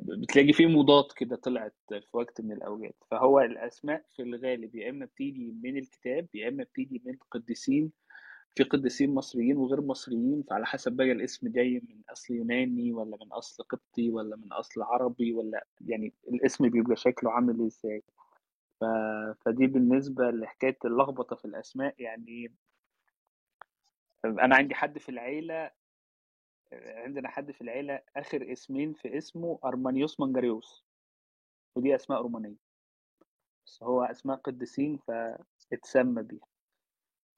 بتلاقي 0.00 0.52
في 0.52 0.66
موضات 0.66 1.12
كده 1.16 1.36
طلعت 1.36 1.74
في 1.88 2.06
وقت 2.12 2.40
من 2.40 2.52
الأوقات. 2.52 2.94
فهو 3.10 3.40
الأسماء 3.40 4.04
في 4.16 4.22
الغالب 4.22 4.74
يا 4.74 4.90
إما 4.90 5.04
بتيجي 5.06 5.54
من 5.62 5.76
الكتاب 5.78 6.28
يا 6.34 6.48
إما 6.48 6.64
بتيجي 6.64 7.02
من 7.06 7.16
قديسين. 7.30 7.92
في 8.56 8.62
قديسين 8.64 9.14
مصريين 9.14 9.56
وغير 9.56 9.80
مصريين 9.80 10.42
فعلى 10.50 10.66
حسب 10.66 10.92
بقى 10.92 11.12
الاسم 11.12 11.48
جاي 11.48 11.82
من 11.88 12.00
أصل 12.10 12.34
يوناني 12.34 12.92
ولا 12.92 13.16
من 13.20 13.32
أصل 13.32 13.64
قبطي 13.64 14.10
ولا 14.10 14.36
من 14.36 14.52
أصل 14.52 14.82
عربي 14.82 15.32
ولا 15.32 15.66
يعني 15.80 16.12
الاسم 16.28 16.68
بيبقى 16.68 16.96
شكله 16.96 17.30
عامل 17.32 17.66
إزاي. 17.66 18.02
ف... 18.80 18.84
فدي 19.44 19.66
بالنسبة 19.66 20.30
لحكاية 20.30 20.78
اللخبطة 20.84 21.36
في 21.36 21.44
الأسماء. 21.44 21.94
يعني 21.98 22.52
أنا 24.24 24.56
عندي 24.56 24.74
حد 24.74 24.98
في 24.98 25.08
العيلة 25.08 25.70
عندنا 26.84 27.28
حد 27.28 27.50
في 27.52 27.60
العيلة 27.60 28.00
آخر 28.16 28.52
اسمين 28.52 28.92
في 28.92 29.18
اسمه 29.18 29.58
أرمانيوس 29.64 30.20
منجريوس 30.20 30.84
ودي 31.76 31.94
أسماء 31.94 32.22
رومانية. 32.22 32.56
بس 33.66 33.82
هو 33.82 34.02
أسماء 34.02 34.36
قديسين 34.36 34.98
فاتسمى 35.70 36.22
بيها. 36.22 36.46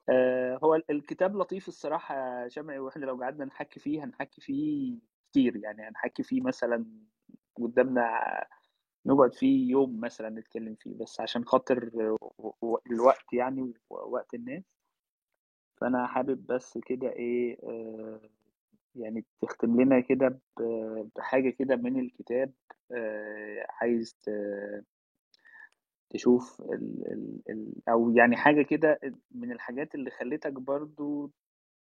آه، 0.09 0.59
هو 0.63 0.75
الكتاب 0.75 1.35
لطيف 1.37 1.67
الصراحة 1.67 2.15
يا 2.43 2.49
شمعي 2.49 2.79
وإحنا 2.79 3.05
لو 3.05 3.21
قعدنا 3.23 3.45
نحكي 3.45 3.79
فيه 3.79 4.03
هنحكي 4.03 4.41
فيه 4.41 4.97
كتير. 5.31 5.55
يعني 5.57 5.87
هنحكي 5.89 6.23
فيه 6.23 6.41
مثلا 6.41 6.85
قدامنا 7.55 8.03
نقعد 9.05 9.33
فيه 9.33 9.71
يوم 9.71 9.99
مثلا 9.99 10.29
نتكلم 10.29 10.75
فيه. 10.75 10.97
بس 10.97 11.19
عشان 11.21 11.45
خاطر 11.45 11.91
الوقت 12.91 13.33
يعني 13.33 13.73
ووقت 13.89 14.33
الناس. 14.33 14.63
فأنا 15.81 16.07
حابب 16.07 16.47
بس 16.47 16.77
كده 16.77 17.09
إيه 17.09 17.57
آه، 17.63 18.21
يعني 18.97 19.25
تختم 19.41 19.81
لنا 19.81 19.99
كده 19.99 20.39
ب- 20.59 21.09
بحاجة 21.15 21.49
كده 21.49 21.75
من 21.75 21.99
الكتاب 21.99 22.53
آه، 22.91 23.67
عايز 23.69 24.15
ت- 24.25 24.85
تشوف 26.09 26.61
ال 26.61 27.07
ال 27.11 27.41
ال 27.49 27.73
أو 27.89 28.11
يعني 28.11 28.37
حاجة 28.37 28.61
كده 28.61 28.99
من 29.31 29.51
الحاجات 29.51 29.95
اللي 29.95 30.11
خلتك 30.11 30.51
برضو 30.53 31.31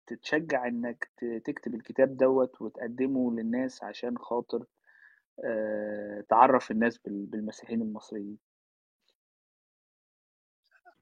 تتشجع 0.07 0.67
إنك 0.67 1.09
ت- 1.17 1.41
تكتب 1.45 1.75
الكتاب 1.75 2.17
دوت 2.17 2.61
وتقدمه 2.61 3.31
للناس 3.31 3.83
عشان 3.83 4.17
خاطر 4.17 4.65
آه، 5.45 6.23
تعرف 6.29 6.71
الناس 6.71 6.97
بال- 6.97 7.25
بالمسيحيين 7.25 7.81
المصريين. 7.81 8.37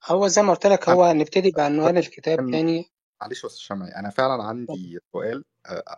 هو 0.06 0.28
زي 0.28 0.42
ما 0.42 0.54
قلت 0.54 0.68
لك 0.68 0.90
هو 0.90 1.14
نبتدي 1.14 1.52
بعنوان 1.52 1.98
الكتاب 1.98 2.38
تاني. 2.38 2.86
معلش 3.22 3.44
يا 3.44 3.48
أستاذ 3.50 3.60
شمعي 3.62 3.96
أنا 3.96 4.10
فعلا 4.10 4.44
عندي 4.44 5.00
سؤال. 5.14 5.44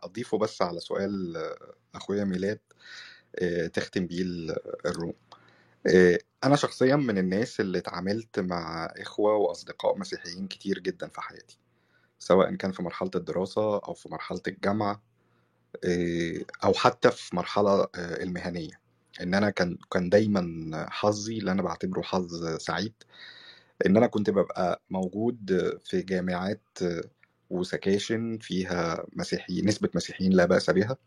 أضيفه 0.03 0.37
بس 0.37 0.61
على 0.61 0.79
سؤال 0.79 1.37
أخويا 1.95 2.23
ميلاد 2.23 2.59
تختم 3.73 4.07
بيه 4.07 4.21
ال- 4.21 4.55
الروم. 4.85 5.13
أنا 6.43 6.55
شخصيا 6.55 6.95
من 6.95 7.17
الناس 7.17 7.59
اللي 7.59 7.77
اتعاملت 7.77 8.39
مع 8.39 8.85
إخوة 8.85 9.35
وأصدقاء 9.35 9.97
مسيحيين 9.97 10.47
كتير 10.47 10.79
جدا 10.79 11.07
في 11.07 11.21
حياتي. 11.21 11.59
سواء 12.19 12.55
كان 12.55 12.71
في 12.71 12.83
مرحلة 12.83 13.11
الدراسة 13.15 13.77
أو 13.77 13.93
في 13.93 14.09
مرحلة 14.09 14.41
الجامعة 14.47 15.01
أو 16.63 16.73
حتى 16.73 17.11
في 17.11 17.35
مرحلة 17.35 17.87
المهنية. 17.95 18.79
إن 19.21 19.33
أنا 19.33 19.49
كان 19.49 19.77
كان 19.91 20.09
دايما 20.09 20.85
حظي 20.89 21.37
اللي 21.37 21.51
أنا 21.51 21.61
بعتبره 21.61 22.01
حظ 22.01 22.57
سعيد 22.57 22.93
إن 23.85 23.97
أنا 23.97 24.07
كنت 24.07 24.29
ببقى 24.29 24.81
موجود 24.89 25.71
في 25.85 26.01
جامعات 26.01 26.61
وسكاشن 27.49 28.37
فيها 28.41 29.05
مسيحيين 29.13 29.65
نسبة 29.67 29.89
مسيحيين 29.95 30.33
لا 30.33 30.45
بأس 30.45 30.69
بها 30.69 30.97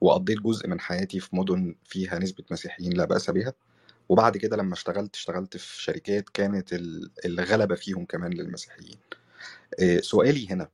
وقضيت 0.00 0.38
جزء 0.40 0.68
من 0.68 0.80
حياتي 0.80 1.20
في 1.20 1.36
مدن 1.36 1.74
فيها 1.84 2.18
نسبة 2.18 2.44
مسيحيين 2.50 2.92
لا 2.92 3.04
بأس 3.04 3.30
بها 3.30 3.52
وبعد 4.08 4.36
كده 4.36 4.56
لما 4.56 4.74
اشتغلت 4.74 5.14
اشتغلت 5.16 5.56
في 5.56 5.82
شركات 5.82 6.28
كانت 6.28 6.72
ال- 6.72 7.10
الغلبة 7.24 7.74
فيهم 7.74 8.04
كمان 8.04 8.32
للمسيحيين. 8.32 8.98
إيه، 9.80 10.00
سؤالي 10.00 10.48
هنا. 10.50 10.70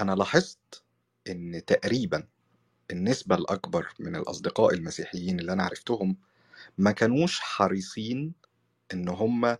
أنا 0.00 0.12
لاحظت 0.12 0.84
إن 1.28 1.62
تقريبا 1.66 2.28
النسبة 2.90 3.36
الأكبر 3.36 3.88
من 4.00 4.16
الأصدقاء 4.16 4.74
المسيحيين 4.74 5.40
اللي 5.40 5.52
أنا 5.52 5.62
عرفتهم 5.62 6.16
ما 6.78 6.92
كانوش 6.92 7.40
حريصين 7.40 8.32
إن 8.94 9.08
هم 9.08 9.56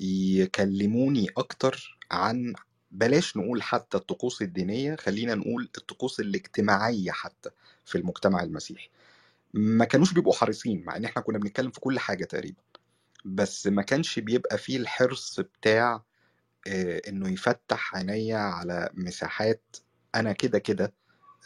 يكلموني 0.00 1.26
أكتر 1.36 1.98
عن 2.10 2.54
بلاش 2.90 3.36
نقول 3.36 3.62
حتى 3.62 3.96
الطقوس 3.96 4.42
الدينية 4.42 4.96
خلينا 4.96 5.34
نقول 5.34 5.68
الطقوس 5.78 6.20
الاجتماعية 6.20 7.10
حتى 7.10 7.50
في 7.84 7.98
المجتمع 7.98 8.42
المسيحي. 8.42 8.88
ما 9.54 9.84
كانوش 9.84 10.12
بيبقوا 10.12 10.34
حريصين 10.34 10.84
مع 10.84 10.96
إن 10.96 11.04
إحنا 11.04 11.22
كنا 11.22 11.38
بنتكلم 11.38 11.70
في 11.70 11.80
كل 11.80 11.98
حاجة 11.98 12.24
تقريبا. 12.24 12.62
بس 13.24 13.66
ما 13.66 13.82
كانش 13.82 14.18
بيبقى 14.18 14.58
فيه 14.58 14.76
الحرص 14.76 15.40
بتاع 15.40 16.02
آه، 16.66 17.02
إنه 17.08 17.28
يفتح 17.32 17.96
عينيا 17.96 18.38
على 18.38 18.90
مساحات 18.94 19.76
أنا 20.14 20.32
كده 20.32 20.58
كده 20.58 20.92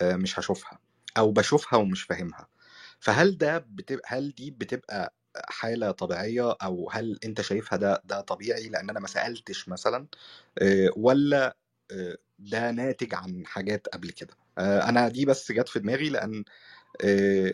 آه، 0.03 0.17
مش 0.17 0.39
هشوفها 0.39 0.79
أو 1.19 1.33
بشوفها 1.33 1.79
ومش 1.79 2.03
فاهمها. 2.03 2.49
فهل 3.01 3.39
ده 3.39 3.59
بتبقى 3.59 4.09
هل 4.19 4.35
دي 4.35 4.51
بتبقى 4.51 5.15
حالة 5.37 5.91
طبيعية 5.91 6.53
أو 6.63 6.91
هل 6.93 7.19
أنت 7.25 7.41
شايفها 7.41 7.79
ده 7.79 8.03
ده 8.05 8.21
طبيعي 8.21 8.69
لأن 8.69 8.91
أنا 8.91 9.01
ما 9.01 9.07
سألتش 9.09 9.69
مثلا 9.69 10.07
ولا 10.97 11.57
ده 12.39 12.71
ناتج 12.71 13.15
عن 13.15 13.47
حاجات 13.47 13.89
قبل 13.89 14.11
كده. 14.11 14.35
أنا 14.59 15.09
دي 15.09 15.25
بس 15.27 15.53
جت 15.53 15.69
في 15.69 15.81
دماغي 15.81 16.09
لأن 16.11 16.45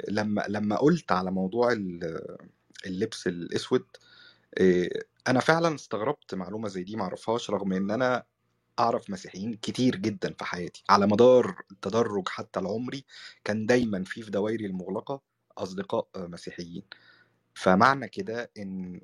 لما 0.08 0.44
لما 0.48 0.76
قلت 0.76 1.12
على 1.12 1.30
موضوع 1.30 1.72
ال- 1.72 2.36
اللبس 2.86 3.26
الأسود 3.26 3.86
أنا 5.28 5.40
فعلا 5.40 5.74
استغربت 5.74 6.34
معلومة 6.34 6.68
زي 6.68 6.82
دي 6.84 6.96
معرفهاش 6.96 7.50
رغم 7.50 7.72
إن 7.72 7.90
أنا 7.90 8.24
أعرف 8.78 9.10
مسيحيين 9.10 9.54
كتير 9.54 9.96
جدا 9.96 10.34
في 10.38 10.44
حياتي 10.44 10.84
على 10.90 11.06
مدار 11.06 11.62
التدرج 11.72 12.28
حتى 12.28 12.60
العمري 12.60 13.04
كان 13.44 13.66
دايما 13.66 14.04
في 14.04 14.22
في 14.22 14.30
دوائري 14.30 14.66
المغلقة 14.66 15.22
أصدقاء 15.58 16.08
مسيحيين. 16.16 16.82
فمعنى 17.60 18.08
كده 18.08 18.50
إن 18.58 19.00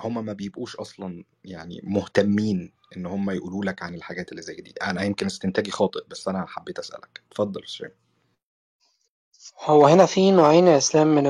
هما 0.00 0.20
ما 0.20 0.32
بيبقوش 0.32 0.76
أصلا 0.76 1.24
يعني 1.44 1.80
مهتمين 1.84 2.72
إن 2.96 3.06
هما 3.06 3.32
يقولوا 3.32 3.64
لك 3.64 3.82
عن 3.82 3.94
الحاجات 3.94 4.30
اللي 4.30 4.42
زي 4.42 4.54
دي. 4.54 4.74
أنا 4.82 5.02
يمكن 5.02 5.26
استنتاجي 5.26 5.70
خاطئ 5.70 6.00
بس 6.08 6.28
أنا 6.28 6.46
حبيت 6.46 6.78
أسألك. 6.78 7.22
اتفضل 7.30 7.68
شيخ. 7.68 7.90
هو 9.64 9.86
هنا 9.86 10.06
في 10.06 10.30
نوعين 10.30 10.66
يا 10.66 10.76
إسلام 10.76 11.06
من 11.14 11.24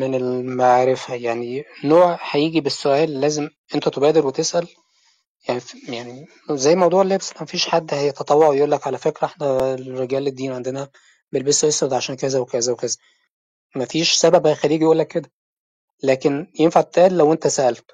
من 0.00 0.14
المعرفة. 0.14 1.14
يعني 1.14 1.64
نوع 1.84 2.18
هيجي 2.30 2.60
بالسؤال 2.60 3.20
لازم 3.20 3.48
أنت 3.74 3.88
تبادر 3.88 4.26
وتسأل. 4.26 4.68
يعني 5.48 5.60
يعني 5.88 6.26
زي 6.50 6.74
موضوع 6.74 7.02
اللبس 7.02 7.32
ما 7.40 7.46
فيش 7.46 7.68
حد 7.68 7.94
هيتطوع 7.94 8.48
ويقول 8.48 8.70
لك 8.70 8.86
على 8.86 8.98
فكرة 8.98 9.24
إحنا 9.26 9.74
رجال 9.74 10.26
الدين 10.26 10.52
عندنا 10.52 10.88
بيلبسوا 11.32 11.68
أسود 11.68 11.92
عشان 11.92 12.16
كذا 12.16 12.38
وكذا 12.38 12.72
وكذا. 12.72 12.96
ما 13.74 13.84
فيش 13.84 14.14
سبب 14.14 14.46
هيخليه 14.46 14.80
يقول 14.80 14.98
لك 14.98 15.08
كده. 15.08 15.30
لكن 16.02 16.52
ينفع 16.60 16.80
تتقال 16.80 17.16
لو 17.18 17.32
انت 17.32 17.46
سألت 17.46 17.90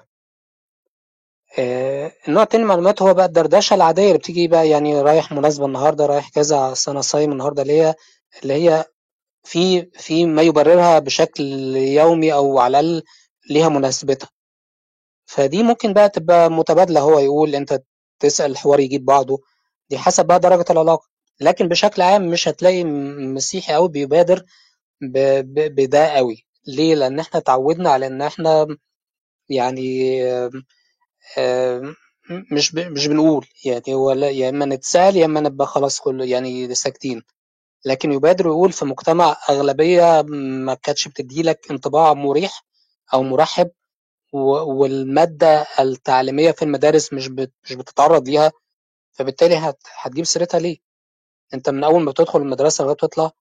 آه، 1.59 2.11
النوع 2.27 2.43
التاني 2.43 2.63
من 2.63 2.69
المعلومات 2.71 3.01
هو 3.01 3.13
بقى 3.13 3.25
الدردشة 3.25 3.73
العادية 3.73 4.07
اللي 4.07 4.17
بتيجي 4.17 4.47
بقى 4.47 4.69
يعني 4.69 5.01
رايح 5.01 5.31
مناسبة 5.31 5.65
النهاردة 5.65 6.05
رايح 6.05 6.29
كذا 6.29 6.71
أصل 6.71 6.91
أنا 6.91 7.01
صايم 7.01 7.31
النهاردة 7.31 7.61
اللي 7.61 7.73
هي 7.81 7.95
اللي 8.43 8.53
هي 8.53 8.85
في 9.43 9.85
في 9.85 10.25
ما 10.25 10.41
يبررها 10.41 10.99
بشكل 10.99 11.43
يومي 11.77 12.33
أو 12.33 12.59
على 12.59 12.79
الأقل 12.79 13.03
ليها 13.49 13.69
مناسبتها. 13.69 14.29
فدي 15.25 15.63
ممكن 15.63 15.93
بقى 15.93 16.09
تبقى 16.09 16.51
متبادلة 16.51 17.01
هو 17.01 17.19
يقول 17.19 17.55
أنت 17.55 17.83
تسأل 18.19 18.51
الحوار 18.51 18.79
يجيب 18.79 19.05
بعضه 19.05 19.41
دي 19.89 19.97
حسب 19.97 20.25
بقى 20.27 20.39
درجة 20.39 20.65
العلاقة. 20.71 21.07
لكن 21.41 21.67
بشكل 21.67 22.01
عام 22.01 22.29
مش 22.31 22.47
هتلاقي 22.47 22.83
مسيحي 22.83 23.75
أوي 23.75 23.89
بيبادر 23.89 24.43
بده 25.11 26.07
أوي 26.19 26.45
ليه؟ 26.67 26.95
لأن 26.95 27.19
إحنا 27.19 27.39
اتعودنا 27.39 27.89
على 27.89 28.07
إن 28.07 28.21
إحنا 28.21 28.67
يعني 29.49 30.19
مش. 32.51 32.75
مش 32.75 33.07
بنقول 33.07 33.47
يعني 33.65 33.93
هو 33.93 34.11
يا 34.11 34.49
إما 34.49 34.65
نتسأل 34.65 35.17
يا 35.17 35.25
إما 35.25 35.39
نبقى 35.39 35.67
خلاص 35.67 35.99
كله 35.99 36.25
يعني 36.25 36.75
ساكتين 36.75 37.23
لكن 37.85 38.11
يبادر 38.11 38.45
يقول 38.45 38.71
في 38.71 38.85
مجتمع 38.85 39.37
أغلبية 39.49 40.21
ما 40.65 40.73
كانتش 40.73 41.07
بتديلك 41.07 41.71
انطباع 41.71 42.13
مريح 42.13 42.65
أو 43.13 43.23
مرحب 43.23 43.71
و- 44.33 44.73
والمادة 44.81 45.67
التعليمية 45.79 46.51
في 46.51 46.61
المدارس 46.65 47.13
مش. 47.13 47.29
مش 47.63 47.73
بتتعرض 47.73 48.29
ليها 48.29 48.51
فبالتالي 49.11 49.55
هت... 49.55 49.79
هتجيب 50.01 50.25
سيرتها 50.25 50.59
ليه؟ 50.59 50.77
أنت 51.53 51.69
من 51.69 51.83
أول 51.83 52.03
ما 52.03 52.11
بتدخل 52.11 52.41
المدرسة 52.41 52.83
لغاية 52.83 52.95
تطلع 52.97 53.31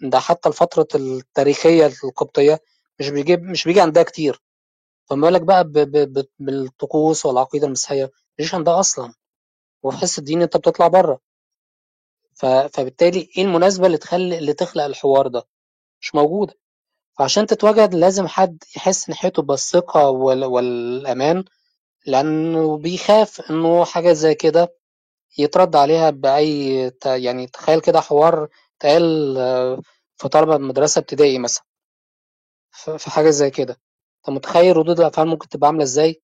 ده 0.00 0.18
حتى 0.20 0.48
الفترة 0.48 0.88
التاريخية 0.94 1.86
القبطية 2.04 2.60
مش 3.00 3.08
بيجيب 3.08 3.42
مش 3.42 3.64
بيجي 3.64 3.80
عندها 3.80 4.02
كتير 4.02 4.42
فما 5.10 5.30
بالك 5.30 5.42
بقى. 5.42 5.64
بالطقوس 6.38 7.26
والعقيدة 7.26 7.66
المسيحية 7.66 8.10
مفيش 8.38 8.54
عندها 8.54 8.80
أصلا 8.80 9.12
وفي 9.82 9.98
حصة 9.98 10.20
الدين 10.20 10.42
أنت 10.42 10.56
بتطلع 10.56 10.88
بره. 10.88 11.20
فبالتالي 12.72 13.30
إيه 13.38 13.44
المناسبة 13.44 13.86
اللي 13.86 13.98
تخلي 13.98 14.38
اللي 14.38 14.52
تخلق 14.52 14.84
الحوار 14.84 15.26
ده 15.28 15.42
مش 16.00 16.14
موجودة 16.14 16.54
فعشان 17.18 17.46
تتواجد 17.46 17.94
لازم 17.94 18.26
حد 18.26 18.64
يحس 18.76 19.08
ناحيته 19.08 19.42
بالثقة 19.42 20.10
وال... 20.10 20.44
والأمان 20.44 21.44
لأنه 22.06 22.78
بيخاف 22.78 23.40
إنه 23.50 23.84
حاجة 23.84 24.12
زي 24.12 24.34
كده 24.34 24.74
يترد 25.38 25.76
عليها 25.76 26.10
بأي. 26.10 26.92
يعني 27.06 27.46
تخيل 27.46 27.80
كده 27.80 28.00
حوار 28.00 28.48
اتقال 28.78 29.38
آه، 29.38 29.82
في 30.16 30.28
طلبة 30.28 30.58
مدرسة 30.58 30.98
ابتدائي 30.98 31.38
مثلا 31.38 31.64
في 32.98 33.10
حاجة 33.10 33.30
زي 33.30 33.50
كده. 33.50 33.76
أنت 34.18 34.36
متخيل 34.36 34.76
ردود 34.76 35.00
الأفعال 35.00 35.28
ممكن 35.28 35.48
تبقى 35.48 35.66
عاملة 35.68 35.82
إزاي؟ 35.82 36.22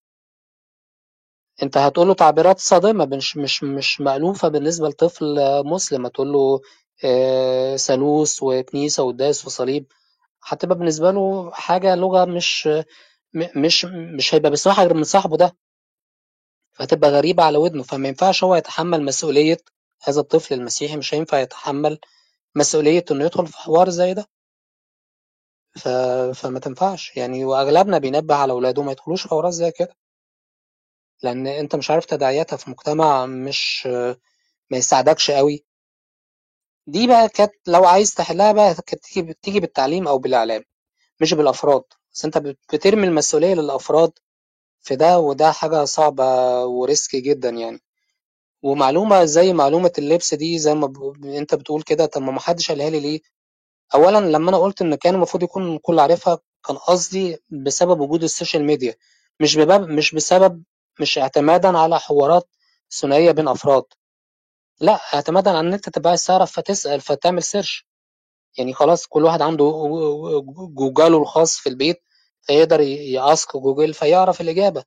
أنت 1.63 1.77
هتقول 1.79 2.09
له 2.09 2.15
تعبيرات 2.15 2.59
صادمة 2.61 3.07
مش 3.07 3.37
مش 3.37 3.65
مش 3.65 4.01
مألوفة 4.01 4.49
بالنسبة 4.49 4.89
لطفل 4.89 5.39
آه، 5.39 5.63
مسلم. 5.63 6.07
هتقول 6.07 6.33
له 6.33 6.61
آه، 7.05 7.77
ثالوث 7.77 8.39
وكنيسة 8.43 9.03
وقداس 9.03 9.47
وصليب. 9.47 9.93
هتبقى 10.45 10.79
بالنسبة 10.79 11.11
له 11.11 11.51
حاجة 11.53 11.95
لغة 11.95 12.25
مش 12.25 12.69
مش 13.57 13.85
مش 14.19 14.35
هيبقى 14.35 14.51
بيسمعها 14.51 14.85
غير 14.85 14.95
من 14.95 15.05
صاحبه 15.05 15.37
ده. 15.37 15.57
فهتبقى 16.73 17.11
غريبة 17.11 17.43
على 17.45 17.59
ودنه. 17.59 17.83
فما 17.83 18.09
ينفعش 18.09 18.45
هو 18.45 18.57
يتحمل 18.57 19.05
مسؤولية 19.05 19.59
هذا 20.05 20.21
الطفل 20.21 20.55
المسيحي 20.55 20.97
مش 20.97 21.15
هينفع 21.15 21.39
يتحمل 21.41 21.99
مسؤولية 22.57 23.05
إنه 23.11 23.25
يدخل 23.25 23.47
في 23.47 23.57
حوار 23.59 23.91
زي 23.91 24.15
ده. 24.15 24.27
ف... 25.79 25.89
فما 26.35 26.59
تنفعش. 26.61 27.17
يعني 27.17 27.45
وأغلبنا 27.45 27.99
بينبه 27.99 28.35
على 28.35 28.53
أولاده 28.53 28.83
ما 28.83 28.93
يدخلوش 28.93 29.23
في 29.23 29.29
حوارات 29.29 29.53
زي 29.53 29.71
كده. 29.71 29.97
لأن 31.23 31.47
أنت 31.47 31.77
مش 31.77 31.91
عارف 31.91 32.05
تداعياتها 32.05 32.57
في 32.57 32.71
مجتمع 32.71 33.27
مش 33.27 33.87
ما 34.73 34.79
يساعدكش 34.79 35.31
قوي 35.31 35.65
دي 36.87 37.07
بقى 37.07 37.29
كانت 37.29 37.53
لو 37.69 37.85
عايز 37.85 38.15
تحلها 38.15 38.53
بقى 38.53 38.75
كانت 38.87 39.05
تيجي 39.05 39.35
تيجي 39.43 39.61
بالتعليم 39.61 40.09
أو 40.09 40.19
بالإعلام 40.19 40.65
مش 41.23 41.35
بالأفراد. 41.35 41.85
بس 42.15 42.27
بت- 42.27 42.59
بترمي 42.75 43.09
المسؤولية 43.09 43.55
للأفراد 43.55 44.13
في 44.83 44.97
ده 44.97 45.19
وده 45.21 45.53
حاجة 45.53 45.85
صعبة 45.85 46.25
و 46.67 46.76
risky 46.76 47.21
جدا 47.21 47.51
يعني. 47.51 47.81
ومعلومة 48.65 49.25
زي 49.25 49.53
معلومة 49.53 49.93
اللبس 49.99 50.35
دي 50.35 50.59
زي 50.59 50.75
ما 50.75 50.87
ب... 50.87 51.25
انت 51.27 51.55
بتقول 51.55 51.83
كده 51.83 52.07
طب 52.07 52.23
ما 52.23 52.33
محدش 52.33 52.69
قالها 52.71 52.91
لي 52.91 53.01
ليه؟ 53.01 53.21
اولا 53.95 54.19
لما 54.21 54.51
أنا 54.51 54.59
قلت 54.59 54.83
إن 54.83 54.95
كان 54.95 55.15
المفروض 55.15 55.43
يكون 55.43 55.77
الكل 55.77 55.99
عارفها 56.01 56.39
كان 56.67 56.77
قصدي 56.77 57.39
بسبب 57.51 58.01
وجود 58.01 58.23
السوشيال 58.23 58.65
ميديا 58.65 58.95
مش 59.41 59.57
بباب 59.59 59.89
مش 59.89 60.15
بسبب 60.15 60.63
مش 61.01 61.19
اعتمادا 61.19 61.79
على 61.79 62.01
حوارات 62.01 62.49
ثنائية 63.01 63.31
بين 63.31 63.49
أفراد. 63.49 63.85
لا 64.81 65.01
اعتمادا 65.15 65.51
على 65.51 65.61
إن 65.61 65.73
أنت 65.75 65.89
تبقى 65.89 66.09
عايز 66.11 66.25
تعرف 66.27 66.53
فتسأل 66.53 67.01
فتعمل 67.01 67.43
search 67.43 67.87
يعني 68.59 68.75
خلاص 68.75 69.07
كل 69.07 69.25
واحد 69.25 69.43
عنده 69.43 69.65
جوجله 70.75 71.19
الخاص 71.19 71.57
في 71.59 71.69
البيت 71.69 72.03
فيقدر 72.43 72.81
يأسك 72.81 73.57
جوجل 73.57 73.95
فيعرف 73.95 74.41
الإجابة. 74.41 74.85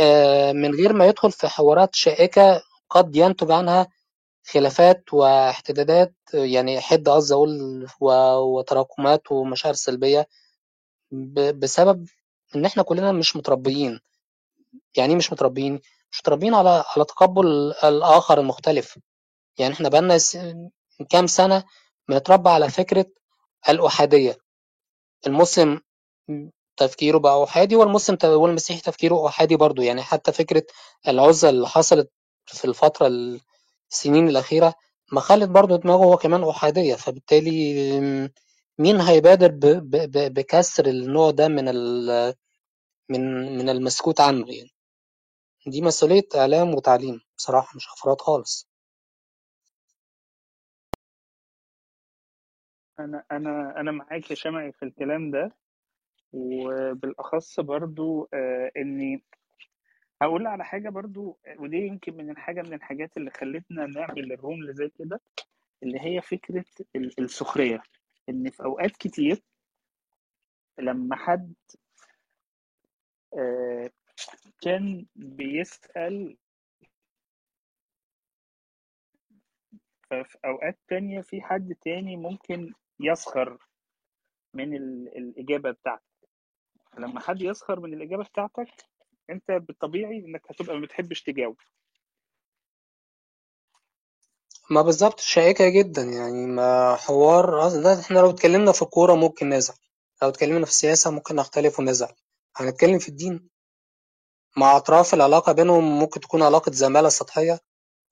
آه، 0.00 0.52
من 0.52 0.74
غير 0.74 0.92
ما 0.92 1.06
يدخل 1.06 1.32
في 1.32 1.48
حوارات 1.48 1.94
شائكة 1.94 2.62
قد 2.92 3.16
ينتج 3.16 3.50
عنها 3.50 3.86
خلافات 4.46 5.14
واحتدادات 5.14 6.14
يعني 6.34 6.80
حدة 6.80 7.12
قصدي 7.12 7.34
أقول 7.34 7.86
و- 8.00 8.58
وتراكمات 8.58 9.32
ومشاعر 9.32 9.74
سلبية 9.74 10.28
ب- 11.12 11.60
بسبب 11.60 12.08
إن 12.56 12.64
إحنا 12.64 12.82
كلنا 12.82 13.12
مش 13.12 13.36
متربيين. 13.36 14.00
يعني 14.96 15.10
إيه 15.12 15.16
مش 15.18 15.32
متربيين؟ 15.32 15.80
مش 16.12 16.20
متربيين 16.20 16.54
على 16.54 16.84
على 16.96 17.04
تقبل 17.04 17.46
الآخر 17.84 18.40
المختلف. 18.40 18.98
يعني 19.58 19.74
إحنا 19.74 19.88
بقالنا 19.88 20.18
كام 21.10 21.26
سنة 21.26 21.64
بنتربى 22.08 22.50
على 22.50 22.68
فكرة 22.70 23.06
الأحادية. 23.68 24.38
المسلم 25.26 25.80
تفكيره 26.76 27.18
بقى 27.18 27.44
أحادي 27.44 27.76
والمسلم 27.76 28.18
والمسيحي 28.24 28.80
تفكيره 28.80 29.28
أحادي 29.28 29.56
برضو. 29.56 29.82
يعني 29.82 30.02
حتى 30.02 30.32
فكرة 30.32 30.62
العزلة 31.08 31.50
اللي 31.50 31.68
حصلت 31.68 32.10
في 32.46 32.64
الفترة 32.66 33.08
السنين 33.92 34.28
الأخيرة 34.28 34.74
ما 35.12 35.20
خلت 35.20 35.48
برضو 35.50 35.76
دماغه 35.76 36.04
هو 36.04 36.16
كمان 36.16 36.44
أحادية. 36.44 36.94
فبالتالي 36.96 37.74
مين 38.78 39.00
هيبادر 39.00 39.52
بكسر 40.30 40.86
النوع 40.86 41.30
ده 41.32 41.48
من 41.48 41.68
من 43.10 43.22
من 43.58 43.68
المسكوت 43.70 44.20
عنه 44.20 44.46
يعني؟ 44.54 44.70
دي 45.66 45.82
مسؤولية 45.82 46.28
إعلام 46.36 46.74
وتعليم. 46.74 47.20
بصراحة 47.38 47.76
مش 47.76 47.88
أفراد 47.88 48.22
خالص. 48.22 48.68
أنا 53.00 53.24
أنا 53.32 53.80
أنا 53.80 53.92
معاك 53.92 54.30
يا 54.30 54.34
شمعي 54.36 54.72
في 54.72 54.84
الكلام 54.84 55.30
ده. 55.30 55.52
وبالأخص 56.32 57.60
برضو 57.60 58.28
آه، 58.34 58.72
إني 58.78 59.24
هقول 60.22 60.46
على 60.46 60.64
حاجة 60.64 60.88
برضو 60.88 61.38
ودي 61.58 61.76
يمكن 61.76 62.16
من 62.16 62.30
الحاجة 62.30 62.62
من 62.62 62.72
الحاجات 62.74 63.16
اللي 63.16 63.30
خلتنا 63.30 63.86
نعمل 63.86 64.32
الروم 64.32 64.60
اللي 64.60 64.72
زي 64.74 64.88
كده 64.88 65.20
اللي 65.82 66.00
هي 66.00 66.20
فكرة 66.20 66.64
ال- 66.96 67.20
السخرية. 67.20 67.82
إن 68.28 68.50
في 68.50 68.62
أوقات 68.64 68.96
كتير 68.96 69.42
لما 70.78 71.16
حد 71.16 71.54
آه، 73.38 73.90
كان 74.62 75.06
بيسأل 75.16 76.36
ففي 80.10 80.38
أوقات 80.44 80.78
تانية 80.88 81.20
في 81.20 81.42
حد 81.42 81.74
تاني 81.74 82.16
ممكن 82.16 82.72
يسخر 83.00 83.58
من 84.54 84.76
ال- 84.76 85.16
الإجابة 85.18 85.70
بتاعتك. 85.70 86.02
لما 86.98 87.20
حد 87.20 87.42
يسخر 87.42 87.80
من 87.80 87.94
الإجابة 87.94 88.24
بتاعتك 88.24 88.91
أنت 89.30 89.50
بالطبيعي 89.50 90.18
إنك 90.18 90.42
هتبقى 90.50 90.76
ما 90.76 90.82
بتحبش 90.86 91.22
تجاوب. 91.22 91.56
ما 94.70 94.82
بالظبط 94.82 95.20
شائكة 95.20 95.68
جدا. 95.68 96.02
يعني 96.02 96.46
ما 96.46 96.96
حوار 96.96 97.68
ده 97.82 98.00
إحنا 98.00 98.18
لو 98.18 98.30
اتكلمنا 98.30 98.72
في 98.72 98.82
الكورة 98.82 99.14
ممكن 99.14 99.48
نزعل. 99.48 99.76
لو 100.22 100.28
اتكلمنا 100.28 100.64
في 100.64 100.70
السياسة 100.70 101.10
ممكن 101.10 101.36
نختلف 101.36 101.78
ونزعل. 101.80 102.14
هنتكلم 102.56 102.98
في 102.98 103.08
الدين. 103.08 103.48
مع 104.56 104.76
أطراف 104.76 105.14
العلاقة 105.14 105.52
بينهم 105.52 105.98
ممكن 105.98 106.20
تكون 106.20 106.42
علاقة 106.42 106.72
زمالة 106.72 107.08
سطحية. 107.08 107.60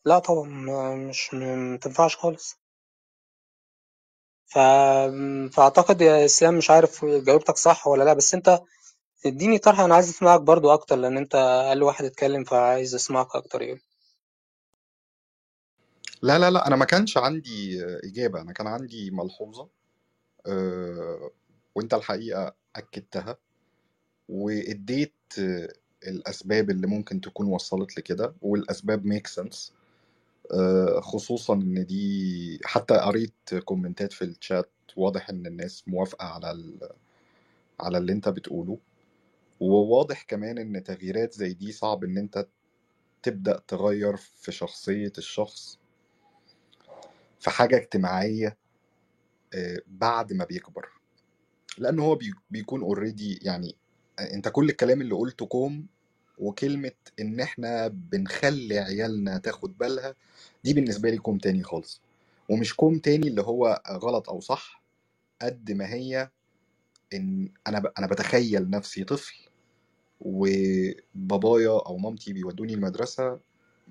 لا 0.04 0.18
طبعا 0.18 0.48
مش 0.96 1.34
ما 1.34 1.78
تنفعش 1.78 2.16
خالص. 2.16 2.56
ف... 4.46 4.58
فأعتقد 5.52 6.00
يا 6.00 6.24
إسلام 6.24 6.54
مش 6.54 6.70
عارف 6.70 7.04
جاوبتك 7.04 7.56
صح 7.56 7.86
ولا 7.86 8.04
لا 8.04 8.12
بس 8.12 8.34
أنت 8.34 8.61
اديني 9.27 9.59
طرح 9.59 9.81
أنا 9.81 9.95
عايز 9.95 10.09
أسمعك 10.09 10.41
برضو 10.41 10.75
أكتر 10.75 10.97
لأن 10.97 11.16
أنت 11.16 11.35
أقل 11.35 11.83
واحد 11.83 12.05
اتكلم 12.05 12.45
فعايز 12.45 12.95
أسمعك 12.95 13.37
أكتر 13.37 13.62
يعني 13.62 13.81
لا 16.23 16.39
لا 16.39 16.51
لا 16.51 16.66
أنا 16.66 16.77
ما 16.77 16.85
كانش 16.85 17.18
عندي 17.18 17.85
إجابة 17.85 18.41
أنا 18.41 18.53
كان 18.53 18.66
عندي 18.66 19.11
ملحوظة 19.11 19.68
أه 20.47 21.31
وأنت 21.75 21.95
الحقيقة 21.95 22.57
أكدتها 22.77 23.39
وإديت 24.29 25.14
آه، 25.41 25.68
الأسباب 26.09 26.71
اللي 26.71 26.87
ممكن 26.87 27.21
تكون 27.21 27.49
وصلت 27.49 27.99
لكده 27.99 28.35
والأسباب 28.43 29.07
make 29.07 29.26
sense 29.26 29.74
خصوصا 31.01 31.55
إن 31.55 31.87
دي 31.87 32.61
حتى 32.64 32.95
قريت 32.99 33.55
comment 33.64 34.07
ات 34.07 34.12
في 34.12 34.25
الشات 34.25 34.71
واضح 34.97 35.31
إن 35.31 35.47
الناس 35.47 35.85
موافقة 35.89 36.27
على. 36.27 36.79
على 37.81 37.99
اللي 37.99 38.12
أنت 38.12 38.29
بتقوله 38.29 38.79
وواضح 39.61 40.22
كمان 40.22 40.58
إن 40.58 40.82
تغييرات 40.84 41.32
زي 41.32 41.52
دي 41.52 41.72
صعب 41.72 42.04
إن 42.04 42.18
أنت 42.18 42.46
تبدأ 43.22 43.62
تغير 43.68 44.16
في 44.16 44.52
شخصية 44.52 45.12
الشخص. 45.18 45.78
في 47.40 47.50
حاجة 47.50 47.76
اجتماعية 47.76 48.56
آه، 49.54 49.82
بعد 49.86 50.32
ما 50.32 50.44
بيكبر. 50.44 50.88
لأن 51.78 51.98
هو 52.00 52.14
بي- 52.14 52.34
بيكون 52.50 52.80
already 52.82 53.38
يعني 53.42 53.76
أنت 54.20 54.48
كل 54.48 54.68
الكلام 54.68 55.00
اللي 55.00 55.14
قلته 55.14 55.46
كوم 55.46 55.86
وكلمة 56.38 56.92
إن 57.20 57.40
إحنا 57.40 57.88
بنخلي 57.88 58.78
عيالنا 58.78 59.38
تاخد 59.38 59.78
بالها 59.78 60.14
دي 60.64 60.74
بالنسبة 60.74 61.11
لي 61.11 61.18
كوم 61.18 61.38
تاني 61.38 61.62
خالص. 61.62 62.00
ومش 62.48 62.74
كوم 62.76 62.98
تاني 62.98 63.28
اللي 63.28 63.42
هو 63.42 63.82
غلط 63.90 64.28
أو 64.28 64.40
صح 64.40 64.82
قد 65.42 65.72
ما 65.72 65.92
هي 65.94 66.30
إن 67.14 67.52
أنا. 67.66 67.92
أنا 67.98 68.06
بتخيل 68.06 68.70
نفسي 68.70 69.04
طفل. 69.04 69.49
وبابايا 70.21 71.71
أو 71.87 71.97
مامتي 71.99 72.33
بيودوني 72.33 72.75
المدرسة 72.75 73.41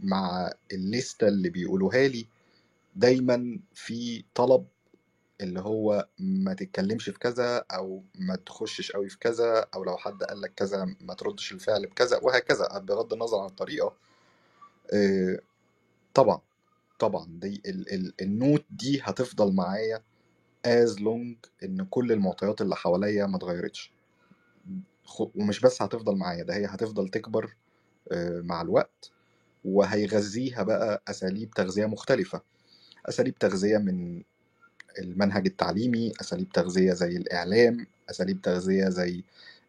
مع 0.04 0.54
ال 0.74 0.83
list 0.83 1.19
ة 1.19 1.28
اللي 1.28 1.50
بيقولوها 1.50 2.08
لي. 2.08 2.28
دايما 2.96 3.60
في 3.74 4.24
طلب 4.36 4.66
اللي 5.42 5.60
هو 5.60 6.08
ما 6.20 6.54
تتكلمش 6.54 7.10
في 7.10 7.20
كذا 7.20 7.66
أو 7.72 8.04
ما 8.16 8.36
تخشش 8.36 8.92
قوي 8.92 9.10
في 9.10 9.20
كذا 9.20 9.68
أو 9.76 9.84
لو 9.84 9.98
حد 9.98 10.24
قال 10.24 10.42
لك 10.42 10.54
كذا 10.54 10.96
ما 11.02 11.14
تردش 11.14 11.52
الفعل 11.54 11.86
بكذا 11.88 12.20
وهكذا 12.24 12.68
بغض 12.80 13.14
النظر 13.14 13.40
عن 13.40 13.46
الطريقة. 13.50 13.94
آه، 14.94 15.40
طبعا 16.14 16.42
طبعا 17.00 17.28
دي 17.30 17.62
ال 17.66 17.94
ال 17.94 18.14
ال 18.22 18.30
note 18.30 18.66
دي 18.72 19.02
هتفضل 19.04 19.54
معايا 19.56 20.04
as 20.68 20.96
long 21.00 21.50
إن 21.64 21.86
كل 21.90 22.12
المعطيات 22.12 22.62
اللي 22.62 22.76
حواليا 22.76 23.26
ما 23.26 23.38
اتغيرتش. 23.38 23.92
ومش 25.36 25.62
بس 25.62 25.82
هتفضل 25.82 26.16
معايا 26.18 26.44
ده 26.44 26.56
هي 26.56 26.66
هتفضل 26.66 27.10
تكبر 27.10 27.56
آه، 28.12 28.42
مع 28.42 28.62
الوقت 28.62 29.12
وهيغذيها 29.66 30.64
بقى 30.64 31.04
أساليب 31.10 31.52
تغذية 31.52 31.86
مختلفة. 31.86 32.42
أساليب 33.10 33.36
تغذية 33.40 33.78
من 33.78 34.24
المنهج 35.00 35.48
التعليمي 35.48 36.14
أساليب 36.22 36.50
تغذية 36.50 36.94
زي 36.94 37.18
الإعلام 37.18 37.88
أساليب 38.10 38.42
تغذية 38.42 38.90
زي 38.90 39.24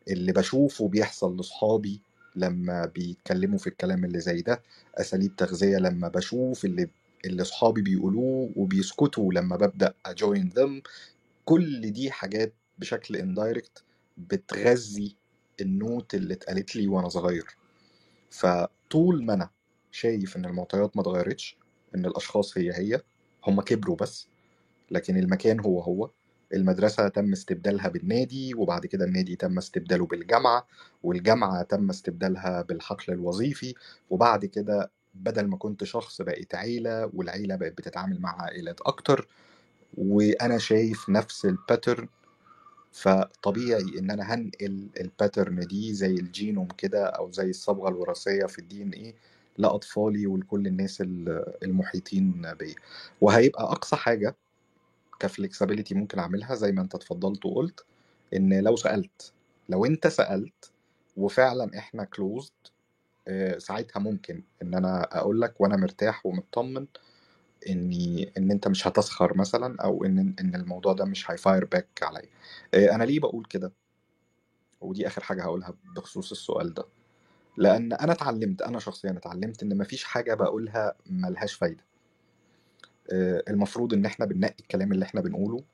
اللي 0.09 0.33
بشوفه 0.33 0.89
بيحصل 0.89 1.37
لصحابي 1.41 2.03
لما 2.37 2.87
بيتكلموا 2.87 3.59
في 3.59 3.67
الكلام 3.67 4.05
اللي 4.05 4.21
زي 4.21 4.43
ده. 4.43 4.63
أساليب 4.97 5.37
تغذية 5.37 5.79
لما 5.79 6.09
بشوف 6.09 6.65
اللي 6.65 6.91
اللي 7.27 7.45
صحابي 7.45 7.83
بيقولوه 7.83 8.53
وبيسكتوا 8.57 9.33
لما 9.33 9.57
ببدأ 9.57 9.95
أجوين 10.07 10.51
them. 10.53 10.91
كل 11.45 11.91
دي 11.93 12.11
حاجات 12.11 12.55
بشكل 12.79 13.17
indirect 13.17 13.85
بتغذي 14.19 15.17
ال 15.63 15.73
note 15.73 16.15
اللي 16.15 16.35
اتقالت 16.35 16.77
لي 16.77 16.87
وأنا 16.89 17.09
صغير. 17.09 17.57
فطول 18.31 19.25
ما 19.25 19.35
أنا 19.35 19.51
شايف 19.91 20.37
إن 20.37 20.45
المعطيات 20.45 20.97
ما 20.97 21.03
اتغيرتش 21.03 21.59
إن 21.95 22.07
الأشخاص 22.07 22.59
هي 22.59 22.73
هي 22.73 23.01
هم 23.47 23.61
كبروا 23.61 23.97
بس 23.97 24.29
لكن 24.91 25.17
المكان 25.17 25.61
هو 25.61 25.81
هو. 25.81 26.11
المدرسة 26.55 27.09
تم 27.09 27.33
استبدالها 27.33 27.89
بالنادي 27.89 28.55
وبعد 28.55 28.87
كده 28.87 29.05
النادي 29.05 29.37
تم 29.37 29.59
استبداله 29.59 30.07
بالجامعة 30.07 30.67
والجامعة 31.03 31.63
تم 31.63 31.91
استبدالها 31.91 32.63
بالحقل 32.63 33.13
الوظيفي 33.13 33.75
وبعد 34.11 34.45
كده 34.45 34.91
بدل 35.15 35.47
ما 35.47 35.57
كنت 35.57 35.85
شخص 35.85 36.23
بقيت 36.23 36.55
عيلة 36.55 37.11
والعيلة 37.15 37.57
بقت 37.57 37.73
بتتعامل 37.73 38.21
مع 38.21 38.43
عائلات 38.43 38.81
أكتر. 38.81 39.29
وأنا 39.99 40.59
شايف 40.59 41.09
نفس 41.11 41.45
ال 41.47 41.54
pattern 41.55 42.09
فطبيعي 42.93 43.99
إن 43.99 44.11
أنا 44.11 44.35
هنقل 44.35 44.89
ال 45.01 45.08
pattern 45.08 45.61
دي 45.67 45.95
زي 45.95 46.15
الجينوم 46.15 46.69
كده 46.79 47.05
أو 47.07 47.31
زي 47.33 47.51
الصبغة 47.51 47.89
الوراثية 47.89 48.47
في 48.47 48.59
ال 48.59 48.83
DNA 48.83 49.15
لأطفالي 49.59 50.27
ولكل 50.27 50.67
الناس 50.67 51.01
ال- 51.01 51.55
المحيطين 51.65 52.43
بيا. 52.59 52.75
وهيبقى 53.21 53.63
أقصى 53.65 53.97
حاجة 53.97 54.37
ك 55.21 55.27
flexibility 55.27 55.95
ممكن 55.95 56.19
أعملها 56.19 56.55
زي 56.55 56.73
ما 56.73 56.83
أنت 56.83 56.95
اتفضلت 56.95 57.47
وقلت 57.47 57.85
إن 58.37 58.61
لو 58.61 58.77
سألت 58.77 59.33
لو 59.69 59.85
أنت 59.87 60.07
سألت 60.07 60.71
وفعلا 61.17 61.79
إحنا 61.79 62.05
closed 62.05 62.51
ساعتها 63.59 64.01
ممكن 64.01 64.43
إن 64.63 64.75
أنا 64.75 65.19
أقول 65.19 65.41
لك 65.41 65.61
وأنا 65.61 65.77
مرتاح 65.77 66.27
ومطمن 66.27 66.87
إني 67.69 68.33
إن 68.39 68.51
أنت 68.51 68.69
مش 68.69 68.87
هتسخر 68.89 69.37
مثلا 69.39 69.83
أو 69.85 70.05
إن 70.05 70.35
إن 70.41 70.55
الموضوع 70.55 70.93
ده 70.93 71.05
مش 71.05 71.31
هيفاير 71.31 71.65
باك 71.65 71.89
عليا. 72.03 72.29
آه، 72.75 72.95
أنا 72.95 73.05
ليه 73.05 73.21
بقول 73.21 73.45
كده؟ 73.45 73.73
ودي 74.81 75.07
آخر 75.07 75.23
حاجة 75.23 75.43
هقولها 75.43 75.75
بخصوص 75.97 76.31
السؤال 76.31 76.75
ده. 76.75 76.85
لأن 77.57 77.93
أنا 77.93 78.13
اتعلمت 78.13 78.63
أنا 78.63 78.79
شخصيا 78.79 79.11
اتعلمت 79.11 79.63
إن 79.63 79.79
مفيش 79.79 80.05
حاجة 80.05 80.35
بقولها 80.35 80.95
ملهاش 81.07 81.55
فايدة. 81.55 81.85
آه، 83.13 83.43
المفروض 83.49 83.95
إن 83.95 84.07
إحنا 84.07 84.27
بننقي 84.27 84.55
الكلام 84.61 84.93
اللي 84.93 85.05
إحنا 85.05 85.21
بنقوله 85.21 85.65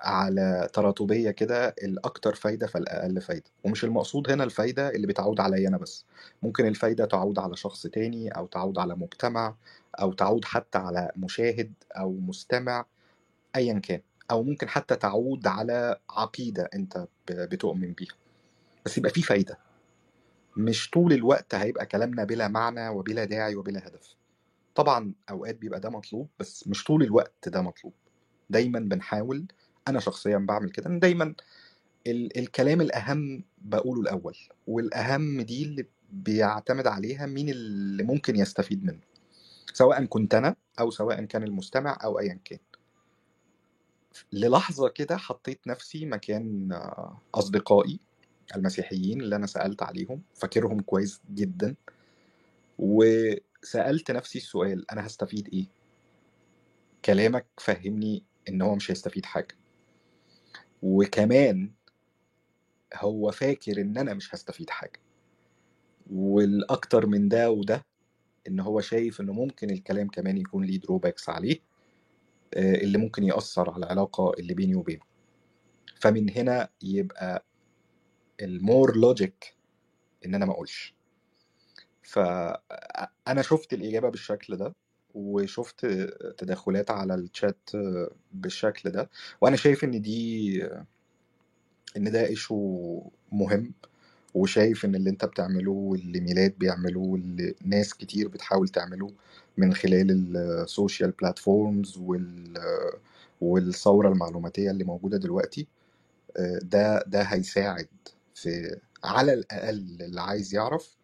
على 0.00 0.68
تراتبية 0.72 1.30
كده 1.30 1.68
الأكتر 1.68 2.34
فايدة 2.34 2.66
فالأقل 2.66 3.20
فايدة 3.20 3.50
ومش 3.64 3.84
المقصود 3.84 4.30
هنا 4.30 4.44
الفايدة 4.44 4.88
اللي 4.90 5.06
بتعود 5.06 5.40
عليا 5.40 5.68
أنا 5.68 5.76
بس 5.78 6.04
ممكن 6.42 6.66
الفايدة 6.66 7.04
تعود 7.04 7.38
على 7.38 7.56
شخص 7.56 7.86
تاني 7.86 8.28
أو 8.28 8.46
تعود 8.46 8.78
على 8.78 8.94
مجتمع 8.94 9.54
أو 10.00 10.12
تعود 10.12 10.44
حتى 10.44 10.78
على 10.78 11.10
مشاهد 11.16 11.72
أو 11.96 12.12
مستمع 12.12 12.86
أيا 13.56 13.78
كان 13.78 14.00
أو 14.30 14.42
ممكن 14.42 14.68
حتى 14.68 14.96
تعود 14.96 15.46
على 15.46 15.96
عقيدة 16.10 16.70
أنت 16.74 16.98
ب- 16.98 17.32
بتؤمن 17.48 17.92
بيها. 17.92 18.14
بس 18.84 18.98
يبقى 18.98 19.10
في 19.10 19.22
فايدة. 19.22 19.58
مش 20.56 20.90
طول 20.90 21.12
الوقت 21.12 21.54
هيبقى 21.54 21.86
كلامنا 21.86 22.24
بلا 22.24 22.48
معنى 22.48 22.88
وبلا 22.88 23.24
داعي 23.24 23.54
وبلا 23.56 23.88
هدف. 23.88 24.16
طبعا 24.74 25.12
أوقات 25.30 25.54
بيبقى 25.56 25.80
ده 25.80 25.90
مطلوب 25.90 26.28
بس 26.38 26.68
مش 26.68 26.84
طول 26.84 27.02
الوقت 27.02 27.48
ده 27.48 27.62
مطلوب. 27.62 27.92
دايما 28.50 28.78
بنحاول 28.78 29.46
أنا 29.88 30.00
شخصيا 30.00 30.38
بعمل 30.38 30.70
كده 30.70 30.86
إن 30.90 31.00
دايما 31.00 31.34
ال 32.06 32.38
الكلام 32.38 32.80
الأهم 32.80 33.44
بقوله 33.58 34.00
الأول 34.00 34.36
والأهم 34.66 35.40
دي 35.40 35.62
اللي 35.64 35.86
بيعتمد 36.12 36.86
عليها 36.86 37.26
مين 37.26 37.48
اللي 37.48 38.02
ممكن 38.02 38.36
يستفيد 38.36 38.84
منه 38.84 39.00
سواء 39.72 40.04
كنت 40.04 40.34
أنا 40.34 40.56
أو 40.80 40.90
سواء 40.90 41.24
كان 41.24 41.42
المستمع 41.42 41.98
أو 42.04 42.18
أيا 42.18 42.40
كان 42.44 42.58
للحظة 44.32 44.88
كده 44.88 45.16
حطيت 45.16 45.66
نفسي 45.66 46.06
مكان 46.06 46.72
أصدقائي 47.34 48.00
المسيحيين 48.56 49.20
اللي 49.20 49.36
أنا 49.36 49.46
سألت 49.46 49.82
عليهم 49.82 50.22
فاكرهم 50.34 50.80
كويس 50.80 51.20
جدا 51.34 51.74
وسألت 52.78 54.10
نفسي 54.10 54.38
السؤال 54.38 54.90
أنا 54.90 55.06
هستفيد 55.06 55.48
إيه؟ 55.52 55.66
كلامك 57.04 57.46
فهمني 57.58 58.24
إن 58.48 58.62
هو 58.62 58.74
مش 58.74 58.90
هيستفيد 58.90 59.26
حاجة 59.26 59.59
وكمان 60.82 61.72
هو 62.94 63.30
فاكر 63.30 63.80
إن 63.80 63.98
أنا 63.98 64.14
مش 64.14 64.34
هستفيد 64.34 64.70
حاجة. 64.70 65.00
والأكتر 66.10 67.06
من 67.06 67.28
ده 67.28 67.50
وده 67.50 67.86
إن 68.48 68.60
هو 68.60 68.80
شايف 68.80 69.20
إنه 69.20 69.32
ممكن 69.32 69.70
الكلام 69.70 70.08
كمان 70.08 70.38
يكون 70.38 70.64
ليه 70.64 70.80
drawbacks 70.80 71.28
عليه 71.28 71.60
آه، 72.54 72.74
اللي 72.74 72.98
ممكن 72.98 73.24
يأثر 73.24 73.70
على 73.70 73.86
العلاقة 73.86 74.32
اللي 74.38 74.54
بيني 74.54 74.74
وبينه. 74.74 75.02
فمن 76.00 76.30
هنا 76.30 76.68
يبقى 76.82 77.44
ال 78.40 78.51
more 78.51 78.96
logic 78.96 79.56
إن 80.26 80.34
أنا 80.34 80.46
ما 80.46 80.52
أقولش. 80.52 80.94
فأنا 82.02 83.42
شفت 83.42 83.72
الإجابة 83.72 84.08
بالشكل 84.08 84.56
ده. 84.56 84.74
وشفت 85.14 85.86
تدخلات 86.38 86.90
على 86.90 87.14
الشات 87.14 87.70
بالشكل 88.32 88.90
ده 88.90 89.10
وأنا 89.40 89.56
شايف 89.56 89.84
إن 89.84 90.00
دي 90.02 90.62
إن 91.96 92.10
ده 92.12 92.26
issue 92.26 93.00
مهم 93.32 93.72
وشايف 94.34 94.84
إن 94.84 94.94
اللي 94.94 95.10
أنت 95.10 95.24
بتعمله 95.24 95.70
واللي 95.70 96.20
ميلاد 96.20 96.54
بيعمله 96.58 97.00
واللي 97.00 97.54
ناس 97.64 97.94
كتير 97.94 98.28
بتحاول 98.28 98.68
تعمله 98.68 99.10
من 99.58 99.74
خلال 99.74 100.36
ال 100.36 100.47
social 100.47 101.10
platforms 101.10 101.98
وال 101.98 102.54
والثورة 103.40 104.08
المعلوماتية 104.08 104.70
اللي 104.70 104.84
موجودة 104.84 105.18
دلوقتي 105.18 105.66
آه، 106.36 106.58
ده 106.62 107.02
ده 107.06 107.22
هيساعد 107.22 107.88
في 108.34 108.76
على 109.04 109.32
الأقل 109.32 109.98
اللي 110.00 110.20
عايز 110.20 110.54
يعرف 110.54 110.96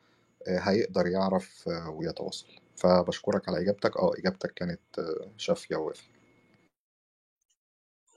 آه، 0.49 0.59
هيقدر 0.59 1.07
يعرف 1.07 1.69
آه، 1.69 1.91
ويتواصل. 1.91 2.47
فبشكرك 2.77 3.49
على 3.49 3.61
إجابتك. 3.63 3.97
آه 3.97 4.13
إجابتك 4.19 4.53
كانت 4.55 4.81
آه، 4.99 5.31
شافية 5.37 5.77
ووافية. 5.77 6.17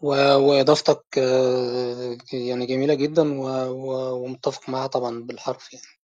وإضافتك 0.01 1.03
آه، 1.18 2.18
يعني 2.34 2.66
جميلة 2.66 2.93
جدا 2.93 3.41
ومتفق 4.14 4.70
معاها 4.70 4.88
طبعا 4.88 5.24
بالحرف 5.24 5.74
يعني. 5.74 5.99